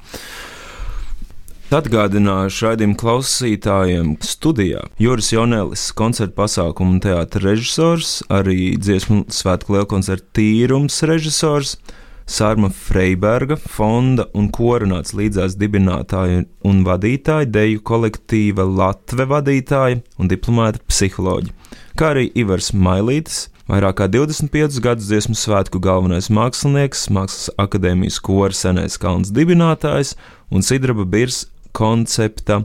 Atgādināšu 1.74 2.68
raidījumu 2.68 2.94
klausītājiem 3.00 4.10
studijā 4.22 4.84
Juris 5.00 5.32
Jonelis, 5.32 5.88
koncerta 5.96 6.36
pasākumu 6.36 6.96
un 6.96 7.00
teātris 7.02 7.42
režisors, 7.42 8.10
arī 8.30 8.76
dziesmu 8.78 9.24
svētku 9.32 9.74
lielkoncerta 9.74 10.28
tīrums 10.38 11.00
režisors. 11.08 11.78
Sārma 12.24 12.70
Freiberga 12.72 13.56
fonda 13.60 14.24
un 14.32 14.46
koronāts 14.52 15.12
līdzās 15.16 15.58
dibinātāja 15.60 16.44
un 16.64 16.80
vadītāja, 16.86 17.50
deju 17.52 17.82
kolektīva 17.84 18.64
Latve 18.64 19.26
vadītāja 19.28 20.00
un 20.16 20.30
diplomāta 20.32 20.80
psiholoģija, 20.88 21.52
kā 22.00 22.14
arī 22.14 22.30
Ivars 22.40 22.70
Mailītis, 22.72 23.48
vairāk 23.68 23.98
kā 24.00 24.08
25 24.08 24.80
gadus 24.84 25.10
dziesmu 25.10 25.36
svētku 25.36 25.82
galvenais 25.84 26.30
mākslinieks, 26.32 27.10
Mākslas 27.12 27.52
akadēmijas 27.60 28.20
kora 28.24 28.56
senais 28.56 28.96
kalns 29.00 29.32
dibinātājs 29.36 30.14
un 30.48 30.64
Sidraba 30.64 31.04
Birs 31.04 31.44
koncepta 31.76 32.62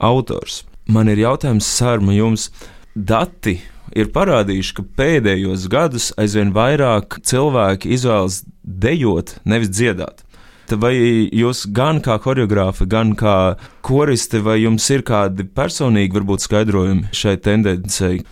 autors. 0.00 0.62
Man 0.88 1.12
ir 1.12 1.20
jautājums, 1.20 1.68
Sārma, 1.76 2.16
jums 2.16 2.50
dati 2.94 3.58
ir 3.94 4.10
parādījuši, 4.14 4.74
ka 4.76 4.84
pēdējos 4.98 5.66
gados 5.72 6.10
aizvien 6.20 6.52
vairāk 6.54 7.20
cilvēki 7.26 7.94
izvēlas 7.96 8.42
dejot, 8.62 9.38
nevis 9.48 9.72
dziedāt. 9.74 10.24
Vai 10.80 10.94
jūs 10.96 11.66
gan 11.76 12.00
kā 12.02 12.16
choreogrāfi, 12.24 12.86
gan 12.88 13.12
kā 13.18 13.54
koristi, 13.84 14.40
vai 14.42 14.62
jums 14.62 14.86
ir 14.90 15.04
kādi 15.06 15.44
personīgi 15.44 16.16
varbūt 16.16 16.46
skaidrojumi 16.46 17.12
šai 17.14 17.36
tendencei? 17.44 18.22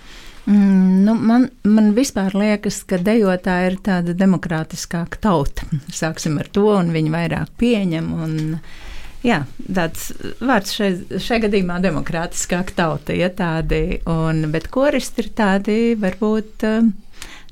Mm, 0.49 1.03
nu, 1.07 1.15
man, 1.15 1.45
man 1.69 1.93
vispār 1.95 2.35
liekas, 2.35 2.81
ka 2.89 2.99
dejotāji 2.99 3.69
ir 3.69 3.77
tāda 3.85 4.17
demokrātiskāka 4.19 5.21
tauta. 5.23 5.69
Sāksim 5.93 6.41
ar 6.43 6.49
to, 6.51 6.71
un 6.73 6.91
viņi 6.97 7.13
vairāk 7.13 7.53
pieņem. 7.61 8.09
Un, 8.25 8.41
uh, 8.57 8.89
Jā, 9.23 9.45
tāds 9.62 10.09
vārds 10.43 10.75
šai, 10.75 10.91
šai 11.23 11.39
gadījumā- 11.45 11.79
demokrātiskāk 11.85 12.75
tauta, 12.75 13.14
ja 13.14 13.31
tādi, 13.31 14.01
un, 14.11 14.49
bet 14.51 14.66
koristi 14.75 15.23
ir 15.23 15.31
tādi, 15.39 15.79
varbūt, 15.95 16.66
um, 16.66 16.93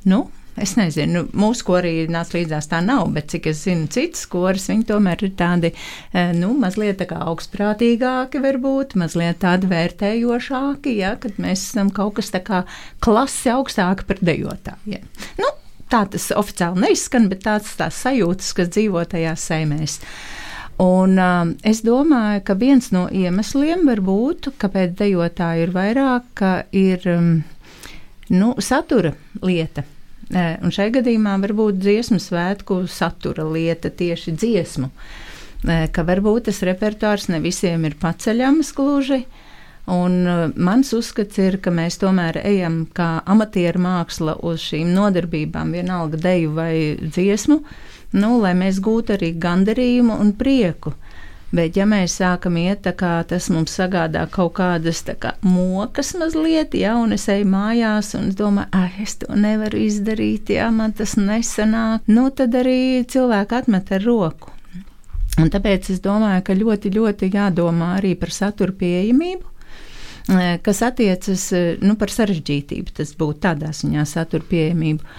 nu, 0.05 0.27
Es 0.61 0.75
nezinu, 0.77 1.13
nu, 1.15 1.21
mūsu 1.41 1.65
korī 1.65 1.93
nāca 2.11 2.35
līdzās 2.37 2.67
tā 2.69 2.81
nav, 2.85 3.07
bet 3.15 3.31
cik 3.33 3.47
es 3.53 3.63
zinu, 3.65 3.87
citas 3.89 4.27
koris, 4.29 4.67
viņi 4.69 4.83
tomēr 4.91 5.23
ir 5.25 5.31
tādi, 5.39 5.71
eh, 6.13 6.33
nu, 6.37 6.51
mazliet 6.59 6.99
tā 7.01 7.07
kā 7.09 7.21
augstprātīgāki 7.31 8.43
varbūt, 8.45 8.97
mazliet 9.01 9.41
tādi 9.41 9.71
vērtējošāki, 9.71 10.97
ja, 10.99 11.15
kad 11.23 11.39
mēs 11.41 11.71
esam 11.71 11.89
kaut 11.95 12.19
kas 12.19 12.29
tā 12.35 12.43
kā 12.45 12.65
klasi 13.01 13.55
augstāki 13.55 14.05
par 14.11 14.21
dejotājiem. 14.21 15.07
Nu, 15.39 15.49
tā 15.89 16.03
tas 16.11 16.29
oficiāli 16.37 16.85
neizskan, 16.85 17.31
bet 17.31 17.47
tāds 17.47 17.73
tās 17.79 18.03
sajūtas, 18.05 18.53
kas 18.59 18.75
dzīvo 18.75 19.07
tajās 19.09 19.49
saimēs. 19.49 20.01
Uh, 20.03 20.40
Un, 20.81 21.19
uh, 21.21 21.51
es 21.67 21.83
domāju, 21.85 22.41
ka 22.47 22.55
viens 22.57 22.87
no 22.95 23.05
iemesliem 23.13 23.85
var 23.89 24.01
būt, 24.05 24.49
kāpēc 24.61 24.95
dejotāji 24.97 25.67
ir 25.67 25.73
vairāk, 25.75 26.45
ir 26.73 27.05
um, 27.13 27.33
nu, 28.33 28.55
satura 28.65 29.13
lieta. 29.45 29.85
Uh, 30.31 30.55
un 30.65 30.73
šai 30.73 30.89
gadījumā 30.95 31.35
varbūt 31.43 31.83
dziesmu 31.83 32.21
svētku 32.23 32.85
satura 32.89 33.45
lieta 33.45 33.91
tieši 33.93 34.33
dziesmu. 34.39 34.89
Uh, 34.89 35.85
ka 35.93 36.07
varbūt 36.09 36.49
tas 36.49 36.63
repertuārs 36.65 37.29
ne 37.29 37.43
visiem 37.45 37.85
ir 37.85 37.99
paceļams 38.01 38.73
gluži. 38.79 39.21
Un 39.91 40.19
uh, 40.25 40.43
mans 40.57 40.95
uzskats 40.97 41.43
ir, 41.45 41.61
ka 41.61 41.75
mēs 41.75 42.01
tomēr 42.01 42.41
ejam 42.41 42.87
kā 42.97 43.19
amatieru 43.29 43.85
māksla 43.85 44.39
uz 44.49 44.65
šīm 44.71 44.95
nodarbībām, 44.97 45.77
vienalga 45.77 46.25
deju 46.25 46.57
vai 46.57 46.75
dziesmu, 47.05 47.61
uh, 47.61 47.89
nu, 48.13 48.37
lai 48.43 48.55
mēs 48.59 48.81
gūtu 48.85 49.17
arī 49.17 49.33
gandarījumu 49.39 50.19
un 50.21 50.35
prieku. 50.37 50.95
Bet, 51.51 51.75
ja 51.75 51.83
mēs 51.83 52.15
sākam 52.21 52.55
iet 52.61 52.85
tā 52.85 52.93
kā 52.95 53.17
tas 53.27 53.49
mums 53.51 53.73
sagādā 53.75 54.23
kaut 54.31 54.53
kādas 54.61 55.03
kā, 55.19 55.33
mokas 55.43 56.13
mazliet, 56.15 56.77
ja, 56.79 56.95
un 56.95 57.17
es 57.17 57.27
eju 57.27 57.49
mājās 57.51 58.13
un 58.15 58.29
es 58.31 58.39
domāju, 58.39 58.71
ah, 58.79 59.01
es 59.03 59.17
to 59.19 59.35
nevaru 59.35 59.83
izdarīt, 59.83 60.53
ja 60.55 60.69
man 60.71 60.95
tas 60.95 61.17
nesanāk, 61.19 62.07
nu, 62.07 62.29
tad 62.31 62.55
arī 62.55 63.03
cilvēki 63.03 63.59
atmet 63.65 63.91
ar 63.99 64.07
roku. 64.07 64.55
Un 65.41 65.51
tāpēc 65.51 65.91
es 65.91 65.99
domāju, 66.05 66.45
ka 66.47 66.55
ļoti, 66.55 66.95
ļoti 66.95 67.31
jādomā 67.35 67.97
arī 67.99 68.15
par 68.19 68.31
satura 68.35 68.75
pieejamību, 68.77 69.51
kas 70.63 70.83
attiecas 70.87 71.49
nu, 71.83 71.97
par 71.99 72.13
sarežģītību. 72.15 72.95
Tas 73.01 73.15
būtu 73.19 73.41
tādā 73.47 73.73
ziņā 73.75 74.05
satura 74.07 74.47
pieejamību. 74.51 75.17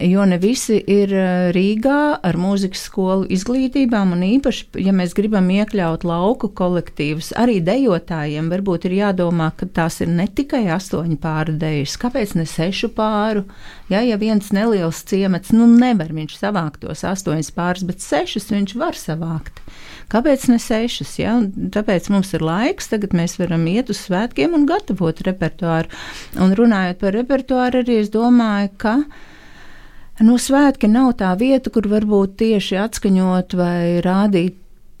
Jo 0.00 0.22
ne 0.24 0.38
visi 0.40 0.78
ir 0.80 1.10
eh, 1.12 1.50
Rīgā 1.52 2.22
ar 2.24 2.36
mūzikas 2.40 2.86
skolu 2.88 3.26
izglītībām, 3.36 4.14
un 4.16 4.22
īpaši, 4.24 4.80
ja 4.80 4.94
mēs 4.96 5.12
gribam 5.16 5.50
iekļaut 5.52 6.06
lauku 6.08 6.48
kolektīvus, 6.56 7.34
arī 7.36 7.58
dejotājiem 7.66 8.48
varbūt 8.48 8.86
ir 8.88 8.96
jādomā, 9.02 9.50
ka 9.60 9.68
tās 9.68 10.00
ir 10.00 10.08
ne 10.08 10.24
tikai 10.24 10.62
astoņu 10.72 11.18
pāru 11.20 11.58
dejas, 11.60 11.98
kāpēc 12.00 12.32
ne 12.40 12.48
sešu 12.48 12.94
pāru? 12.96 13.44
Ja, 13.92 14.00
ja 14.00 14.16
viens 14.16 14.48
neliels 14.56 15.02
ciemats, 15.04 15.52
nu 15.52 15.68
nevar 15.68 16.16
viņš 16.16 16.40
savākt 16.40 16.80
tos 16.86 17.04
astoņus 17.04 17.52
pārus, 17.52 17.84
bet 17.84 18.00
sešus 18.00 18.48
viņš 18.54 18.76
var 18.80 18.96
savākt. 18.96 19.60
Kāpēc 20.08 20.48
ne 20.48 20.56
sešas? 20.56 21.18
Ja? 21.20 21.38
Tāpēc 21.44 22.08
mums 22.08 22.32
ir 22.32 22.40
laiks, 22.40 22.88
tagad 22.88 23.12
mēs 23.12 23.36
varam 23.36 23.68
iet 23.68 23.92
uz 23.92 24.00
svētkiem 24.08 24.56
un 24.56 24.64
gatavot 24.68 25.20
repertuāru. 25.28 25.92
Un 26.40 26.56
runājot 26.56 27.04
par 27.04 27.20
repertuāru, 27.20 27.84
arī 27.84 28.00
es 28.06 28.08
domāju, 28.14 28.78
ka. 28.80 29.02
Nu, 30.18 30.34
svētki 30.34 30.88
nav 30.90 31.12
tā 31.20 31.30
vieta, 31.38 31.70
kur 31.70 31.86
varbūt 31.86 32.40
tieši 32.40 32.80
atskaņot 32.82 33.54
vai 33.58 34.00
rādīt 34.02 34.56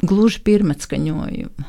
gluži 0.06 0.44
pirmatskaņojumu. 0.46 1.66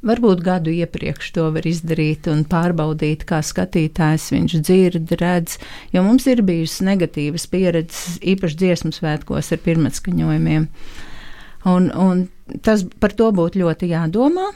Varbūt 0.00 0.40
gadu 0.40 0.72
iepriekš 0.72 1.26
to 1.36 1.50
var 1.52 1.66
izdarīt 1.68 2.24
un 2.32 2.46
pārbaudīt, 2.48 3.26
kā 3.28 3.42
skatītājs 3.44 4.30
viņš 4.32 4.54
dzird, 4.64 5.12
redz, 5.20 5.58
jo 5.92 6.00
mums 6.06 6.24
ir 6.32 6.40
bijusi 6.40 6.86
negatīvas 6.88 7.44
pieredzes, 7.52 8.16
īpaši 8.24 8.60
dziesmu 8.62 8.94
svētkos 8.96 9.52
ar 9.52 9.60
pirmatskaņojumiem. 9.66 10.64
Un, 11.68 11.90
un 11.92 12.24
tas 12.64 12.86
par 12.96 13.12
to 13.12 13.28
būtu 13.36 13.60
ļoti 13.60 13.90
jādomā. 13.92 14.48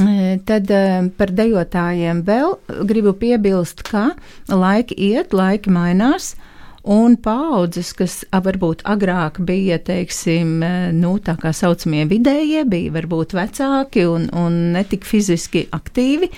E, 0.00 0.38
tad 0.48 0.72
e, 0.72 0.84
par 1.20 1.34
dejotājiem 1.36 2.24
vēl 2.24 2.56
gribu 2.88 3.12
piebilst, 3.20 3.84
ka 3.84 4.14
laiki 4.48 4.96
iet, 5.10 5.36
laiki 5.36 5.68
mainās. 5.74 6.32
Un 6.80 7.18
paudzes, 7.20 7.90
kas 7.92 8.22
varbūt 8.32 8.86
agrāk 8.88 9.36
bija, 9.44 9.76
teiksim, 9.84 10.62
e, 10.64 10.70
nu, 10.96 11.18
tā 11.20 11.34
kā 11.36 11.52
saucamie 11.52 12.06
vidējie, 12.08 12.64
bija 12.64 12.94
varbūt 12.94 13.34
vecāki 13.36 14.06
un, 14.08 14.30
un 14.32 14.56
netik 14.72 15.04
fiziski 15.04 15.66
aktīvi, 15.76 16.30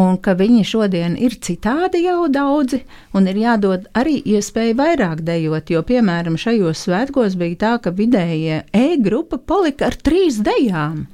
un 0.00 0.16
ka 0.24 0.32
viņi 0.38 0.64
šodien 0.64 1.18
ir 1.20 1.36
citādi 1.44 2.06
jau 2.06 2.24
daudzi, 2.32 2.80
un 3.12 3.28
ir 3.28 3.36
jādod 3.42 3.84
arī 3.92 4.16
iespēja 4.32 4.78
vairāk 4.80 5.20
dejot, 5.28 5.68
jo, 5.68 5.84
piemēram, 5.84 6.40
šajos 6.40 6.86
svētkos 6.88 7.36
bija 7.36 7.60
tā, 7.60 7.76
ka 7.84 7.92
vidējie 7.92 8.62
E-grupa 8.72 9.36
palika 9.36 9.90
ar 9.92 10.00
trīs 10.00 10.40
dejām. 10.40 11.04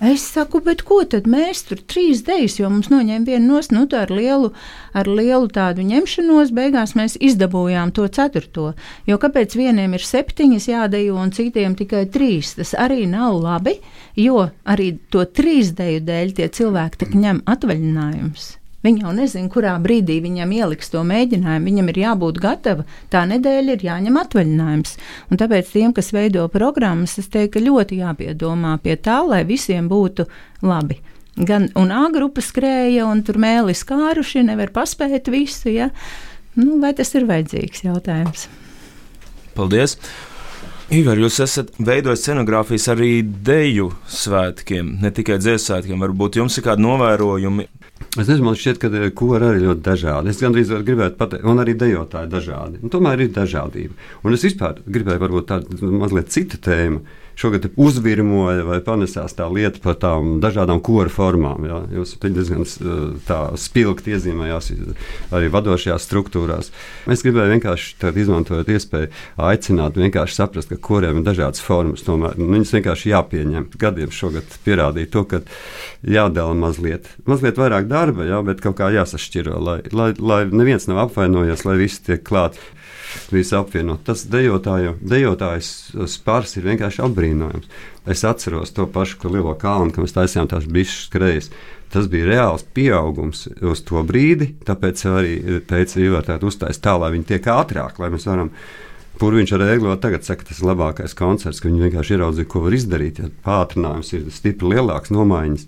Es 0.00 0.22
saku, 0.24 0.62
bet 0.64 0.80
ko 0.88 1.02
tad 1.04 1.26
mēs 1.28 1.58
tur 1.68 1.80
trīs 1.92 2.22
dejas, 2.24 2.54
jo 2.56 2.70
mums 2.72 2.88
noņēma 2.88 3.26
vienu 3.28 3.50
nos, 3.52 3.68
nu, 3.68 3.82
ar 3.98 4.08
lielu, 4.08 4.48
ar 4.96 5.10
lielu 5.10 5.50
tādu 5.52 5.84
ņemšanos, 5.84 6.54
beigās 6.56 6.94
mēs 6.96 7.18
izdabūjām 7.20 7.92
to 7.92 8.06
ceturto. 8.08 8.70
Jo 9.04 9.18
kāpēc 9.20 9.58
vieniem 9.60 9.98
ir 9.98 10.06
septiņas 10.08 10.70
jādejo 10.70 11.18
un 11.20 11.34
citiem 11.36 11.76
tikai 11.76 12.06
trīs? 12.08 12.54
Tas 12.56 12.72
arī 12.80 13.04
nav 13.10 13.36
labi, 13.44 13.76
jo 14.16 14.46
arī 14.64 14.94
to 15.12 15.26
trīs 15.28 15.74
deju 15.76 16.00
dēļ 16.08 16.32
tie 16.40 16.48
cilvēki 16.48 17.04
tak 17.04 17.12
ņem 17.20 17.44
atvaļinājumus. 17.44 18.54
Viņa 18.80 19.04
jau 19.04 19.10
nezina, 19.12 19.50
kurā 19.52 19.74
brīdī 19.82 20.16
viņam 20.24 20.54
ieliks 20.56 20.88
to 20.92 21.02
mēģinājumu. 21.04 21.68
Viņam 21.68 21.90
ir 21.92 21.98
jābūt 22.00 22.40
gatavam. 22.40 22.86
Tā 23.12 23.26
nedēļa 23.28 23.76
ir 23.76 23.84
jāņem 23.84 24.16
atvaļinājums. 24.22 24.94
Un 25.28 25.40
tāpēc 25.42 25.68
tiem, 25.74 25.92
kas 25.96 26.08
veido 26.16 26.46
programmas, 26.52 27.18
es 27.20 27.28
teiktu, 27.28 27.58
ka 27.58 27.64
ļoti 27.66 28.00
jāpiedomā 28.00 28.78
pie 28.80 28.96
tā, 28.96 29.18
lai 29.26 29.42
visiem 29.48 29.90
būtu 29.90 30.24
labi. 30.64 31.02
Gan 31.36 31.68
A 31.76 32.08
grupa 32.12 32.40
skrēja, 32.40 33.04
un 33.06 33.22
tur 33.22 33.36
mēlis 33.40 33.84
kāruši, 33.88 34.46
nevar 34.48 34.72
paspēt 34.72 35.28
visu. 35.28 35.68
Ja? 35.72 35.90
Nu, 36.56 36.80
vai 36.80 36.94
tas 36.96 37.12
ir 37.14 37.28
vajadzīgs 37.28 37.84
jautājums? 37.84 38.48
Paldies! 39.54 39.98
Ivar, 40.90 41.20
jūs 41.22 41.36
esat 41.44 41.68
veidojis 41.78 42.24
scenogrāfijas 42.24 42.88
arī 42.90 43.20
deju 43.22 43.92
svētkiem, 44.10 44.96
ne 44.98 45.12
tikai 45.14 45.36
dziesmu 45.38 45.62
svētkiem. 45.68 46.00
Varbūt 46.02 46.40
jums 46.40 46.58
ir 46.58 46.66
kādi 46.66 46.82
novērojumi 46.82 47.68
Es 48.18 48.26
nezinu, 48.26 48.48
man 48.48 48.56
šķiet, 48.58 48.78
ka 48.82 48.88
eh, 48.98 49.10
kori 49.14 49.46
arī 49.46 49.60
ļoti 49.62 49.84
dažādi. 49.86 50.32
Es 50.32 50.40
gandrīz 50.42 50.72
gribētu 50.82 51.14
pateikt, 51.20 51.44
un 51.46 51.62
arī 51.62 51.76
dejotāji 51.78 52.30
dažādi. 52.32 52.80
Un 52.82 52.90
tomēr 52.90 53.22
ir 53.22 53.30
dažādība. 53.36 53.94
Un 54.26 54.34
es 54.34 54.42
vispār 54.42 54.80
gribēju 54.82 55.22
varbūt 55.22 55.46
tādu 55.46 55.90
mazliet 56.00 56.32
citu 56.34 56.58
tēmu 56.64 57.04
šogad 57.38 57.68
uzvirmoja 57.80 58.64
vai 58.66 58.80
panesās 58.84 59.34
tā 59.36 59.46
lieta 59.52 59.80
par 59.82 59.98
tām 60.00 60.38
dažādām 60.42 60.80
kora 60.84 61.12
formām. 61.12 61.66
Jā. 61.68 61.80
Jūs 61.98 62.16
diezgan 62.22 62.66
spilgti 63.60 64.14
iezīmējās 64.14 64.72
arī 65.36 65.50
vadošajās 65.52 66.06
struktūrās. 66.08 66.72
Es 67.10 67.24
gribēju 67.26 67.56
vienkārši 67.56 68.12
izmantojot 68.24 68.70
iespēju 68.74 69.12
aicināt, 69.50 70.00
vienkārši 70.00 70.36
saprast, 70.36 70.72
ka 70.72 70.80
koriem 70.80 71.20
ir 71.20 71.28
dažādas 71.28 71.62
formas. 71.64 72.04
Tomēr 72.06 72.38
nu, 72.40 72.50
viņas 72.54 72.74
vienkārši 72.78 73.14
jāpieņem. 73.14 73.70
Gadiem 73.80 74.12
šogad 74.14 74.58
pierādīja 74.66 75.12
to, 75.14 75.24
ka 75.30 75.42
jādala 76.06 76.56
mazliet, 76.58 77.08
mazliet 77.28 77.60
vairāk 77.60 77.88
darba, 77.90 78.26
jā, 78.28 78.42
bet 78.46 78.62
kaut 78.64 78.78
kā 78.80 78.90
jāsašķiro, 78.94 79.56
lai, 79.64 79.80
lai, 79.92 80.12
lai 80.18 80.42
neviens 80.50 80.88
nav 80.90 81.06
apvainojies, 81.06 81.66
lai 81.68 81.78
viss 81.80 82.04
tiek 82.06 82.22
klāts 82.26 82.60
visu 83.32 83.58
apvienot. 83.60 84.04
Tas 84.06 84.24
dejotājs 84.30 85.70
spārs 86.10 86.56
ir 86.58 86.68
vienkārši 86.68 87.04
apbrīnojams. 87.06 87.70
Es 88.10 88.24
atceros 88.26 88.72
to 88.76 88.86
pašu, 88.90 89.20
lielo 89.30 89.54
kalnu, 89.58 89.92
kad 89.94 90.04
mēs 90.04 90.16
taisījām 90.16 90.50
tās 90.50 90.68
bišķi 90.70 91.06
skrejas. 91.06 91.50
Tas 91.90 92.06
bija 92.10 92.28
reāls 92.28 92.62
pieaugums 92.74 93.48
uz 93.66 93.82
to 93.86 94.02
brīdi, 94.06 94.52
tāpēc 94.66 95.02
arī 95.10 95.34
teica, 95.66 96.22
ka 96.26 96.38
uztaisīt 96.46 96.84
tā, 96.84 96.94
lai 97.02 97.10
viņi 97.16 97.26
tiek 97.32 97.50
ātrāk, 97.50 97.98
lai 97.98 98.12
mēs 98.14 98.28
varam 98.30 98.54
Pūriņš 99.20 99.50
ar 99.52 99.62
Eglu 99.66 99.92
tagad 100.00 100.24
saka, 100.24 100.46
tas 100.48 100.62
ir 100.62 100.70
labākais 100.70 101.12
koncerts, 101.18 101.58
ka 101.60 101.68
viņi 101.68 101.82
vienkārši 101.84 102.14
ieraudzīja, 102.16 102.48
ko 102.48 102.62
var 102.64 102.72
izdarīt. 102.72 103.18
Ja 103.20 103.28
pātrinājums 103.44 104.14
ir 104.16 104.30
stipri 104.32 104.70
lielāks, 104.72 105.12
nomaiņas. 105.12 105.66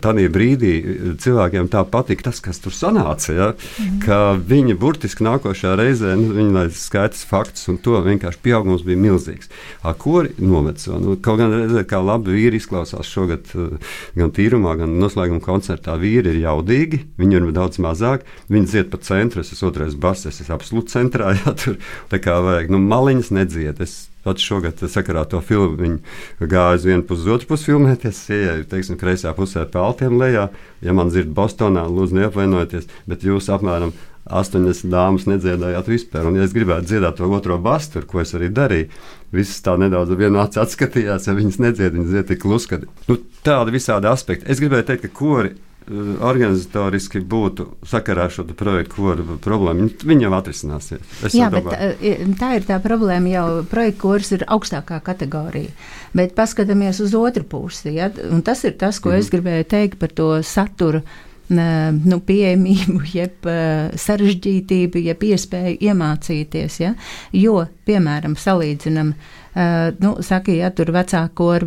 Tādā 0.00 0.26
brīdī 0.32 0.72
cilvēkiem 1.20 1.68
tā 1.72 1.82
patīk 1.88 2.22
tas, 2.24 2.40
kas 2.44 2.60
tur 2.62 2.74
sanāca. 2.74 3.34
Ja? 3.36 3.48
Mm. 3.52 3.98
Ka 4.04 4.18
viņi 4.36 4.76
burtiski 4.80 5.24
nākošajā 5.26 5.76
reizē 5.78 6.14
nu, 6.18 6.64
skaitīs 6.74 7.26
faktus, 7.28 7.68
un 7.72 7.78
to 7.82 8.00
vienkārši 8.04 8.40
pieaugums 8.44 8.84
bija 8.86 9.00
milzīgs. 9.00 9.50
Ar 9.86 9.96
ko 10.00 10.24
noveco? 10.40 10.98
Nu, 11.00 11.16
kaut 11.22 11.40
gan 11.40 11.54
redzēt, 11.54 11.88
kā 11.90 12.00
labi 12.04 12.36
vīri 12.36 12.60
izklausās 12.60 13.08
šogad, 13.08 13.52
eh, 13.54 13.94
gan 14.18 14.32
tīrumā, 14.36 14.76
gan 14.80 14.96
noslēguma 15.00 15.42
koncertā. 15.44 15.96
Vīri 16.00 16.34
ir 16.34 16.42
jaudīgi, 16.44 17.04
viņi 17.20 17.40
ir 17.40 17.50
daudz 17.56 17.80
mazāk. 17.82 18.26
Viņi 18.50 18.72
dzied 18.72 18.90
pa 18.92 19.00
centru, 19.04 19.44
es 19.44 19.52
esmu 19.54 19.70
otrais 19.70 19.94
bass, 19.94 20.26
es 20.26 20.40
absolūti 20.48 20.96
centrā. 20.96 21.34
Ja, 21.40 21.54
tur 21.56 21.78
tā 22.10 22.18
kā 22.20 22.34
vajag, 22.44 22.68
nu, 22.74 22.78
maliņas 22.84 23.30
nedzied. 23.32 23.78
Es 23.80 24.09
Pats 24.24 24.44
šogad 24.44 24.82
sakarā 24.92 25.24
to 25.28 25.40
filmu 25.40 25.78
viņi 25.80 26.48
gāja 26.50 26.76
uz 26.76 26.84
vienu 26.84 27.04
pusi, 27.08 27.24
uz 27.24 27.34
otru 27.36 27.48
pusi 27.52 27.70
filmēties. 27.70 28.20
Ieja, 28.36 28.58
teiksim, 28.68 28.98
kreisajā 29.00 29.32
pusē 29.36 29.64
peltiem 29.72 30.18
lejā. 30.20 30.50
Ja 30.84 30.96
man 30.96 31.12
dzird 31.12 31.32
Bostonā, 31.36 31.86
lūdzu, 31.88 32.18
neapvainojieties, 32.18 32.90
bet 33.08 33.24
jūs 33.24 33.48
apmēram 33.52 33.94
80 34.28 34.92
dāmas 34.92 35.24
nedziedājāt 35.30 35.88
vispār. 35.90 36.28
Un, 36.28 36.36
ja 36.38 36.44
es 36.44 36.54
gribētu 36.54 36.90
dziedāt 36.90 37.16
to 37.18 37.30
otro 37.32 37.56
bastu, 37.62 38.02
ko 38.06 38.20
es 38.22 38.34
arī 38.36 38.50
darīju, 38.54 38.90
visas 39.34 39.64
tā 39.64 39.78
nedaudz 39.80 40.12
vienā 40.18 40.44
acī 40.44 40.60
atskatījās, 40.62 41.26
ja 41.26 41.36
viņas 41.38 41.58
nedzied, 41.64 41.96
viņas 41.96 42.12
dzied 42.12 42.30
tik 42.30 42.44
kluski. 42.44 42.82
Nu, 43.08 43.18
tādi 43.46 43.74
visādi 43.74 44.10
aspekti. 44.10 44.48
Es 44.52 44.62
gribēju 44.62 44.90
teikt, 44.90 45.08
ka 45.08 45.16
kori 45.22 45.56
organizatoriski 45.88 47.22
būtu 47.26 47.66
sakarā 47.88 48.28
ar 48.28 48.34
šo 48.34 48.44
projektu, 48.56 48.94
ko 48.94 49.38
problēma 49.42 49.88
viņa 50.06 50.26
jau 50.26 50.32
atrisināsies. 50.36 51.14
Es 51.26 51.34
Jā, 51.34 51.48
bet 51.50 51.66
tā, 51.66 51.78
eh, 51.98 52.22
tā 52.38 52.52
ir 52.58 52.66
tā 52.68 52.78
problēma, 52.82 53.32
jau 53.32 53.46
projekta 53.70 54.00
kurs 54.00 54.30
ir 54.36 54.44
augstākā 54.46 55.00
kategorija. 55.02 55.72
Bet 56.14 56.34
paskatāmies 56.34 57.00
uz 57.00 57.14
otru 57.14 57.44
pusi. 57.44 57.94
Ja? 57.94 58.10
Un 58.30 58.42
tas 58.42 58.64
ir 58.64 58.76
tas, 58.78 58.98
ko 58.98 59.10
mm 59.10 59.12
-hmm. 59.12 59.18
es 59.18 59.30
gribēju 59.30 59.64
teikt 59.64 59.98
par 59.98 60.08
to 60.08 60.42
saturu 60.42 61.02
nu, 61.50 62.20
pieejamību, 62.26 63.02
jeb 63.18 63.50
sarežģītību, 64.06 65.04
jeb 65.10 65.28
iespēju 65.32 65.76
iemācīties. 65.90 66.80
Ja? 66.84 66.94
Jo, 67.36 67.64
piemēram, 67.88 68.38
salīdzinam, 68.38 69.14
uh, 69.14 69.40
nu, 69.98 70.16
saka, 70.22 70.52
ja 70.54 70.70
tur 70.70 70.92
vecāki 70.94 71.34
kor, 71.34 71.64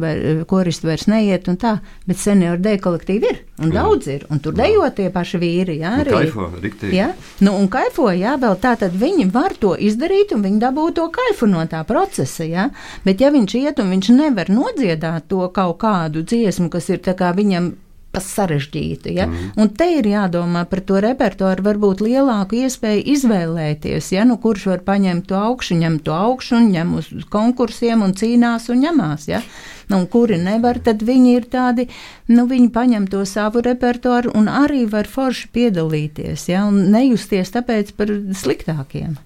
koristi 0.47 0.87
vairs 0.87 1.07
neiet 1.11 1.49
un 1.51 1.57
tā, 1.59 1.73
bet 2.07 2.19
senioru 2.19 2.61
deju 2.63 2.79
kolektīvi 2.85 3.27
ir, 3.27 3.41
un 3.59 3.73
jā. 3.73 3.75
daudz 3.75 4.07
ir, 4.13 4.25
un 4.31 4.39
tur 4.43 4.55
dejo 4.55 4.87
tie 4.95 5.09
paši 5.13 5.41
vīri, 5.41 5.77
jā, 5.81 5.91
arī. 6.03 6.13
Kaifo, 6.15 6.47
riktīgi. 6.63 6.95
Jā, 6.95 7.09
nu, 7.43 7.55
un 7.59 7.67
kaifo, 7.71 8.07
jā, 8.15 8.37
vēl 8.39 8.55
tā 8.63 8.75
tad 8.79 8.95
viņi 8.99 9.27
var 9.33 9.57
to 9.59 9.73
izdarīt, 9.75 10.31
un 10.35 10.45
viņi 10.47 10.61
dabū 10.63 10.89
to 10.95 11.09
kaifu 11.13 11.49
no 11.51 11.63
tā 11.67 11.83
procesa, 11.87 12.47
jā, 12.47 12.69
bet 13.03 13.23
ja 13.23 13.33
viņš 13.35 13.57
iet 13.59 13.83
un 13.83 13.91
viņš 13.97 14.13
nevar 14.15 14.51
nodziedāt 14.53 15.27
to 15.31 15.43
kaut 15.53 15.81
kādu 15.83 16.23
dziesmu, 16.23 16.71
kas 16.71 16.87
ir 16.93 17.03
tā 17.03 17.17
kā 17.19 17.33
viņam 17.35 17.73
sarežģītu. 18.21 19.09
Ja? 19.15 19.25
Mm. 19.25 19.51
Un 19.57 19.71
te 19.73 19.87
ir 19.97 20.07
jādomā 20.11 20.65
par 20.69 20.83
to 20.85 20.99
repertuāru, 21.03 21.65
varbūt 21.65 22.03
lielāku 22.05 22.59
iespēju 22.61 23.05
izvēlēties, 23.15 24.11
ja? 24.13 24.27
nu, 24.29 24.37
kurš 24.41 24.67
var 24.69 24.83
paņemt 24.85 25.27
to 25.31 25.39
augšu, 25.39 25.79
ņem 25.81 25.99
to 26.05 26.13
augšu, 26.13 26.59
un 26.59 26.69
ņem 26.75 26.93
uz 26.99 27.09
konkursiem 27.33 28.05
un 28.05 28.13
cīnās 28.17 28.69
un 28.73 28.83
ņemās. 28.85 29.27
Ja? 29.31 29.41
Nu, 29.89 30.03
un 30.03 30.07
kuri 30.07 30.37
nevar, 30.41 30.79
tad 30.83 31.03
viņi 31.05 31.35
ir 31.39 31.49
tādi, 31.51 31.89
nu, 32.29 32.45
viņi 32.49 32.69
paņem 32.75 33.09
to 33.11 33.25
savu 33.29 33.63
repertuāru 33.65 34.31
un 34.37 34.49
arī 34.51 34.85
var 34.89 35.09
forši 35.09 35.49
piedalīties 35.55 36.49
ja? 36.53 36.67
un 36.69 36.91
nejusties 36.93 37.55
tāpēc 37.55 37.95
par 37.97 38.13
sliktākiem. 38.43 39.17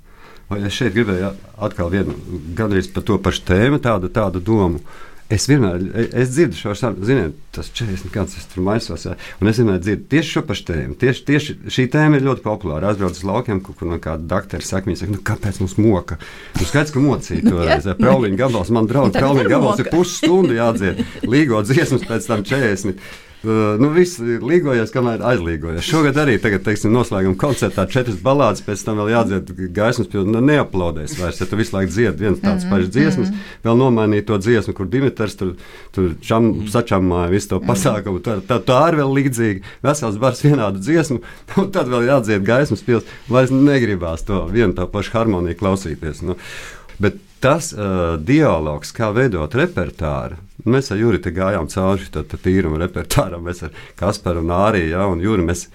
Vai 0.48 0.62
es 0.64 0.78
šeit 0.78 0.94
gribēju 0.96 1.34
atkal 1.68 1.90
vienu, 1.92 2.14
gandrīz 2.56 2.88
par 2.94 3.04
to 3.04 3.18
pašu 3.20 3.44
tēmu, 3.50 3.82
tādu, 3.84 4.08
tādu 4.16 4.40
domu. 4.40 4.80
Es 5.28 5.44
vienmēr 5.50 5.82
es 6.16 6.30
dzirdu 6.32 6.56
šo 6.56 6.72
sarunu, 6.78 7.04
ziniet, 7.04 7.34
tas 7.52 7.68
40 7.76 8.14
gadus 8.14 8.46
tur 8.48 8.64
maisos. 8.64 9.04
Ja, 9.10 9.18
un 9.42 9.50
es 9.52 9.58
vienmēr 9.60 9.82
dzirdu 9.84 10.08
tieši 10.14 10.38
šo 10.38 10.44
pašu 10.48 10.64
tēmu. 10.70 10.96
Tieši, 11.02 11.24
tieši 11.28 11.56
šī 11.76 11.86
tēma 11.92 12.16
ir 12.16 12.24
ļoti 12.30 12.46
populāra. 12.46 12.94
Aizbraucu 12.94 13.20
uz 13.20 13.28
laukiem, 13.28 13.60
kur, 13.66 13.76
kur 13.76 13.92
no 13.92 14.00
kāda 14.04 14.24
doktora 14.24 14.64
saka, 14.64 14.88
viņa 14.88 15.02
saka, 15.02 15.16
nu, 15.18 15.24
kāpēc 15.28 15.60
mums 15.60 15.76
moka? 15.84 16.16
Nu, 16.56 16.64
skaidrs, 16.64 16.96
ka 16.96 17.04
mocīja 17.04 17.44
to 17.44 17.60
reizi. 17.68 17.98
Prauliņa 18.00 18.40
gabals, 18.40 18.72
man 18.78 18.88
draugs, 18.88 19.20
prauliņa 19.20 19.52
gabals 19.52 19.84
ir 19.84 19.92
pusstundu 19.92 20.56
jādzied. 20.56 21.04
Līgo 21.28 21.60
dziesmas 21.68 22.08
pēc 22.08 22.32
tam 22.32 22.48
40. 22.48 23.04
Uh, 23.46 23.76
nu, 23.78 23.92
viss 23.94 24.18
līgojas, 24.18 24.90
kamēr 24.90 25.22
aizlīgojas. 25.22 25.86
Šogad 25.86 26.18
arī, 26.18 26.40
tagad, 26.42 26.64
teiksim, 26.66 26.90
noslēguma 26.96 27.38
koncertā 27.38 27.84
četras 27.86 28.18
balādes, 28.24 28.64
pēc 28.66 28.82
tam 28.88 28.98
vēl 28.98 29.12
jādzied 29.14 29.52
gaismas 29.76 30.10
pilni. 30.10 30.34
Nu, 30.34 30.42
neaplaudēs 30.42 31.14
vairs, 31.20 31.42
ja 31.44 31.46
tu 31.46 31.60
visu 31.60 31.76
laiku 31.76 31.94
dziedi 31.94 32.26
viens 32.26 32.42
tāds 32.42 32.66
mm 32.66 32.72
-hmm. 32.72 32.74
pašs 32.74 32.90
dziesmas, 32.96 33.30
mm 33.30 33.46
vēl 33.64 33.78
nomainīt 33.78 34.26
to 34.28 34.38
dziesmu, 34.38 34.74
kur 34.74 34.88
Dimitrs 34.88 35.36
tur, 35.36 35.54
tur 35.92 36.16
čam, 36.22 36.44
mm 36.44 36.54
-hmm. 36.54 36.72
sačamāja 36.72 37.30
visu 37.30 37.50
to 37.50 37.60
pasākumu. 37.60 38.20
Tā, 38.20 38.40
tā, 38.48 38.60
tā 38.64 38.80
arī 38.88 39.02
vēl 39.02 39.14
līdzīgi. 39.18 39.62
Vesels 39.84 40.18
bars 40.18 40.44
vienādu 40.44 40.80
dziesmu, 40.80 41.20
un 41.62 41.72
tad 41.72 41.88
vēl 41.88 42.08
jādzied 42.08 42.44
gaismas 42.44 42.82
pilns. 42.82 43.06
Vairs 43.30 43.52
negribās 43.52 44.26
to 44.26 44.46
vienu 44.52 44.74
tā 44.74 44.88
pašu 44.88 45.12
harmoniju 45.14 45.56
klausīties. 45.56 46.22
Nu. 46.22 46.36
Bet 47.00 47.14
tas 47.40 47.74
uh, 47.74 48.18
dialogs, 48.20 48.92
kā 48.92 49.14
veidot 49.14 49.54
repertuāru, 49.56 50.36
Mēs 50.66 50.90
ar 50.90 50.98
Juriju 50.98 51.32
gājām 51.36 51.68
cauri 51.70 52.08
tam 52.12 52.26
tīrumu 52.26 52.80
repertuāram. 52.82 53.44
Mēs 53.46 53.62
ar 53.68 53.76
Kasparu 54.00 54.42
un 54.42 54.54
Āriju 54.56 54.90
ja, 54.90 55.06
un 55.06 55.22
Juriju. 55.22 55.46
Mēs, 55.46 55.68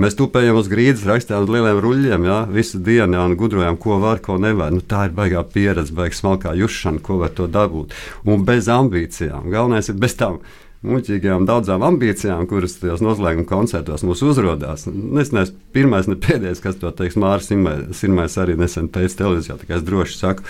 mēs 0.00 0.16
tupējām 0.16 0.56
uz 0.56 0.70
grīdas, 0.72 1.04
rakstījām 1.08 1.44
uz 1.44 1.52
lieliem 1.52 1.82
ruļļiem, 1.84 2.24
ja, 2.24 2.38
visu 2.48 2.80
dienu 2.80 3.18
ja, 3.18 3.26
gudrojām, 3.36 3.76
ko 3.80 3.98
var, 4.00 4.22
ko 4.24 4.38
nevar. 4.40 4.72
Nu, 4.72 4.80
tā 4.80 5.06
ir 5.10 5.14
baigā 5.18 5.44
pieredze, 5.44 5.92
baigā 5.96 6.16
smalkā 6.16 6.54
jušana, 6.56 7.04
ko 7.04 7.20
var 7.20 7.36
to 7.36 7.50
dabūt. 7.52 7.92
Un 8.24 8.48
bez 8.48 8.70
ambīcijām. 8.72 9.50
Galvenais 9.52 9.92
ir 9.92 10.00
bez 10.00 10.16
tām 10.16 10.40
muļķīgām 10.86 11.44
daudzām 11.48 11.84
ambīcijām, 11.84 12.46
kuras 12.48 12.78
tajos 12.80 13.02
noslēguma 13.04 13.48
koncertos 13.48 14.04
mums 14.06 14.22
uzrādās. 14.24 14.86
Es 15.20 15.32
neesmu 15.36 15.58
pirmais, 15.76 16.08
ne 16.08 16.16
pēdējais, 16.16 16.62
kas 16.64 16.80
to 16.80 16.92
teiks. 16.96 17.18
Mārcis 17.20 17.98
Sirmais 17.98 18.38
arī 18.40 18.56
nesen 18.56 18.88
teica 18.92 19.24
televīzijā, 19.24 19.58
tā 19.60 19.68
kā 19.68 19.80
es 19.80 19.86
droši 19.86 20.20
saku 20.22 20.48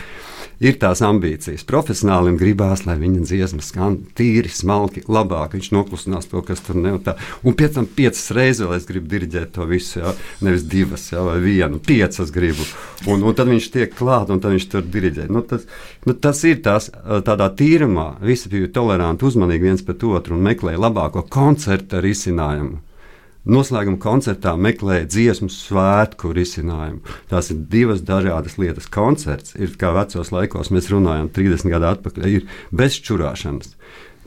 ir 0.60 0.76
tās 0.80 1.00
ambīcijas. 1.04 1.64
Profesionālim 1.68 2.36
gribās, 2.40 2.84
lai 2.86 2.96
viņa 3.00 3.24
dziesma 3.24 3.64
skan 3.64 3.96
tīri, 4.16 4.50
smalki, 4.52 5.02
labāk. 5.08 5.56
Viņš 5.56 5.70
noklusinās 5.74 6.28
to, 6.30 6.42
kas 6.46 6.60
tur 6.64 6.78
nav. 6.78 7.00
Un 7.46 7.56
pēc 7.56 7.78
tam 7.78 7.88
piecas 7.88 8.30
reizes 8.36 8.62
vēl 8.66 8.76
es 8.76 8.88
gribu 8.88 9.08
diriģēt 9.14 9.54
to 9.56 9.66
visu, 9.68 10.00
jā. 10.02 10.12
nevis 10.44 10.66
divas 10.68 11.06
jā, 11.12 11.22
vai 11.24 11.38
vienu, 11.42 11.80
piecas 11.80 12.32
gribu. 12.34 12.66
Un, 13.08 13.24
un 13.24 13.36
tad 13.36 13.48
viņš 13.48 13.70
tiek 13.72 13.94
klāt, 13.96 14.32
un 14.32 14.42
viņš 14.44 14.68
tur 14.72 14.84
diriģē. 14.84 15.30
Nu, 15.32 15.42
tas, 15.46 15.64
nu, 16.04 16.14
tas 16.14 16.42
ir 16.48 16.60
tās, 16.64 16.90
tādā 17.26 17.48
tīrumā. 17.56 18.10
Visi 18.24 18.52
bija 18.52 18.68
toleranti, 18.74 19.24
uzmanīgi 19.30 19.70
viens 19.70 19.84
pret 19.86 20.04
otru 20.04 20.19
un 20.28 20.44
meklēja 20.44 20.82
labāko 20.84 21.24
koncerta 21.32 22.02
risinājumu 22.04 22.82
noslēguma 23.48 23.98
koncertā 24.00 24.52
meklēja 24.60 25.08
dziesmu 25.08 25.48
svētku 25.52 26.34
risinājumu. 26.36 27.00
Tās 27.30 27.50
ir 27.52 27.62
divas 27.72 28.02
dažādas 28.06 28.58
lietas. 28.60 28.88
Koncerts 28.92 29.56
ir 29.56 29.74
kā 29.80 29.94
vecos 29.96 30.32
laikos, 30.34 30.72
mēs 30.74 30.90
runājam, 30.92 31.30
30 31.32 31.72
gadu 31.72 31.90
atpakaļ, 31.94 32.28
ir 32.28 32.48
bez 32.70 33.00
čurāšanas. 33.00 33.74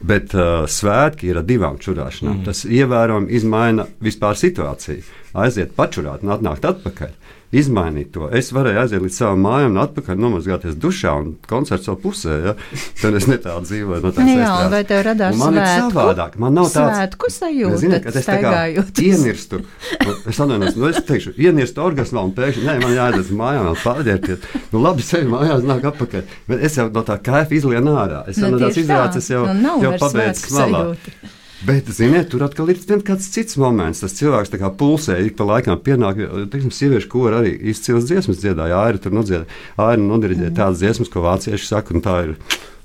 Bet 0.03 0.33
uh, 0.35 0.65
svētki 0.67 1.29
ir 1.29 1.39
ar 1.39 1.45
divām 1.47 1.77
čurāšanām. 1.79 2.41
Mm. 2.41 2.45
Tas 2.47 2.65
ievērojami 2.67 3.31
izmaina 3.37 3.85
vispār 4.03 4.39
situāciju. 4.39 5.05
Aiziet 5.39 5.77
pačurāt 5.77 6.25
un 6.25 6.33
atnākt 6.35 6.65
atpakaļ 6.67 7.13
izmainīt 7.53 8.09
to. 8.15 8.27
Es 8.33 8.49
varēju 8.55 8.79
aiziet 8.81 9.03
līdz 9.05 9.17
savām 9.21 9.43
mājām, 9.45 9.75
un 9.75 9.81
atpakaļ 9.83 10.19
nomazgāties 10.23 10.75
dušā, 10.81 11.13
un 11.21 11.31
koncerts 11.49 11.87
jau 11.89 11.95
pusē. 12.01 12.37
Ja? 12.47 12.53
Tad 13.01 13.17
es 13.19 13.27
netādu 13.29 13.67
dzīvoju 13.69 14.01
no 14.03 14.11
tādas 14.11 14.29
lietas. 14.29 14.47
Jā, 14.47 14.69
vai 14.73 14.81
tev 14.89 15.03
radās 15.07 15.37
man 15.39 15.57
svētku? 15.59 15.69
ir 15.69 15.93
savādāk. 15.93 16.37
Man 16.43 16.57
nav 16.57 16.69
tāds 16.73 16.97
svētku 16.97 17.31
sajūta. 17.37 17.81
Zini, 17.83 17.99
kad 18.07 18.17
es 18.21 18.29
tā 18.29 18.37
kā 18.43 18.63
ienirstu, 19.03 19.61
nu, 20.05 20.15
es 20.31 20.39
atvainojos, 20.39 20.77
nu, 20.81 20.89
es 20.89 21.01
teikšu, 21.07 21.35
ienirstu 21.37 21.83
orgasmā 21.85 22.23
un 22.25 22.33
pēkšņi, 22.37 22.65
nē, 22.67 22.75
man 22.83 22.95
jāiet 22.97 23.19
uz 23.21 23.31
mājām, 23.37 23.69
vēl 23.69 23.79
pārģērties. 23.83 24.49
Nu, 24.73 24.81
labi, 24.83 25.05
sevi 25.05 25.29
mājās 25.31 25.63
nāk 25.67 25.85
atpakaļ. 25.93 26.25
Bet 26.49 26.65
es 26.69 26.77
jau 26.79 26.89
no 26.93 27.05
tā 27.07 27.19
kaifa 27.23 27.55
izlienu 27.57 27.95
ārā. 28.01 28.23
Es 28.31 28.41
jau 28.41 28.49
Nu, 28.49 28.57
no 28.57 28.65
tās 28.65 28.75
tā. 28.77 28.83
izrādes 28.87 29.29
jau, 29.31 29.45
Nu, 29.53 29.77
jau 29.83 29.93
pabeidzu 30.01 30.49
smalā. 30.49 30.83
sajūta. 30.93 31.31
Bet, 31.63 31.87
ziniet, 31.95 32.27
tur 32.31 32.43
atkal 32.43 32.67
ir 32.73 32.79
kāds 33.07 33.29
cits 33.31 33.55
moments. 33.59 34.01
Tas 34.03 34.15
cilvēks 34.17 34.51
tā 34.51 34.59
kā 34.59 34.67
pulsē, 34.75 35.15
ik 35.23 35.37
pa 35.39 35.47
laikam 35.47 35.79
pienāk, 35.79 36.19
teiksim, 36.51 36.73
sieviešu 36.75 37.07
kora 37.11 37.39
arī 37.39 37.53
izcils 37.71 38.09
dziesmas 38.09 38.41
dziedāja. 38.41 38.81
Aira 38.83 38.99
tur 38.99 39.15
nodziedāja, 39.15 39.47
Aira 39.79 40.01
nodiriģēja 40.03 40.51
mm. 40.51 40.57
tādas 40.57 40.81
dziesmas, 40.81 41.11
ko 41.13 41.23
vācieši 41.23 41.69
saka, 41.69 41.95
un 41.95 42.03
tā 42.03 42.17
ir 42.25 42.33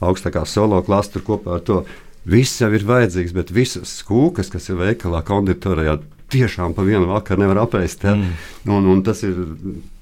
augstākā 0.05 0.45
solo 0.47 0.79
klasa 0.87 1.17
tur 1.17 1.27
kopā 1.27 1.57
ar 1.59 1.65
to. 1.67 1.81
Viss 2.29 2.61
jau 2.61 2.71
ir 2.77 2.87
vajadzīgs, 2.87 3.35
bet 3.35 3.51
visas 3.55 3.99
skūkas, 4.03 4.53
kas 4.53 4.71
ir 4.71 4.79
veikalā, 4.79 5.25
konditorijā, 5.27 5.97
tiešām 6.31 6.75
pa 6.77 6.85
vienu 6.87 7.09
vakaru 7.09 7.43
nevar 7.43 7.63
apēst. 7.65 8.05
Ja? 8.05 8.15
Mm. 8.15 8.37
Un, 8.77 8.91
un 8.93 9.03
tas 9.07 9.23
ir 9.27 9.39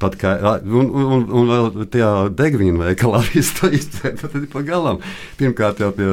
pat 0.03 0.19
kā. 0.21 0.35
Un, 0.67 0.91
un, 0.91 1.25
un, 1.31 1.53
vēl 1.53 1.87
tajā 1.93 2.11
degvīna 2.37 2.91
veikalā 2.91 3.23
viss 3.31 3.57
to 3.57 3.71
izturēt. 3.73 4.21
Tad 4.21 4.37
ir 4.41 4.49
pa 4.53 4.65
galam. 4.67 5.01
Pirmkārt 5.41 5.81
jau 5.81 5.93
pie 5.97 6.11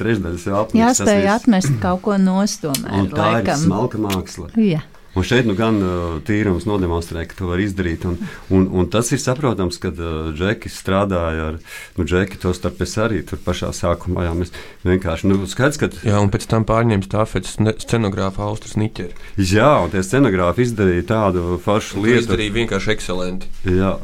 trešdaļas 0.00 0.48
jau 0.48 0.58
apmest. 0.62 0.80
Jāspēj 0.80 1.30
atmest 1.36 1.78
kaut 1.82 2.02
ko 2.06 2.18
nost 2.20 2.64
tomēr. 2.64 2.98
Un 3.02 3.12
tā 3.12 3.30
laikam. 3.38 3.54
ir 3.54 3.64
smalka 3.68 4.02
māksla. 4.02 4.50
Jā. 4.58 4.82
Un 5.14 5.22
šeit 5.22 5.46
nu 5.46 5.54
gan 5.54 5.76
uh, 5.78 6.16
tīrums 6.26 6.64
nodemonstrē, 6.66 7.22
ka 7.30 7.36
to 7.38 7.46
var 7.46 7.60
izdarīt. 7.62 8.02
Un, 8.08 8.16
un, 8.50 8.64
un 8.80 8.88
tas 8.90 9.12
ir 9.14 9.20
saprotams, 9.22 9.78
kad 9.82 9.98
uh, 10.02 10.32
Džeki 10.34 10.72
strādāja 10.74 11.52
ar 11.52 11.60
nu, 11.94 12.06
Džeki, 12.06 12.40
to 12.42 12.50
starp 12.56 12.82
es 12.82 12.96
arī 12.98 13.22
tur 13.26 13.38
pašā 13.44 13.70
sākumā. 13.76 14.26
Jā, 14.26 14.34
mēs 14.34 14.50
vienkārši 14.82 15.30
nu, 15.30 15.38
skaidrs, 15.50 15.78
ka. 15.78 15.90
Jā, 16.02 16.18
un 16.18 16.32
pēc 16.34 16.48
tam 16.50 16.66
pārņēma 16.66 17.06
stāfetes 17.06 17.54
scenogrāfa 17.86 18.42
Austras 18.48 18.74
Niķeri. 18.80 19.14
Jā, 19.38 19.70
un 19.84 19.94
tie 19.94 20.02
scenogrāfi 20.02 20.66
izdarīja 20.66 21.06
tādu 21.14 21.60
foršu 21.62 22.02
lietu. 22.02 22.24
izdarīja 22.24 22.58
vienkārši 22.58 22.94
ekscelenti. 22.96 23.54
Jā, 23.70 23.94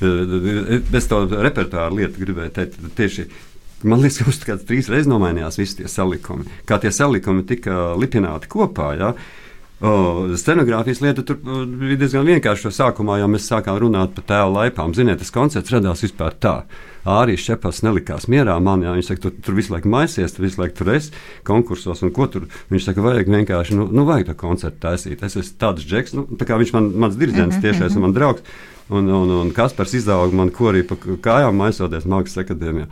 bez 0.00 1.10
to 1.10 1.24
repertuāra 1.34 1.90
lietu 1.98 2.22
gribēju 2.22 2.54
teikt 2.60 2.78
tieši. 2.96 3.26
Man 3.82 4.02
liekas, 4.02 4.20
ka 4.20 4.32
tikai 4.36 4.58
trīs 4.68 4.90
reizes 4.92 5.08
nomainījās 5.08 5.56
visi 5.60 5.78
tie 5.78 5.88
salikumi. 5.88 6.44
Kā 6.68 6.76
tie 6.82 6.92
salikumi 6.92 7.46
tika 7.48 7.94
lipināti 7.96 8.50
kopā. 8.52 8.90
Ja? 9.00 9.14
O, 9.80 10.26
scenogrāfijas 10.36 11.00
lieta 11.00 11.24
tur 11.24 11.38
bija 11.40 12.02
diezgan 12.02 12.28
vienkārša. 12.28 12.72
Sākumā 12.76 13.16
jau 13.22 13.30
mēs 13.32 13.48
sākām 13.48 13.78
runāt 13.80 14.12
par 14.16 14.26
tēlu 14.28 14.58
laipām. 14.58 14.92
Ziniet, 14.96 15.22
tas 15.22 15.32
koncerts 15.32 15.72
radās 15.72 16.04
vispār 16.04 16.36
tā. 16.36 16.54
Arī 17.08 17.38
Šepas 17.40 17.80
nelikās 17.80 18.26
mierā 18.28 18.58
man, 18.60 18.82
ja 18.84 18.92
viņš 18.92 19.06
saka, 19.08 19.22
tu 19.24 19.44
tur 19.46 19.56
visu 19.56 19.72
laiku 19.72 19.88
maisies, 19.88 20.34
tu 20.36 20.44
visu 20.44 20.60
laiku 20.60 20.76
tur 20.82 20.90
esi 20.98 21.14
konkursos, 21.48 22.02
un 22.04 22.12
ko 22.12 22.26
tur 22.28 22.44
viņš 22.68 22.90
saka, 22.90 23.04
vajag 23.06 23.30
vienkārši, 23.32 23.78
nu, 23.78 23.86
nu 23.88 24.04
vajag 24.08 24.28
to 24.28 24.34
koncertu 24.42 24.82
taisīt. 24.82 25.24
Es 25.24 25.38
esmu 25.40 25.56
tāds 25.62 25.86
džeks, 25.88 26.12
nu, 26.18 26.26
tā 26.36 26.44
kā 26.44 26.60
viņš 26.60 26.74
man, 26.76 26.90
mans 27.06 27.16
diriģents 27.16 27.62
tiešais 27.64 27.96
un 27.96 28.04
man 28.04 28.12
draugs, 28.12 28.44
un, 28.92 29.08
un, 29.08 29.32
un 29.38 29.54
Kaspars 29.56 29.96
izauga 29.96 30.36
man 30.36 30.52
korī 30.52 30.84
pa 30.84 31.00
kājām 31.00 31.56
maisoties 31.56 32.04
Mākslas 32.04 32.44
akadēmijā. 32.44 32.90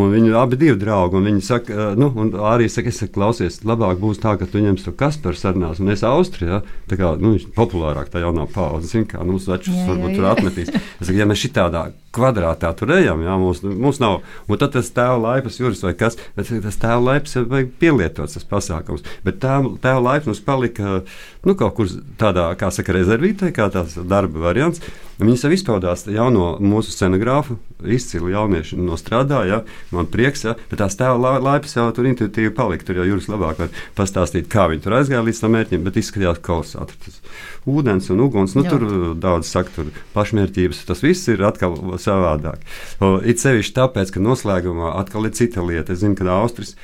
Un 0.00 0.08
viņi 0.08 0.30
abi 0.40 0.56
ir 0.64 0.78
draugi. 0.80 1.20
Viņi 1.20 1.42
saka, 1.44 1.72
eh, 1.72 1.96
nu, 2.00 2.08
arī 2.48 2.68
saka, 2.72 2.88
es 2.88 3.00
saku, 3.02 3.12
klausies, 3.18 3.60
labāk 3.60 4.00
būs 4.00 4.22
tā, 4.22 4.38
ka 4.40 4.46
tu 4.48 4.62
ņemsi 4.64 4.86
to 4.86 4.92
Kasparu 4.96 5.36
sarunās, 5.36 5.80
un 5.80 5.92
es 5.92 6.00
Austrijā. 6.00 6.62
Tā 6.88 6.96
kā 6.96 7.12
nu, 7.20 7.34
viņš 7.34 7.48
ir 7.48 7.52
populārāk, 7.56 8.08
tā 8.08 8.24
jaunā 8.24 8.46
paudze, 8.48 8.88
zina, 8.88 9.04
kā 9.04 9.20
nu, 9.20 9.36
mums 9.36 9.48
večus 9.50 9.74
Jā, 9.74 9.84
jā, 9.84 9.88
varbūt 9.90 10.10
jā. 10.10 10.16
tur 10.16 10.28
atmetīs. 10.30 10.72
Es 10.72 11.06
saku, 11.06 11.18
ja 11.18 11.28
mēs 11.28 11.44
šitādā 11.44 11.92
kvadrātā 12.12 12.72
tur 12.76 12.92
ejam, 12.96 13.20
jā, 13.24 13.36
mums, 13.40 13.62
mums 13.64 14.00
nav. 14.00 14.22
Un 14.48 14.60
tad 14.60 14.72
tas 14.76 14.88
tēva 14.92 15.18
laipas 15.20 15.60
jūras 15.60 15.84
vai 15.84 15.92
kas, 15.96 16.16
bet 16.36 16.48
tas 16.64 16.80
tēva 16.80 17.00
laipas 17.00 17.36
vajag 17.36 17.72
pielietots 17.80 18.36
tas 18.36 18.48
pasākums. 18.48 19.04
Bet 19.24 19.40
tēva, 19.44 19.74
tēva 19.82 20.02
laipas 20.08 20.28
mums 20.32 20.42
palika, 20.44 21.02
nu, 21.44 21.54
kaut 21.58 21.74
kur 21.74 21.88
tādā, 22.20 22.48
kā 22.58 22.70
saka, 22.70 22.94
rezervītē, 22.94 23.52
kā 23.54 23.66
tās 23.74 23.96
darba 24.08 24.44
variants. 24.48 24.82
Viņas 25.22 25.42
jau 25.44 25.50
izpaudās 25.54 26.06
jauno 26.10 26.56
mūsu 26.62 26.90
scenogrāfu, 26.94 27.56
izcili 27.86 28.32
jaunieši 28.32 28.78
nostrādāja, 28.80 29.46
ja, 29.46 29.58
man 29.94 30.08
prieks, 30.10 30.42
ja, 30.48 30.54
bet 30.70 30.80
tās 30.80 30.96
tēva 30.98 31.18
la- 31.20 31.38
laipas 31.42 31.76
jau 31.76 31.84
tur 31.94 32.08
intuitīvi 32.10 32.50
palika. 32.56 32.86
Tur 32.88 33.02
jau 33.02 33.06
jūras 33.06 33.28
labāk 33.30 33.60
var 33.62 33.68
pastāstīt, 33.98 34.48
kā 34.50 34.66
viņi 34.70 34.82
tur 34.82 34.96
aizgāja 34.98 35.22
līdz 35.26 35.40
tam 35.44 35.54
mērķim, 35.54 35.84
bet 35.86 35.98
izskatījās 36.02 36.40
kolosāli. 36.42 36.96
Tur 37.04 37.20
Ūdens 37.72 38.08
un 38.10 38.18
uguns, 38.24 38.56
nu, 38.58 38.64
Jā. 38.64 38.72
tur 38.74 39.14
daudz 39.22 39.46
saka, 39.46 39.70
tur 39.76 39.92
pašmērķības, 40.16 40.80
tas 40.88 41.02
viss 41.04 41.28
ir 41.30 41.44
atkal 41.46 41.76
savādāk. 42.02 42.58
O, 42.98 43.20
It 43.22 43.38
sevišķi 43.38 43.76
tāpēc, 43.76 44.10
ka 44.10 44.18
noslēgumā 44.24 44.96
atkal 44.98 45.28
ir 45.28 45.36
cita 45.38 45.62
lieta. 45.62 45.92
Es 45.94 46.02
zinu, 46.02 46.16
ka 46.18 46.26
Austris. 46.40 46.74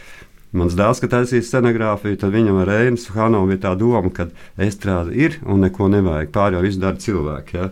Mans 0.57 0.77
dēls, 0.79 1.03
kad 1.03 1.13
taisīja 1.13 1.45
scenogrāfiju, 1.45 2.17
tad 2.23 2.33
viņam 2.33 2.63
ar 2.63 2.71
Rēnu 2.71 3.03
Hanovu 3.13 3.51
bija 3.51 3.65
tā 3.67 3.73
doma, 3.77 4.09
ka 4.15 4.31
estrāde 4.65 5.13
ir 5.13 5.37
un 5.45 5.61
neko 5.67 5.91
nevajag. 5.93 6.31
Pārējo 6.33 6.63
visu 6.65 6.81
dara 6.81 6.97
cilvēki. 6.97 7.59
Ja? 7.59 7.69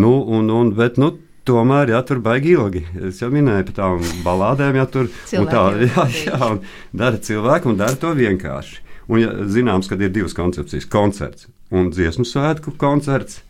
Nu, 0.00 0.14
un, 0.24 0.48
un, 0.48 0.72
bet, 0.78 0.96
nu, 1.00 1.12
tomēr, 1.48 1.92
ja 1.92 2.00
tur 2.06 2.22
baigi 2.24 2.54
ilgi, 2.54 2.86
es 3.10 3.20
jau 3.20 3.28
minēju 3.32 3.68
par 3.68 3.76
tām 3.76 4.08
balādēm, 4.24 4.78
ja 4.80 4.86
tur 4.88 5.10
un 5.36 5.50
tā, 5.50 5.64
jā, 5.84 6.06
jā, 6.24 6.50
dara 6.96 7.20
cilvēku 7.20 7.72
un 7.72 7.80
dara 7.80 8.00
to 8.00 8.14
vienkārši. 8.16 8.80
Un, 9.10 9.20
ja, 9.20 9.32
zināms, 9.50 9.90
ka 9.90 9.98
ir 10.00 10.12
divas 10.14 10.36
koncepcijas- 10.38 10.88
koncerts 10.96 11.50
un 11.70 11.90
dziesmu 11.94 12.24
svētku 12.26 12.74
koncerts. 12.78 13.42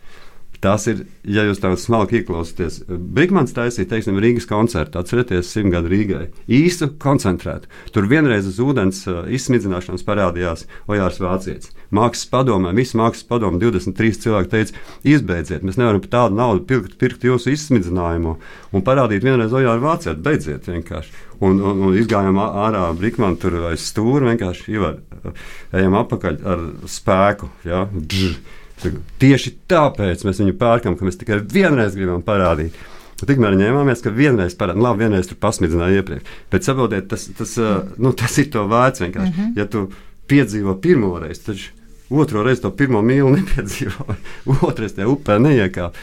Tas 0.61 0.83
ir, 0.85 0.99
ja 1.25 1.41
jūs 1.47 1.57
tādā 1.57 1.73
smalki 1.81 2.19
ieklausāties, 2.19 2.83
Brīsmans 2.85 3.55
taisīja, 3.57 3.87
teiksim, 3.95 4.19
Rīgas 4.21 4.45
koncertu, 4.45 4.99
atcerieties, 5.01 5.49
simtgadu 5.49 5.89
Rīgai. 5.89 6.27
Īstu 6.53 6.91
koncentrētu. 7.01 7.65
Tur 7.95 8.05
vienreiz 8.11 8.45
uz 8.45 8.59
ūdens 8.61 8.99
uh, 9.09 9.23
izsmidzināšanas 9.33 10.05
parādījās 10.05 10.67
Ojārs 10.85 11.17
Vācietis. 11.23 11.73
Mākslas 11.89 12.29
padomē, 12.29 12.75
visi 12.77 12.99
mākslas 13.01 13.25
padomē, 13.31 13.57
23 13.63 14.21
cilvēki 14.27 14.53
teica, 14.53 14.85
izbeidziet, 15.15 15.65
mēs 15.65 15.81
nevaram 15.81 16.05
par 16.05 16.13
tādu 16.13 16.37
naudu 16.37 16.63
pirkt, 16.69 16.93
pirkt 17.01 17.25
jūsu 17.25 17.55
izsmidzinājumu 17.55 18.37
un 18.69 18.85
parādīt 18.85 19.25
vienreiz 19.25 19.57
Ojāru 19.57 19.87
Vācieti. 19.87 20.21
Beidziet 20.29 20.69
vienkārši. 20.69 21.17
Un, 21.41 21.57
un, 21.57 21.85
un 21.89 21.97
izgājām 21.97 22.37
ārā 22.37 22.85
Brīsmanu 22.93 23.41
tur 23.41 23.57
aiz 23.71 23.81
stūra, 23.89 24.29
vienkārši 24.29 24.77
ejam 24.77 26.01
apakaļ 26.05 26.41
ar 26.53 26.65
spēku. 26.85 27.49
Ja? 27.65 27.87
Dž, 27.89 28.35
Tieši 29.21 29.53
tāpēc 29.71 30.25
mēs 30.27 30.41
viņu 30.41 30.55
pērkam, 30.59 30.97
ka 30.97 31.07
mēs 31.07 31.19
tikai 31.21 31.41
vienreiz 31.53 31.97
gribam 31.97 32.23
parādīt. 32.25 32.77
Tikmēr 33.21 33.53
ņēmāmies, 33.53 33.99
ka 34.01 34.09
vienreiz 34.15 34.55
parādījām, 34.57 34.85
labi, 34.87 35.03
vienreiz 35.05 35.27
tur 35.29 35.37
pasmidzināja 35.43 36.01
iepriekš. 36.01 36.31
Bet 36.49 36.65
saprotiet, 36.65 37.05
tas, 37.11 37.27
tas, 37.37 37.53
nu, 38.01 38.15
tas 38.17 38.37
ir 38.41 38.49
to 38.49 38.63
vērts 38.71 39.03
vienkārši. 39.03 39.33
Mm 39.35 39.43
-hmm. 39.43 39.59
Ja 39.59 39.67
tu 39.69 39.91
piedzīvo 40.27 40.75
pirmo 40.81 41.19
reizi, 41.19 41.43
tad 41.45 41.57
otro 42.09 42.43
reizi 42.43 42.61
to 42.61 42.71
pirmo 42.71 43.01
mīlu 43.01 43.29
nepiedzīvo. 43.35 44.15
Otrais 44.69 44.97
tajā 44.97 45.07
upē 45.07 45.37
neiekāp 45.39 45.93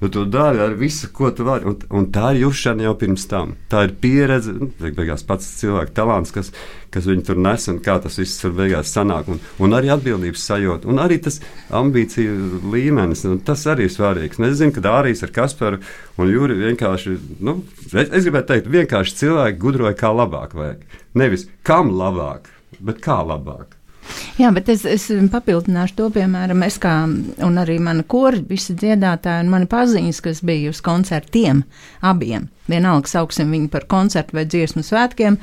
nu, 0.00 0.08
tu 0.08 0.24
dari 0.24 0.60
ar 0.60 0.74
visu, 0.76 1.08
ko 1.12 1.30
tu 1.30 1.44
vari. 1.46 1.64
Un, 1.68 1.76
un 1.90 2.08
tā 2.12 2.32
ir 2.34 2.42
jušana 2.44 2.84
jau 2.84 2.94
pirms 3.00 3.26
tam. 3.30 3.54
Tā 3.72 3.86
ir 3.86 3.94
pieredze, 4.00 4.52
nu, 4.56 4.68
beigās 4.80 5.24
pats 5.26 5.46
cilvēka 5.60 5.94
talants, 5.96 6.32
kas, 6.34 6.50
kas 6.92 7.08
viņu 7.08 7.24
tur 7.28 7.40
nes 7.40 7.68
un 7.72 7.78
kā 7.84 7.96
tas 8.02 8.18
viss 8.20 8.42
tur 8.42 8.52
beigās 8.56 8.92
sanāk. 8.92 9.30
Un, 9.32 9.40
un 9.64 9.76
arī 9.76 9.92
atbildības 9.94 10.44
sajūta, 10.50 10.90
un 10.92 11.00
arī 11.02 11.20
tas 11.24 11.40
ambīciju 11.80 12.60
līmenis. 12.74 13.24
Tas 13.46 13.64
arī 13.72 13.88
ir 13.88 13.94
svarīgs. 13.94 14.40
Un 14.40 14.50
es 14.50 14.58
zinu, 14.60 14.74
ka 14.76 14.84
Dārijas 14.84 15.24
ar 15.26 15.32
Kasparu 15.36 15.80
un 16.20 16.32
Jūri 16.32 16.58
vienkārši, 16.60 17.16
nu, 17.46 17.60
es, 17.92 18.10
es 18.10 18.28
gribētu 18.28 18.52
teikt, 18.52 18.70
vienkārši 18.76 19.18
cilvēki 19.22 19.62
gudroja, 19.64 19.96
kā 19.96 20.12
labāk 20.12 20.56
vajag. 20.58 20.84
Nevis 21.16 21.48
kam 21.64 21.94
labāk, 21.96 22.52
bet 22.84 23.00
kā 23.04 23.22
labāk. 23.24 23.75
Jā, 24.36 24.50
bet 24.54 24.68
es, 24.72 24.84
es 24.88 25.06
papildināšu 25.32 25.96
to, 25.98 26.08
piemēram, 26.14 26.64
es 26.66 26.78
kā, 26.82 26.94
un 27.46 27.60
arī 27.60 27.78
mana 27.82 28.04
kora, 28.06 28.40
visi 28.48 28.76
dziedātāji 28.78 29.46
un 29.46 29.52
mani 29.52 29.68
paziņas, 29.70 30.20
kas 30.24 30.42
bija 30.46 30.72
uz 30.74 30.82
koncertiem 30.84 31.62
abiem, 32.04 32.50
vienalga 32.70 33.10
sauksim 33.10 33.54
viņu 33.54 33.70
par 33.72 33.86
koncertu 33.90 34.36
vai 34.38 34.46
dziesmu 34.48 34.84
svētkiem. 34.86 35.40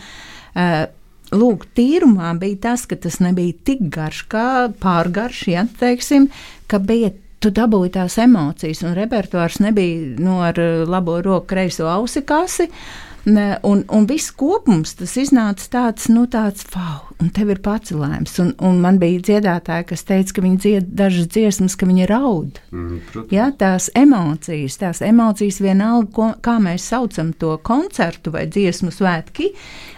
Uh, 0.54 0.86
Lūk, 1.34 1.64
tīrumā 1.74 2.36
bija 2.38 2.60
tas, 2.68 2.84
ka 2.86 2.94
tas 3.02 3.16
nebija 3.24 3.56
tik 3.66 3.80
garš, 3.96 4.20
kā 4.30 4.48
pārgarš, 4.84 5.40
ja 5.50 5.64
teiksim, 5.80 6.28
ka 6.70 6.78
bija 6.78 7.10
tu 7.42 7.50
dabūji 7.50 7.96
tās 7.96 8.20
emocijas, 8.22 8.84
un 8.86 8.94
repertuārs 8.94 9.58
nebija 9.64 10.12
no 10.20 10.36
nu, 10.36 10.36
ar 10.46 10.62
labo 10.86 11.18
roku, 11.26 11.48
kreiso 11.56 11.90
ausi 11.90 12.22
kasi. 12.28 12.70
Uh, 12.70 13.13
Un, 13.26 13.84
un 13.88 14.06
viss 14.08 14.34
kopums 14.36 14.98
tas 15.00 15.14
iznāca 15.20 15.70
tāds, 15.72 16.10
nu, 16.12 16.26
tāds, 16.28 16.66
wow, 16.74 17.06
un 17.24 17.30
tev 17.32 17.54
ir 17.54 17.62
pacelājums. 17.64 18.34
Un, 18.44 18.52
un 18.60 18.82
man 18.84 19.00
bija 19.00 19.22
dziedātāji, 19.30 19.88
kas 19.94 20.04
teica, 20.10 20.36
ka 20.36 20.44
viņi 20.44 20.60
dzied 20.66 20.90
dažas 21.00 21.30
dziesmas, 21.32 21.78
ka 21.80 21.88
viņi 21.88 22.10
raud. 22.12 22.60
Mm, 22.76 23.24
ja, 23.32 23.48
tās 23.56 23.88
emocijas, 23.96 24.76
tās 24.82 25.02
emocijas 25.08 25.62
vienalga, 25.64 26.12
ko, 26.18 26.30
kā 26.44 26.58
mēs 26.64 26.90
saucam 26.92 27.32
to 27.40 27.56
koncertu 27.64 28.36
vai 28.36 28.44
dziesmu 28.52 28.92
svētki, 28.92 29.54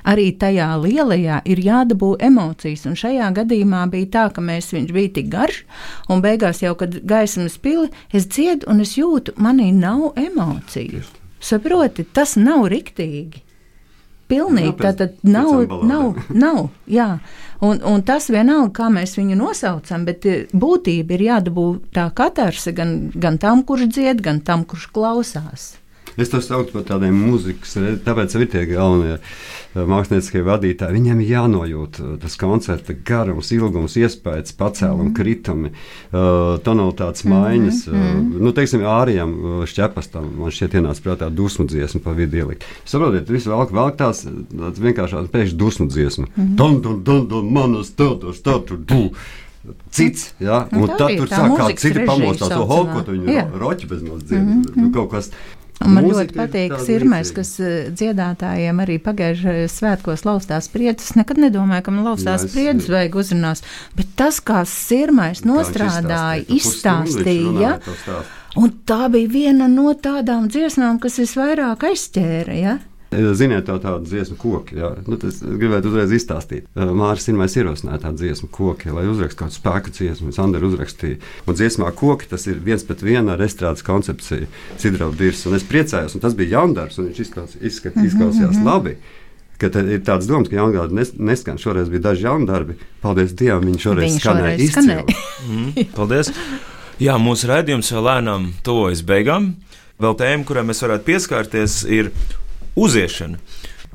arī 0.05 0.29
tajā 0.37 0.69
lielajā 0.85 1.41
ir 1.49 1.65
jādabū 1.65 2.13
emocijas. 2.29 2.85
Un 2.85 2.97
šajā 2.99 3.33
gadījumā 3.41 3.87
bija 3.89 4.11
tā, 4.19 4.29
ka 4.37 4.45
mēs, 4.45 4.69
viņš 4.75 4.93
bija 4.93 5.15
tik 5.17 5.33
garš, 5.33 5.63
un 6.13 6.21
beigās 6.21 6.61
jau, 6.61 6.77
kad 6.77 7.01
gaismas 7.01 7.57
pili, 7.57 7.89
es 8.13 8.29
dziedu 8.29 8.69
un 8.69 8.85
es 8.85 8.97
jūtu, 8.99 9.33
manī 9.41 9.71
nav 9.73 10.11
emociju. 10.13 10.95
Just. 10.95 11.24
Saproti, 11.45 12.05
tas 12.15 12.35
nav 12.39 12.65
riktīgi. 12.73 13.41
Pilnīgi 14.25 14.73
tā 14.81 14.91
tad 14.97 15.19
nav, 15.21 15.67
nav, 15.85 16.15
nav. 16.33 16.61
Jā. 16.89 17.19
Un, 17.61 17.77
un 17.85 18.01
tas 18.05 18.25
vienalga, 18.33 18.71
kā 18.73 18.87
mēs 18.89 19.13
viņu 19.19 19.37
nosaucam, 19.37 20.05
bet 20.07 20.25
eh, 20.25 20.47
būtība 20.49 21.13
ir 21.13 21.25
jādabū 21.27 21.65
tā 21.93 22.07
katarse 22.17 22.73
gan, 22.75 22.95
gan 23.13 23.37
tam, 23.41 23.61
kurš 23.67 23.91
dzied, 23.93 24.23
gan 24.25 24.41
tam, 24.45 24.65
kurš 24.65 24.89
klausās. 24.95 25.75
Es 26.17 26.31
to 26.31 26.39
saucu 26.43 26.71
par 26.77 26.85
tādiem 26.87 27.15
mūzikas, 27.17 27.75
tāpēc 28.05 28.35
ir 28.37 28.45
tie 28.51 28.63
galvenie 28.69 29.17
eh, 29.17 29.81
mākslinieckie 29.83 30.43
vadītāji. 30.47 30.95
Viņiem 30.95 31.21
ir 31.23 31.31
jānojūt 31.33 31.99
eh, 31.99 32.13
tas 32.21 32.37
koncerta 32.39 32.95
garums, 33.07 33.51
ilgums, 33.55 33.97
iespējas, 33.99 34.55
pacēlumi, 34.55 35.09
mm. 35.09 35.15
kritumi, 35.15 35.71
uh, 35.71 36.55
tonalitātes 36.63 37.25
mhm, 37.25 37.33
maiņas. 37.33 37.81
Mm 37.87 38.01
-hmm. 38.01 38.33
uh, 38.35 38.43
nu, 38.47 38.53
teiksim, 38.55 38.85
ārijam 38.87 39.35
šķepastam 39.67 40.29
man 40.39 40.55
šķiet 40.55 40.79
ienāca 40.79 41.03
prātā 41.05 41.29
dusmu 41.29 41.67
dziesmu 41.67 42.01
pa 42.05 42.15
vidu 42.15 42.43
ielikt. 42.43 42.67
Saprotiet, 42.85 43.29
visu 43.29 43.51
velk, 43.51 43.73
velk 43.75 43.97
tās, 43.99 44.25
vienkāršās 44.79 45.31
pēkšņi 45.33 45.57
dusmu 45.57 45.87
dziesmu. 45.87 46.27
Mm 46.35 46.43
-hmm. 46.43 46.55
Dun, 46.55 46.81
dun, 46.81 47.03
dun, 47.03 47.27
dun, 47.27 47.51
manas, 47.53 47.91
tautas, 47.91 48.41
tautas, 48.41 48.79
dun 48.87 49.11
cits. 49.89 50.33
Ja? 50.39 50.67
Nu, 50.71 50.85
un 50.85 50.95
tad 50.97 51.15
tur 51.17 51.29
sāk 51.31 51.53
kā 51.57 51.69
citi 51.79 52.05
pamostās 52.05 52.51
to 52.53 52.65
hoku, 52.69 53.03
ko 53.05 53.11
viņi 53.11 53.45
roķi 53.59 53.89
bez 53.89 54.03
mums 54.03 54.23
dzird. 54.23 54.43
Mm 54.43 54.63
-hmm. 54.63 54.95
nu, 54.95 55.07
kas 55.09 55.31
Un 55.83 55.91
man 55.91 56.05
Mūzika 56.05 56.21
ļoti 56.23 56.37
patīk 56.37 56.73
sirmais, 56.85 57.31
kas 57.35 57.51
eh, 57.59 57.89
dziedātājiem 57.91 58.79
arī 58.79 58.95
pagājušajā 59.03 59.67
svētkos 59.73 60.23
laustās 60.27 60.69
priecas. 60.71 61.11
Es 61.11 61.19
nekad 61.19 61.41
nedomāju, 61.41 61.83
ka 61.85 61.93
man 61.93 62.07
laustās 62.07 62.47
priecas 62.53 62.87
vajag 62.91 63.19
uzrunās, 63.19 63.63
bet 63.97 64.15
tas, 64.15 64.39
kā 64.39 64.63
sirmais 64.69 65.43
nostrādāja, 65.43 66.45
izstāstīja, 66.55 67.75
un 68.55 68.75
tā 68.87 69.01
bija 69.11 69.33
viena 69.35 69.67
no 69.71 69.91
tādām 69.99 70.47
dziesmām, 70.47 71.01
kas 71.03 71.19
visvairāk 71.19 71.83
aizķēra. 71.91 72.55
Ja? 72.55 72.77
Ziniet, 73.35 73.65
tā 73.67 73.77
tāda 73.79 74.01
dziesmu 74.03 74.37
koki. 74.41 74.79
Jā. 74.79 74.91
Nu, 75.07 75.17
tas 75.21 75.39
gribētu 75.41 75.91
uzreiz 75.91 76.13
izstāstīt. 76.15 76.67
Mārcis 76.75 77.29
Kalniņš 77.35 77.55
ierosināja 77.59 78.01
tādu 78.05 78.23
dziesmu 78.23 78.49
koki, 78.53 78.91
lai 78.93 79.05
uzrakstītu 79.09 79.41
kādu 79.43 79.55
spēku 79.55 79.93
dziesmu. 79.95 80.31
Sandra 80.35 80.63
uzrakstīja. 80.65 81.19
Un 81.45 81.57
dziesmā 81.57 81.91
koki 81.95 82.29
tas 82.31 82.47
ir 82.47 82.61
viens 82.63 82.83
pret 82.85 83.03
vienu 83.05 83.33
ar 83.33 83.41
estrādes 83.43 83.85
koncepciju, 83.85 84.47
Sidraudu 84.81 85.19
Dirs. 85.19 85.45
Un 85.49 85.57
es 85.57 85.65
priecājos, 85.67 86.15
un 86.15 86.23
tas 86.23 86.35
bija 86.37 86.59
jaundarbs, 86.59 86.99
un 86.99 87.09
viņš 87.09 87.21
izklaus, 87.25 87.55
izskat, 87.61 87.95
mhm, 87.95 88.07
izklausījās 88.09 88.55
mm 88.55 88.61
-hmm. 88.61 88.71
labi. 88.71 88.97
Ka 89.57 89.67
ir 89.79 90.01
tāds 90.03 90.27
domas, 90.27 90.49
ka 90.49 90.55
jaungada 90.55 90.93
nes, 90.93 91.13
neskan. 91.15 91.57
Šoreiz 91.57 91.89
bija 91.89 92.09
daži 92.09 92.25
jauni 92.25 92.47
darbi. 92.47 92.75
Paldies 93.01 93.33
Dievam, 93.33 93.63
viņi 93.63 93.79
šoreiz 93.79 94.09
viņi 94.09 94.19
skanēja 94.19 94.57
izcili. 94.59 95.03
mm, 95.49 95.93
paldies! 95.95 96.31
Jā, 96.99 97.15
mūsu 97.19 97.47
raidījums 97.47 97.91
jau 97.91 98.03
lēnām 98.03 98.51
tuvojas 98.63 99.01
beigām. 99.03 99.53
Vēl 99.99 100.15
tēma, 100.15 100.43
kurai 100.43 100.63
mēs 100.63 100.83
varētu 100.83 101.03
pieskarties, 101.07 101.83
ir 101.87 102.11
uziešana. 102.75 103.39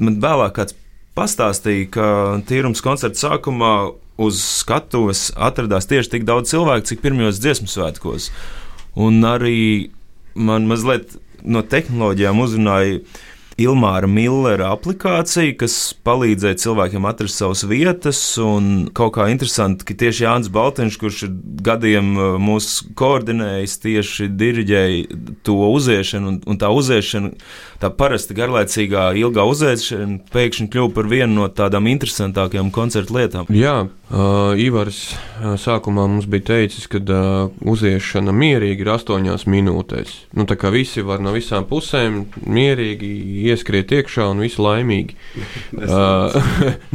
Man 0.00 0.18
vēlāk 0.22 0.56
kāds 0.56 0.76
pastāstīja, 1.18 1.88
ka 1.94 2.06
tīrums 2.48 2.82
koncerta 2.84 3.20
sākumā 3.20 3.74
uz 4.20 4.40
skatuves 4.44 5.30
atradās 5.36 5.88
tieši 5.88 6.16
tik 6.16 6.28
daudz 6.28 6.52
cilvēku, 6.52 6.88
cik 6.90 7.02
pirmajos 7.04 7.40
dziesmu 7.40 7.70
svētkos. 7.70 8.30
Un 9.00 9.20
arī 9.24 9.90
man 10.34 10.68
mazliet 10.70 11.16
no 11.44 11.62
tehnoloģijām 11.64 12.40
uzrunāja 12.42 13.00
Ilmāra 13.60 14.08
Millera 14.10 14.70
aplikācija, 14.74 15.54
kas 15.60 15.76
palīdzēja 16.06 16.58
cilvēkiem 16.64 17.06
atrast 17.08 17.40
savas 17.40 17.64
vietas. 17.68 18.20
Un 18.40 18.88
kaut 18.96 19.14
kā 19.18 19.28
interesanti, 19.32 19.86
ka 19.88 19.96
tieši 20.00 20.24
Jānis 20.26 20.50
Baltiņš, 20.54 20.98
kurš 21.00 21.22
ir 21.26 21.36
gadiem 21.66 22.10
uh, 22.16 22.34
mūs 22.40 22.70
koordinējis, 22.98 23.78
tieši 23.84 24.30
diriģēja 24.40 25.20
to 25.46 25.58
uziešanu. 25.68 26.34
Un, 26.34 26.40
un 26.48 26.60
tā 26.60 26.72
uziešana, 26.74 27.32
tā 27.82 27.92
parasti 27.94 28.36
garlaicīgā, 28.38 29.10
ilgā 29.20 29.46
uziešana, 29.52 30.22
pēkšņi 30.32 30.70
kļuva 30.72 30.94
par 30.96 31.10
vienu 31.12 31.42
no 31.42 31.48
tādām 31.52 31.90
interesantākajām 31.92 32.72
koncertu 32.74 33.18
lietām. 33.20 33.50
Jā, 33.54 33.82
Uh, 34.10 34.58
Ivars 34.58 35.12
uh, 35.14 35.52
sākumā 35.54 36.02
mums 36.10 36.24
bija 36.26 36.48
teicis, 36.48 36.88
ka 36.90 36.98
uh, 36.98 37.52
uziešana 37.62 38.32
mierīgi 38.34 38.82
ir 38.82 38.88
astoņās 38.96 39.44
minūtēs. 39.46 40.16
Nu, 40.34 40.48
tā 40.50 40.56
kā 40.58 40.72
visi 40.74 41.04
var 41.06 41.22
no 41.22 41.30
visām 41.30 41.62
pusēm 41.70 42.24
mierīgi 42.42 43.10
ieskriet 43.50 43.92
iekšā 43.94 44.26
un 44.32 44.42
visi 44.44 44.62
laimīgi. 44.62 45.16
uh, 45.76 46.34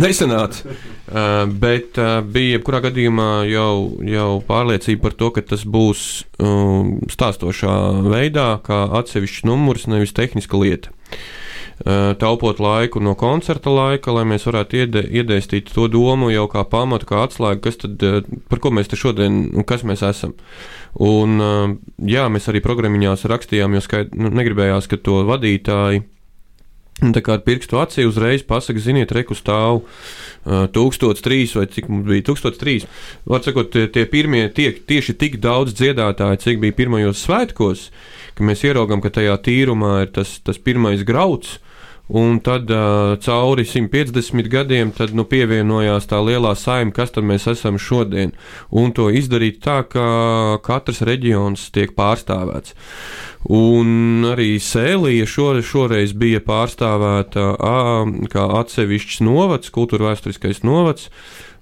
nesenāca. 0.03 0.75
Uh, 1.05 1.45
bet 1.61 1.99
uh, 2.01 2.19
bija 2.25 2.57
jebkurā 2.57 2.81
gadījumā 2.87 3.29
jau, 3.51 3.71
jau 4.09 4.29
pārliecība 4.47 5.07
par 5.07 5.17
to, 5.19 5.31
ka 5.35 5.45
tas 5.53 5.65
būs 5.67 6.05
uh, 6.41 6.93
stāstošā 7.13 7.75
veidā, 8.09 8.49
kā 8.65 8.85
atsevišķs 9.01 9.47
numurs, 9.47 9.89
nevis 9.91 10.15
tehniska 10.17 10.59
lieta. 10.61 10.93
Uh, 11.75 12.15
taupot 12.19 12.59
laiku 12.59 13.01
no 13.03 13.17
koncerta 13.19 13.69
laika, 13.69 14.13
lai 14.15 14.23
mēs 14.29 14.47
varētu 14.47 14.77
iede, 14.79 15.01
iedēstīt 15.19 15.73
to 15.75 15.89
domu 15.91 16.29
jau 16.31 16.45
kā 16.47 16.63
pamatu, 16.71 17.09
kā 17.09 17.25
atslēgu, 17.25 17.61
kas 17.65 17.81
tad, 17.81 18.05
par 18.47 18.61
ko 18.63 18.71
mēs 18.71 18.87
te 18.87 18.99
šodien 18.99 19.49
un 19.51 19.67
kas 19.67 19.83
mēs 19.83 20.05
esam. 20.07 20.37
Un, 20.95 21.35
eh, 21.43 21.75
jā, 22.15 22.29
mēs 22.31 22.47
arī 22.47 22.63
programmiņās 22.63 23.27
rakstījām, 23.27 23.75
jo 23.75 23.83
skaid, 23.83 24.15
nu, 24.15 24.31
negribējās, 24.31 24.87
ka 24.87 24.97
to 25.03 25.19
vadītāji 25.27 26.05
Un 27.03 27.11
tā 27.11 27.19
kā 27.19 27.33
ar 27.35 27.41
pirkstu 27.43 27.75
acī 27.75 28.05
uzreiz 28.07 28.43
pasakā, 28.47 28.79
ziniet, 28.79 29.11
reku 29.11 29.35
stāv 29.35 29.81
uh, 29.83 30.63
1003 30.71 31.57
vai 31.59 31.65
cik 31.67 31.89
mums 31.91 32.07
bija 32.07 32.23
1003. 32.29 32.87
Var 33.27 33.43
sakot, 33.43 33.67
tie, 33.73 33.89
tie 33.91 34.05
pirmie 34.07 34.45
tiek 34.55 34.79
tieši 34.87 35.17
tik 35.19 35.35
daudz 35.43 35.75
dziedātāji, 35.75 36.39
cik 36.45 36.63
bija 36.63 36.77
pirmajos 36.77 37.25
svētkos, 37.25 37.89
ka 38.37 38.47
mēs 38.47 38.63
ieraugām, 38.63 39.03
ka 39.03 39.11
tajā 39.11 39.35
tīrumā 39.43 40.05
ir 40.05 40.15
tas, 40.15 40.37
tas 40.39 40.61
pirmais 40.61 41.03
grauds. 41.03 41.57
Un 42.07 42.37
tad 42.45 42.69
uh, 42.69 43.17
cauri 43.17 43.65
150 43.65 44.47
gadiem 44.53 44.91
tad, 44.93 45.11
nu, 45.17 45.25
pievienojās 45.25 46.05
tā 46.05 46.19
lielā 46.21 46.51
saima, 46.53 46.93
kas 46.93 47.11
mēs 47.17 47.47
esam 47.49 47.79
šodien. 47.81 48.35
Un 48.69 48.93
to 48.93 49.09
izdarīt 49.09 49.57
tā, 49.65 49.81
ka 49.89 50.61
katrs 50.63 51.01
reģions 51.01 51.71
tiek 51.73 51.95
pārstāvēts. 51.97 52.77
Un 53.45 54.25
arī 54.25 54.55
Sēlija 54.57 55.27
šore, 55.29 55.61
šoreiz 55.61 56.15
bija 56.17 56.39
pārstāvēta 56.41 57.51
a, 57.53 57.73
kā 58.31 58.45
atsevišķs 58.61 59.19
novads, 59.25 59.69
kultūra 59.73 60.09
vēsturiskais 60.09 60.63
novads. 60.65 61.11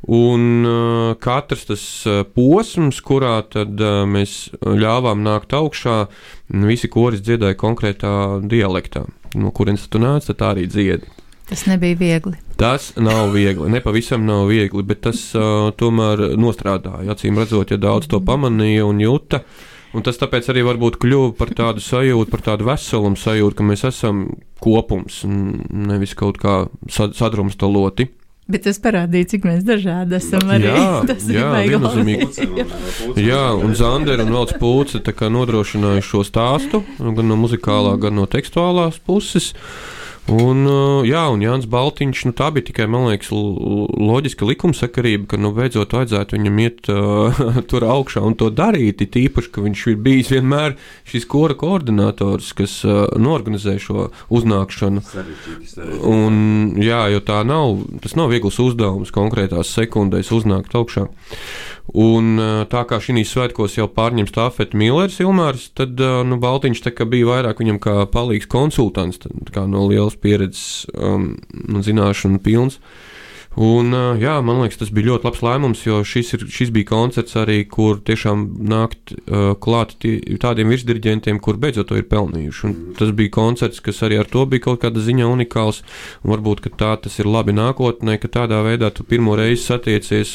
Un 0.03 0.67
uh, 0.67 1.15
katrs 1.19 1.63
tas 1.67 1.83
posms, 2.35 2.99
kurā 3.03 3.37
tad 3.51 3.79
uh, 3.79 4.03
mēs 4.07 4.53
ļāvām 4.63 5.23
nākt 5.23 5.55
augšā, 5.55 5.97
visi 6.67 6.91
koris 6.91 7.23
dziedāja 7.23 7.59
konkrētā 7.59 8.13
dialektā. 8.47 9.05
No 9.39 9.51
kurienes 9.55 9.87
tu 9.91 9.99
nāc, 10.03 10.27
tad 10.27 10.43
arī 10.53 10.67
dziedi. 10.71 11.07
Tas 11.47 11.65
nebija 11.67 11.99
viegli. 11.99 12.35
Tas 12.59 12.93
nav 12.99 13.31
viegli. 13.35 13.67
Ne 13.71 13.83
pavisam 13.83 14.23
nav 14.27 14.47
viegli, 14.51 14.83
bet 14.87 15.03
tas 15.07 15.25
uh, 15.35 15.71
tomēr 15.75 16.33
nostrādāja. 16.39 17.11
Acīm 17.15 17.39
redzot, 17.39 17.75
ja 17.75 17.79
daudz 17.79 18.11
to 18.11 18.23
pamanīja 18.23 18.87
un 18.87 19.03
jūta. 19.03 19.43
Uh, 19.43 19.72
Un 19.93 20.01
tas 20.05 20.17
tāpēc 20.17 20.49
arī 20.49 20.63
varbūt 20.65 20.97
kļuva 21.01 21.35
par 21.37 21.53
tādu 21.53 21.83
sajūtu, 21.83 22.31
par 22.31 22.41
tādu 22.45 22.65
veselumu 22.65 23.19
sajūtu, 23.19 23.57
ka 23.59 23.65
mēs 23.67 23.85
esam 23.91 24.25
kopums, 24.63 25.21
nevis 25.23 26.15
kaut 26.17 26.39
kā 26.41 26.63
sadrumstaloti. 26.89 28.09
Bet 28.49 28.65
tas 28.65 28.81
parādīja, 28.83 29.29
cik 29.35 29.45
mēs 29.47 29.61
dažādi 29.63 30.17
esam. 30.17 30.49
Arī. 30.51 30.67
Jā, 30.67 30.87
tas 31.09 31.29
jā 31.31 31.47
viennozīmīgi. 31.69 32.47
jā, 33.23 33.43
un 33.55 33.77
Zandera 33.79 34.25
un 34.25 34.33
Velts 34.35 34.57
Pūce 34.59 34.99
nodrošināja 35.31 36.03
šo 36.03 36.25
stāstu 36.27 36.83
gan 36.99 37.27
no 37.29 37.39
muzikālā, 37.39 37.95
gan 38.01 38.17
no 38.19 38.27
tekstuālās 38.27 38.99
puses. 38.99 39.53
Uh, 39.53 40.02
Un, 40.31 40.61
uh, 40.63 41.01
jā, 41.03 41.25
un 41.33 41.41
Jānis 41.43 41.65
Baltiņš, 41.67 42.21
nu, 42.29 42.33
tā 42.37 42.47
bija 42.55 42.69
tikai, 42.69 42.85
liekas, 42.87 43.27
loģiska 43.33 44.47
likumsakarība, 44.47 45.27
ka, 45.33 45.39
nu, 45.41 45.51
beidzot 45.55 45.91
vajadzētu 45.97 46.37
viņam 46.37 46.61
iet 46.63 46.87
uh, 46.93 47.41
tur 47.69 47.83
augšā 47.83 48.23
un 48.23 48.37
to 48.39 48.47
darīt. 48.47 49.03
Tīpaši, 49.03 49.51
ka 49.51 49.65
viņš 49.65 49.83
ir 49.91 49.99
bijis 50.05 50.31
vienmēr 50.31 50.77
šis 51.11 51.27
kora 51.27 51.57
koordinators, 51.59 52.53
kas 52.55 52.77
uh, 52.87 53.03
norganizē 53.19 53.75
šo 53.83 54.07
uznākšanu. 54.31 55.03
Un, 56.07 56.39
jā, 56.79 57.03
jo 57.11 57.19
tā 57.27 57.43
nav, 57.43 57.83
tas 58.05 58.15
nav 58.15 58.31
viegls 58.31 58.61
uzdevums 58.63 59.11
konkrētās 59.11 59.75
sekundēs 59.75 60.31
uznākt 60.31 60.79
augšā. 60.79 61.09
Un 61.91 62.39
tā 62.71 62.85
kā 62.87 62.97
šī 63.03 63.25
svētkos 63.27 63.75
jau 63.75 63.89
pārņem 63.91 64.29
stāfeti 64.29 64.77
Millers 64.79 65.19
Ilmārs, 65.19 65.67
tad 65.75 65.99
nu, 65.99 66.37
Baltiņš 66.39 66.79
bija 67.11 67.27
vairāk 67.27 67.59
viņam 67.59 67.79
kā 67.83 67.95
palīgs 68.07 68.47
konsultants, 68.47 69.19
kā 69.51 69.65
no 69.67 69.83
lielas 69.89 70.15
pieredzes 70.15 70.87
um, 70.95 71.33
un 71.67 71.83
zināšanu 71.83 72.39
pilns. 72.39 72.79
Un, 73.53 73.93
jā, 74.17 74.33
man 74.41 74.63
liekas, 74.63 74.79
tas 74.81 74.89
bija 74.93 75.11
ļoti 75.11 75.27
labs 75.27 75.41
lēmums, 75.45 75.81
jo 75.85 75.99
šis, 76.07 76.31
ir, 76.33 76.45
šis 76.49 76.71
bija 76.73 76.87
koncerts 76.89 77.35
arī, 77.37 77.59
kur 77.69 77.99
tiešām 78.01 78.47
nākt 78.65 79.13
uh, 79.13 79.51
klāt 79.61 79.93
tī, 80.01 80.15
tādiem 80.41 80.71
virsdirigentiem, 80.73 81.37
kur 81.43 81.59
beidzot 81.61 81.91
to 81.91 81.99
ir 81.99 82.07
pelnījuši. 82.09 82.63
Un 82.65 82.95
tas 82.97 83.11
bija 83.13 83.35
koncerts, 83.35 83.83
kas 83.85 84.01
arī 84.05 84.17
ar 84.23 84.29
to 84.31 84.47
bija 84.49 84.65
kaut 84.65 84.81
kāda 84.81 85.03
ziņa 85.05 85.27
unikāls. 85.29 85.83
Varbūt 86.25 86.65
tā 86.79 86.95
tas 87.03 87.17
ir 87.21 87.29
labi 87.29 87.53
nākotnē, 87.53 88.17
ka 88.21 88.31
tādā 88.41 88.63
veidā 88.65 88.89
tu 88.89 89.05
pirmo 89.05 89.35
reizi 89.37 89.67
satiecies 89.67 90.31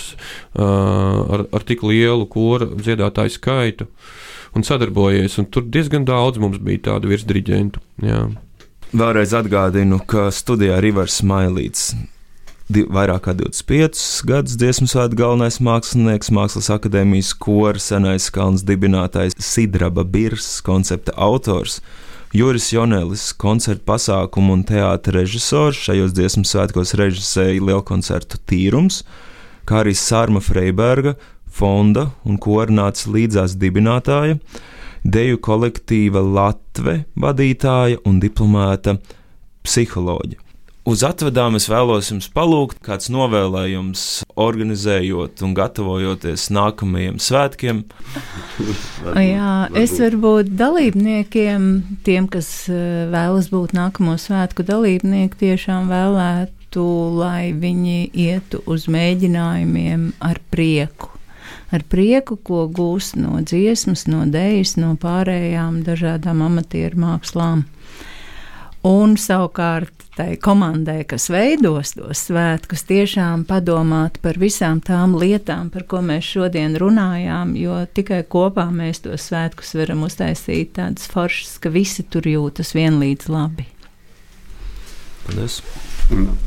uh, 0.54 0.62
ar, 0.62 1.48
ar 1.50 1.66
tik 1.66 1.82
lielu 1.82 2.28
kora 2.30 2.68
dziedātāju 2.70 3.34
skaitu 3.34 3.88
un 4.54 4.62
sadarbojies. 4.62 5.40
Un 5.42 5.48
tur 5.50 5.66
diezgan 5.66 6.06
daudz 6.06 6.38
mums 6.38 6.62
bija 6.62 6.92
tādu 6.92 7.10
virsdirigentu. 7.10 7.82
Jā. 8.04 8.28
Vēlreiz 8.94 9.34
atgādinu, 9.36 9.98
ka 10.06 10.28
studijā 10.32 10.78
Rivers 10.80 11.18
Mailīts 11.26 11.90
vairāk 12.68 13.22
kā 13.24 13.32
25 13.32 14.00
gadus 14.28 14.56
dziesmu 14.60 14.88
svētku 14.90 15.16
galvenais 15.16 15.56
mākslinieks, 15.64 16.28
Mākslas 16.36 16.68
akadēmijas 16.74 17.32
kora, 17.40 17.80
senais 17.80 18.28
kalns 18.30 18.64
dibinātājs, 18.68 19.38
Sidraba 19.40 20.04
Birs, 20.04 20.60
koncepta 20.64 21.14
autors. 21.16 21.80
Juris 22.36 22.68
Jonelis, 22.74 23.30
koncertu 23.32 23.86
pasākumu 23.88 24.52
un 24.58 24.64
teātra 24.68 25.14
režisors, 25.16 25.80
šajos 25.80 26.12
dziesmu 26.12 26.44
svētkos 26.44 26.92
režisēja 27.00 27.62
lielkoncertu 27.64 28.36
Tīrums, 28.44 29.00
kā 29.64 29.80
arī 29.80 29.94
Sārma 29.96 30.42
Freiberga, 30.44 31.14
fonda 31.48 32.10
un 32.28 32.36
koordinācijas 32.36 33.08
līdzās 33.14 33.54
dibinātāja, 33.56 34.36
deju 35.08 35.40
kolektīva 35.40 36.20
Latve 36.20 36.98
vadītāja 37.16 38.02
un 38.04 38.20
diplomāta 38.20 38.98
psiholoģija 39.64 40.47
uz 40.88 41.04
atvedām 41.06 41.58
es 41.58 41.68
vēlos 41.70 42.10
jums 42.12 42.28
palūgt 42.32 42.80
kāds 42.84 43.10
novēlējums, 43.12 44.04
organizējot 44.40 45.42
un 45.44 45.54
gatavojoties 45.58 46.48
nākamajiem 46.54 47.18
svētkiem. 47.22 47.82
Jā, 49.20 49.52
es 49.76 49.96
varbūt 50.00 50.54
dalībniekiem, 50.58 51.68
tiem, 52.06 52.30
kas 52.32 52.50
eh, 52.72 53.04
vēlas 53.12 53.50
būt 53.52 53.76
nākamo 53.76 54.16
svētku 54.20 54.66
dalībnieki, 54.68 55.42
tiešām 55.44 55.92
vēlētu, 55.92 56.88
lai 57.18 57.52
viņi 57.52 58.10
ietu 58.12 58.64
uz 58.66 58.88
mēģinājumiem 58.92 60.10
ar 60.24 60.42
prieku 60.52 61.14
ar 61.68 61.84
prieku, 61.84 62.38
ko 62.40 62.66
gūst 62.72 63.18
no 63.20 63.42
dziesmas, 63.44 64.06
no 64.08 64.24
dēļas, 64.28 64.78
no 64.80 64.94
pārējām 65.00 65.82
dažādām 65.86 66.40
amatieru 66.46 67.02
mākslām. 67.04 67.66
Un 68.86 69.16
savukārt 69.18 70.04
tai 70.14 70.36
komandai, 70.42 71.02
kas 71.06 71.28
veidos 71.30 71.96
tos 71.96 72.24
svētkus, 72.28 72.84
tiešām 72.86 73.44
padomāt 73.46 74.20
par 74.22 74.38
visām 74.38 74.78
tām 74.82 75.16
lietām, 75.18 75.70
par 75.74 75.86
ko 75.90 76.02
mēs 76.02 76.26
šodien 76.26 76.76
runājām, 76.78 77.56
jo 77.58 77.80
tikai 77.94 78.24
kopā 78.30 78.68
mēs 78.74 79.02
tos 79.02 79.28
svētkus 79.30 79.74
varam 79.78 80.02
uztaisīt 80.06 80.76
tādas 80.78 81.06
foršas, 81.10 81.56
ka 81.62 81.70
visi 81.74 82.06
tur 82.06 82.26
jūtas 82.30 82.74
vienlīdz 82.78 83.30
labi. 83.34 83.66
Paldies! 85.26 85.60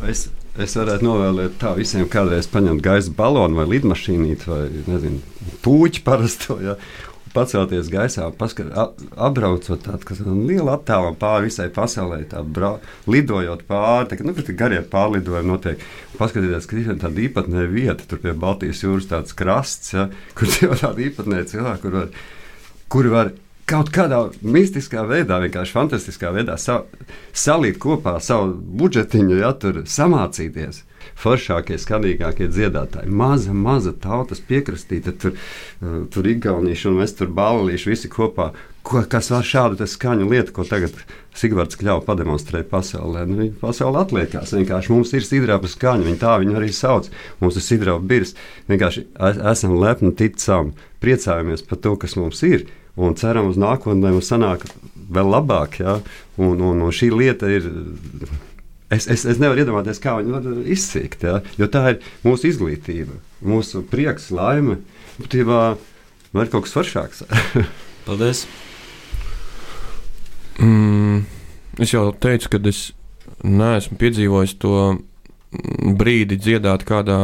Es, 0.10 0.26
es 0.60 0.76
varētu 0.80 1.06
novēlēt 1.06 1.60
tā 1.62 1.76
visiem 1.78 2.08
kādreiz 2.12 2.48
paņemt 2.52 2.84
gaisa 2.84 3.12
balonu 3.16 3.60
vai 3.60 3.68
lidmašīnīti 3.76 4.50
vai 4.50 4.64
nezinu, 4.88 5.20
puķi 5.64 6.04
parasto. 6.08 6.58
Ja, 6.64 6.80
pacelties 7.36 7.90
gaisā, 7.92 8.28
paskat, 8.38 8.72
apbraucot 9.16 9.84
tādu 9.86 10.36
lielu 10.48 10.72
attālumu 10.74 11.18
pāri 11.20 11.50
visai 11.50 11.70
pasaulē, 11.74 12.22
brau, 12.54 12.80
lidojot 13.12 13.64
pāri, 13.70 14.10
tā, 14.12 14.20
nu, 14.26 14.36
garie 14.58 14.82
pārlidojumi 14.92 15.52
notiek. 15.52 15.86
Paskatieties, 16.20 16.68
ka 16.70 16.78
ir 16.78 17.00
tāda 17.02 17.24
īpatnēja 17.26 17.72
vieta, 17.72 18.08
tur 18.08 18.22
pie 18.24 18.36
Baltijas 18.38 18.84
jūras 18.84 19.10
tāds 19.10 19.38
krasts, 19.38 19.96
ja, 19.96 20.10
kur 20.38 20.52
ir 20.62 20.76
tāda 20.76 21.08
īpatnēja 21.08 21.50
cilvēka, 21.56 21.82
kur 21.86 21.98
var, 21.98 22.22
kuri 22.92 23.16
var 23.16 23.34
kaut 23.72 23.92
kādā 23.96 24.22
mistiskā 24.44 25.06
veidā, 25.08 25.40
vienkārši 25.42 25.76
fantastiskā 25.78 26.34
veidā 26.36 26.58
sa, 26.60 26.82
salīt 27.34 27.80
kopā 27.82 28.18
savu 28.24 28.54
budžetiņu, 28.82 29.38
ja 29.40 29.54
tur 29.56 29.84
samācīties 29.88 30.84
foršākie, 31.20 31.78
skanīgākie 31.82 32.50
dziedātāji. 32.52 33.12
Maza, 33.12 33.54
maza 33.54 33.94
tautas 33.94 34.44
piekrastīta, 34.48 35.14
tur, 35.14 35.38
uh, 35.38 36.04
tur 36.12 36.28
igaunieši 36.32 36.90
un 36.92 37.00
mēs 37.02 37.16
tur 37.18 37.32
balīši 37.36 37.94
visi 37.94 38.12
kopā. 38.12 38.52
Ko, 38.82 39.04
kas 39.06 39.30
var 39.30 39.46
šādu 39.46 39.86
skaņu 39.86 40.26
lietu, 40.32 40.56
ko 40.56 40.64
tagad 40.66 40.96
Sigvards 41.38 41.78
Kļauts 41.78 42.08
pademonstrēja 42.08 42.66
pasaulē? 42.72 43.28
Nu, 43.30 43.46
pasaule 43.62 44.02
atliekās. 44.02 44.56
Vienkārši 44.58 44.94
mums 44.94 45.14
ir 45.14 45.26
sidraba 45.26 45.70
skaņa, 45.70 46.08
viņa 46.08 46.22
tā 46.24 46.34
viņu 46.42 46.58
arī 46.58 46.72
sauc. 46.74 47.12
Mums 47.44 47.60
ir 47.62 47.66
sidraba 47.68 48.02
birs. 48.02 48.34
Vienkārši 48.72 49.06
esam 49.54 49.78
lepni, 49.78 50.16
ticam, 50.18 50.74
priecājamies 51.04 51.62
par 51.70 51.82
to, 51.86 51.94
kas 52.02 52.18
mums 52.18 52.42
ir. 52.48 52.66
Un 52.98 53.14
ceram 53.16 53.52
uz 53.52 53.60
nākotnē, 53.62 54.16
mums 54.16 54.34
sanāk 54.34 54.66
vēl 55.14 55.30
labāk. 55.30 55.78
Ja? 55.84 56.00
Un, 56.42 56.58
un, 56.58 56.82
un 56.82 56.96
šī 56.96 57.12
lieta 57.14 57.54
ir 57.54 57.70
Es, 58.92 59.08
es, 59.08 59.24
es 59.24 59.40
nevaru 59.40 59.64
iedomāties, 59.64 60.02
kā 60.04 60.18
viņi 60.20 60.34
var 60.36 60.48
izsīkt, 60.68 61.24
ja? 61.24 61.40
jo 61.56 61.68
tā 61.72 61.86
ir 61.94 62.02
mūsu 62.26 62.50
izglītība, 62.50 63.16
mūsu 63.48 63.86
prieks, 63.88 64.30
laime. 64.36 64.82
Būtībā 65.16 65.62
man 66.34 66.44
ir 66.44 66.52
kaut 66.52 66.68
kas 66.68 66.76
foršāks. 66.76 67.24
Paldies! 68.08 68.44
Mm, 70.60 71.24
es 71.80 71.94
jau 71.96 72.10
teicu, 72.12 72.52
ka 72.52 72.60
es 72.70 72.90
neesmu 73.48 73.98
piedzīvojis 74.02 74.58
to 74.62 74.76
brīdi 75.52 76.38
dziedāt 76.40 76.86
kādā 76.88 77.18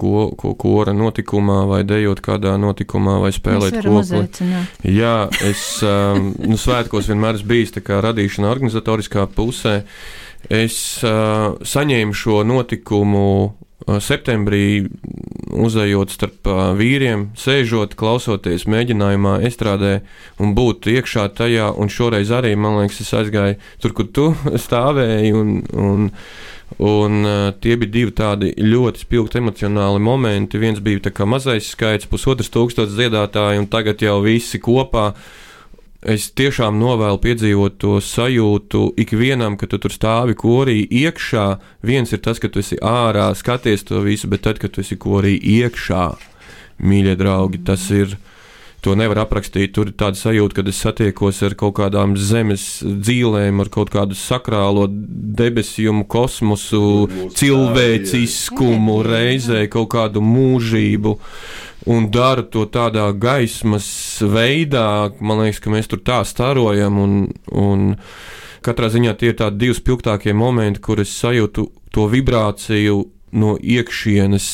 ko, 0.00 0.30
ko, 0.38 0.54
kora 0.58 0.94
notikumā, 0.96 1.60
vai 1.70 1.82
dejot 1.86 2.22
kādā 2.24 2.56
notikumā, 2.58 3.20
vai 3.22 3.30
spēlēt 3.34 3.78
kokli. 3.84 4.48
Jā, 4.90 5.28
es 5.46 5.62
um, 5.86 6.32
nu, 6.42 6.58
svētkos 6.58 7.10
vienmēr 7.12 7.38
esmu 7.38 7.52
bijis 7.52 7.76
radīšanā, 7.78 8.50
organizatoriskā 8.50 9.28
pusē. 9.36 9.80
Es 10.48 10.76
uh, 11.04 11.58
saņēmu 11.60 12.16
šo 12.16 12.40
notikumu 12.48 13.26
septembrī, 13.98 14.86
uzejot 15.50 16.12
starp 16.12 16.48
vīriem, 16.78 17.30
sēžot, 17.38 17.96
klausoties 17.98 18.66
mēģinājumā, 18.70 19.40
estrādē 19.48 20.00
un 20.42 20.54
būt 20.54 20.90
iekšā 20.92 21.26
tajā. 21.38 21.70
Un 21.80 21.90
šoreiz 21.90 22.30
arī, 22.34 22.54
man 22.60 22.78
liekas, 22.80 23.00
es 23.02 23.12
aizgāju 23.16 23.58
tur, 23.82 23.96
kur 23.96 24.08
tu 24.14 24.28
stāvēji. 24.66 25.34
Un, 25.34 25.52
un, 25.72 26.08
un 26.78 27.28
tie 27.62 27.76
bija 27.80 27.94
divi 27.98 28.14
tādi 28.16 28.54
ļoti 28.60 29.06
spilgti 29.06 29.40
emocionāli 29.42 30.02
momenti. 30.02 30.60
Viens 30.60 30.82
bija 30.84 31.26
mazais 31.26 31.72
skaits, 31.74 32.10
pusotrs 32.10 32.52
tūkstošs 32.52 32.94
dziedātāji, 32.94 33.64
un 33.64 33.70
tagad 33.72 34.04
jau 34.04 34.20
visi 34.26 34.62
kopā. 34.62 35.12
Es 36.00 36.30
tiešām 36.32 36.78
novēlu 36.80 37.18
piedzīvot 37.20 37.74
to 37.82 37.98
sajūtu 38.00 38.94
ikvienam, 39.02 39.58
ka 39.60 39.68
tu 39.68 39.76
tur 39.76 39.92
stāvi 39.92 40.32
korī 40.32 40.78
iekšā. 40.88 41.44
Viens 41.84 42.14
ir 42.16 42.22
tas, 42.24 42.40
ka 42.40 42.48
tu 42.48 42.62
esi 42.64 42.78
ārā, 42.80 43.28
skaties 43.36 43.84
to 43.84 44.00
visu, 44.06 44.30
bet 44.32 44.46
tad, 44.48 44.62
kad 44.62 44.72
tu 44.72 44.80
esi 44.80 44.96
korī 44.96 45.36
iekšā, 45.36 46.06
mīļie 46.80 47.16
draugi, 47.20 47.64
tas 47.68 47.90
ir. 47.92 48.16
To 48.80 48.94
nevar 48.96 49.18
aprakstīt. 49.26 49.74
Tur 49.76 49.90
ir 49.90 49.96
tāda 50.00 50.16
sajūta, 50.16 50.56
ka 50.56 50.70
es 50.72 50.78
satiekos 50.80 51.42
ar 51.44 51.52
kaut 51.52 51.74
kādām 51.76 52.14
zemes 52.16 52.62
dzīvēm, 52.80 53.60
ar 53.60 53.68
kaut 53.68 53.92
kādu 53.92 54.16
sakrālo 54.16 54.86
debesīmu, 54.88 56.06
kosmosu, 56.08 57.04
cilvēciskumu, 57.36 59.02
reizē 59.04 59.66
kaut 59.68 59.90
kādu 59.92 60.24
mūžību. 60.24 61.12
Uh, 61.12 61.68
un 61.88 62.10
dara 62.12 62.42
to 62.44 62.66
tādā 62.68 63.08
gaismas 63.16 63.86
veidā. 64.20 65.12
Man 65.20 65.44
liekas, 65.44 65.60
ka 65.62 65.72
mēs 65.72 65.88
tur 65.90 66.02
tā 66.04 66.20
starojam. 66.28 66.98
Un, 67.00 67.14
un 67.52 67.94
katrā 68.64 68.90
ziņā 68.92 69.16
tie 69.18 69.32
ir 69.32 69.38
tādi 69.40 69.64
divi 69.64 69.78
spilgtākie 69.78 70.34
momenti, 70.36 70.82
kur 70.84 71.00
es 71.00 71.14
sajūtu 71.20 71.70
to 71.94 72.10
vibrāciju. 72.12 73.00
No 73.30 73.52
iekšienes, 73.54 74.44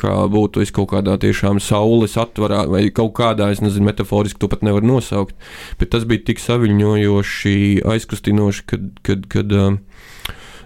kā 0.00 0.12
būtu 0.32 0.62
es 0.64 0.70
kaut 0.72 0.86
kādā 0.94 1.18
tiešām 1.20 1.58
saules 1.60 2.14
atvarā, 2.16 2.62
vai 2.72 2.86
kaut 2.88 3.10
kādā, 3.18 3.50
es 3.52 3.60
nezinu, 3.60 3.90
metaforiski 3.90 4.40
to 4.40 4.48
pat 4.48 4.62
nevar 4.64 4.80
nosaukt. 4.80 5.36
Bet 5.76 5.90
tas 5.92 6.06
bija 6.08 6.24
tik 6.30 6.40
saviņojoši, 6.40 7.52
aizkustinoši, 7.84 8.64
kad, 8.72 8.86
kad, 9.04 9.26
kad 9.28 9.52
uh, 9.52 9.76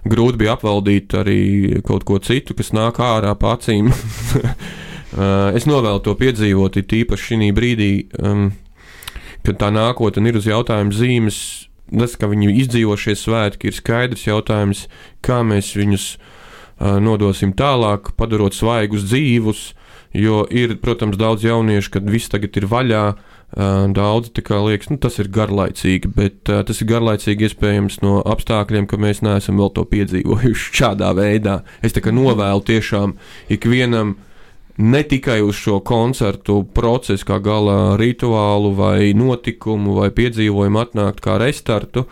grūti 0.06 0.38
bija 0.44 0.54
apvaldīt 0.54 1.16
arī 1.18 1.40
kaut 1.82 2.06
ko 2.06 2.20
citu, 2.22 2.54
kas 2.54 2.70
nāk 2.70 3.02
ārā 3.02 3.34
pa 3.34 3.56
acīm. 3.58 3.90
Uh, 3.90 4.54
es 5.56 5.66
novēlu 5.66 6.02
to 6.04 6.14
piedzīvot, 6.18 6.76
it 6.78 6.92
īpaši 6.94 7.32
šī 7.32 7.50
brīdī, 7.54 7.90
um, 8.22 8.50
kad 9.46 9.58
tā 9.58 9.70
nākotne 9.74 10.30
ir 10.30 10.38
uz 10.38 10.46
jautājumu 10.46 10.94
zīmes. 10.94 11.40
Tas, 11.90 12.14
ka 12.14 12.28
viņi 12.30 12.52
izdzīvo 12.54 12.94
šie 12.94 13.16
svētki, 13.18 13.66
ir 13.66 13.74
skaidrs 13.74 14.28
jautājums, 14.28 14.84
kā 15.26 15.40
mēs 15.42 15.72
viņus 15.74 16.04
uh, 16.14 17.00
nodosim 17.02 17.50
tālāk, 17.58 18.12
padarot 18.14 18.54
svaigus 18.54 19.08
dzīvus. 19.10 19.72
Jo 20.14 20.44
ir, 20.50 20.76
protams, 20.82 21.18
daudz 21.18 21.44
jauniešu, 21.46 21.90
kad 21.94 22.06
viss 22.10 22.30
tagad 22.30 22.54
ir 22.58 22.68
vaļā, 22.70 23.02
uh, 23.14 23.90
daudzi 23.94 24.30
liekas, 24.34 24.90
nu, 24.90 24.98
tas 25.02 25.18
ir 25.18 25.30
garlaicīgi, 25.34 26.10
bet 26.14 26.50
uh, 26.50 26.62
tas 26.66 26.78
ir 26.82 26.90
garlaicīgi 26.90 27.46
iespējams 27.46 28.00
no 28.02 28.20
apstākļiem, 28.22 28.86
ka 28.86 28.98
mēs 28.98 29.22
neesam 29.26 29.58
vēl 29.58 29.74
to 29.74 29.86
piedzīvojuši 29.90 30.74
šādā 30.78 31.10
veidā. 31.18 31.62
Es 31.82 31.94
tā 31.94 32.02
kā 32.02 32.14
novēlu 32.14 32.62
tiešām 32.70 33.18
ikvienam 33.50 34.16
ne 34.76 35.02
tikai 35.02 35.40
uz 35.42 35.58
šo 35.58 35.80
koncertu 35.84 36.62
procesu, 36.74 37.26
kā 37.26 37.40
gala 37.42 37.96
rituālu, 38.00 38.74
vai 38.76 39.12
notikumu, 39.16 39.96
vai 40.00 40.10
piedzīvojumu 40.14 40.82
atnākt 40.84 41.22
kā 41.24 41.38
restartu, 41.40 42.06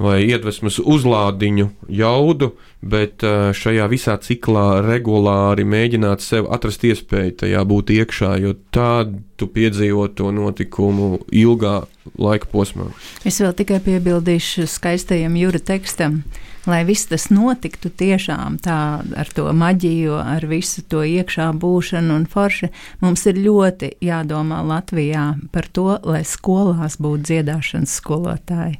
vai 0.00 0.22
iedvesmas 0.24 0.78
uzlādiņu 0.80 1.68
jaudu, 1.92 2.52
bet 2.82 3.22
eh, 3.26 3.50
šajā 3.54 3.88
visā 3.92 4.16
ciklā 4.22 4.82
regulāri 4.86 5.66
mēģināt 5.68 6.24
sev 6.24 6.48
atrast 6.54 6.84
iespēju 6.88 7.36
tajā 7.44 7.64
būt 7.68 7.92
iekšā, 7.98 8.36
jo 8.42 8.54
tādu 8.74 9.50
piedzīvo 9.52 10.08
to 10.16 10.32
notikumu 10.34 11.20
ilgā 11.28 11.82
laika 12.18 12.48
posmā. 12.52 12.88
Es 13.28 13.42
vēl 13.42 13.52
tikai 13.58 13.82
piebildīšu 13.84 14.66
skaistajam 14.70 15.36
jūra 15.38 15.60
tekstam 15.72 16.22
lai 16.66 16.84
viss 16.86 17.08
tas 17.10 17.28
notiktu 17.32 17.90
tiešām 17.90 18.58
tā 18.62 18.78
ar 19.02 19.32
to 19.34 19.48
maģiju, 19.56 20.14
ar 20.20 20.46
visu 20.46 20.84
to 20.86 21.02
iekšā 21.02 21.50
būšanu 21.58 22.20
un 22.20 22.28
forši, 22.30 22.70
mums 23.02 23.26
ir 23.26 23.40
ļoti 23.42 23.96
jādomā 24.04 24.62
Latvijā 24.66 25.32
par 25.52 25.66
to, 25.66 25.98
lai 26.06 26.22
skolās 26.28 26.98
būtu 27.02 27.32
dziedāšanas 27.32 27.98
skolotāji. 27.98 28.78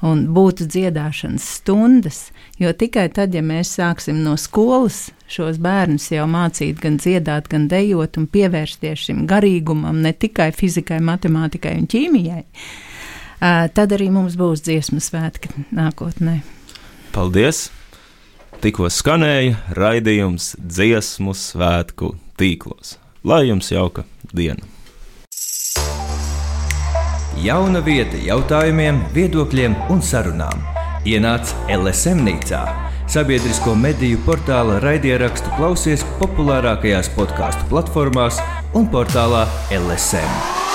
Un 0.00 0.22
būtu 0.32 0.64
dziedāšanas 0.64 1.44
stundas, 1.58 2.30
jo 2.56 2.70
tikai 2.72 3.10
tad, 3.12 3.34
ja 3.36 3.42
mēs 3.44 3.74
sāksim 3.76 4.22
no 4.24 4.32
skolas 4.40 5.10
šos 5.28 5.58
bērnus 5.60 6.06
jau 6.14 6.24
mācīt, 6.24 6.78
gan 6.80 6.96
dziedāt, 6.96 7.50
gan 7.52 7.66
dejot 7.68 8.16
un 8.16 8.24
pievērsties 8.32 9.04
šim 9.10 9.26
garīgumam, 9.28 10.00
ne 10.00 10.14
tikai 10.16 10.48
fizikai, 10.56 11.02
matemātikai 11.04 11.74
un 11.82 11.84
ķīmijai, 11.92 12.46
tad 13.76 13.92
arī 13.92 14.08
mums 14.14 14.40
būs 14.40 14.64
dziesmu 14.64 15.04
svētki 15.04 15.52
nākotnē. 15.68 16.38
Paldies! 17.10 17.68
Tikko 18.62 18.86
skanēja 18.92 19.56
raidījums 19.74 20.52
dziesmu 20.60 21.32
svētku 21.34 22.12
tīklos. 22.38 22.98
Lai 23.26 23.48
jums 23.48 23.72
jauka 23.72 24.04
diena! 24.30 24.62
Jauna 27.40 27.82
vieta 27.82 28.20
jautājumiem, 28.20 29.02
viedokļiem 29.16 29.74
un 29.90 30.04
sarunām. 30.04 30.62
Ienāc 31.08 31.50
LSM 31.72 32.22
Nīcā, 32.28 32.62
sabiedrisko 33.10 33.74
mediju 33.74 34.20
portāla 34.28 34.78
raidierakstu 34.84 35.50
klausies 35.56 36.06
populārākajās 36.20 37.10
podkāstu 37.16 37.66
platformās 37.72 38.38
un 38.76 38.86
portālā 38.92 39.48
LSM. 39.80 40.69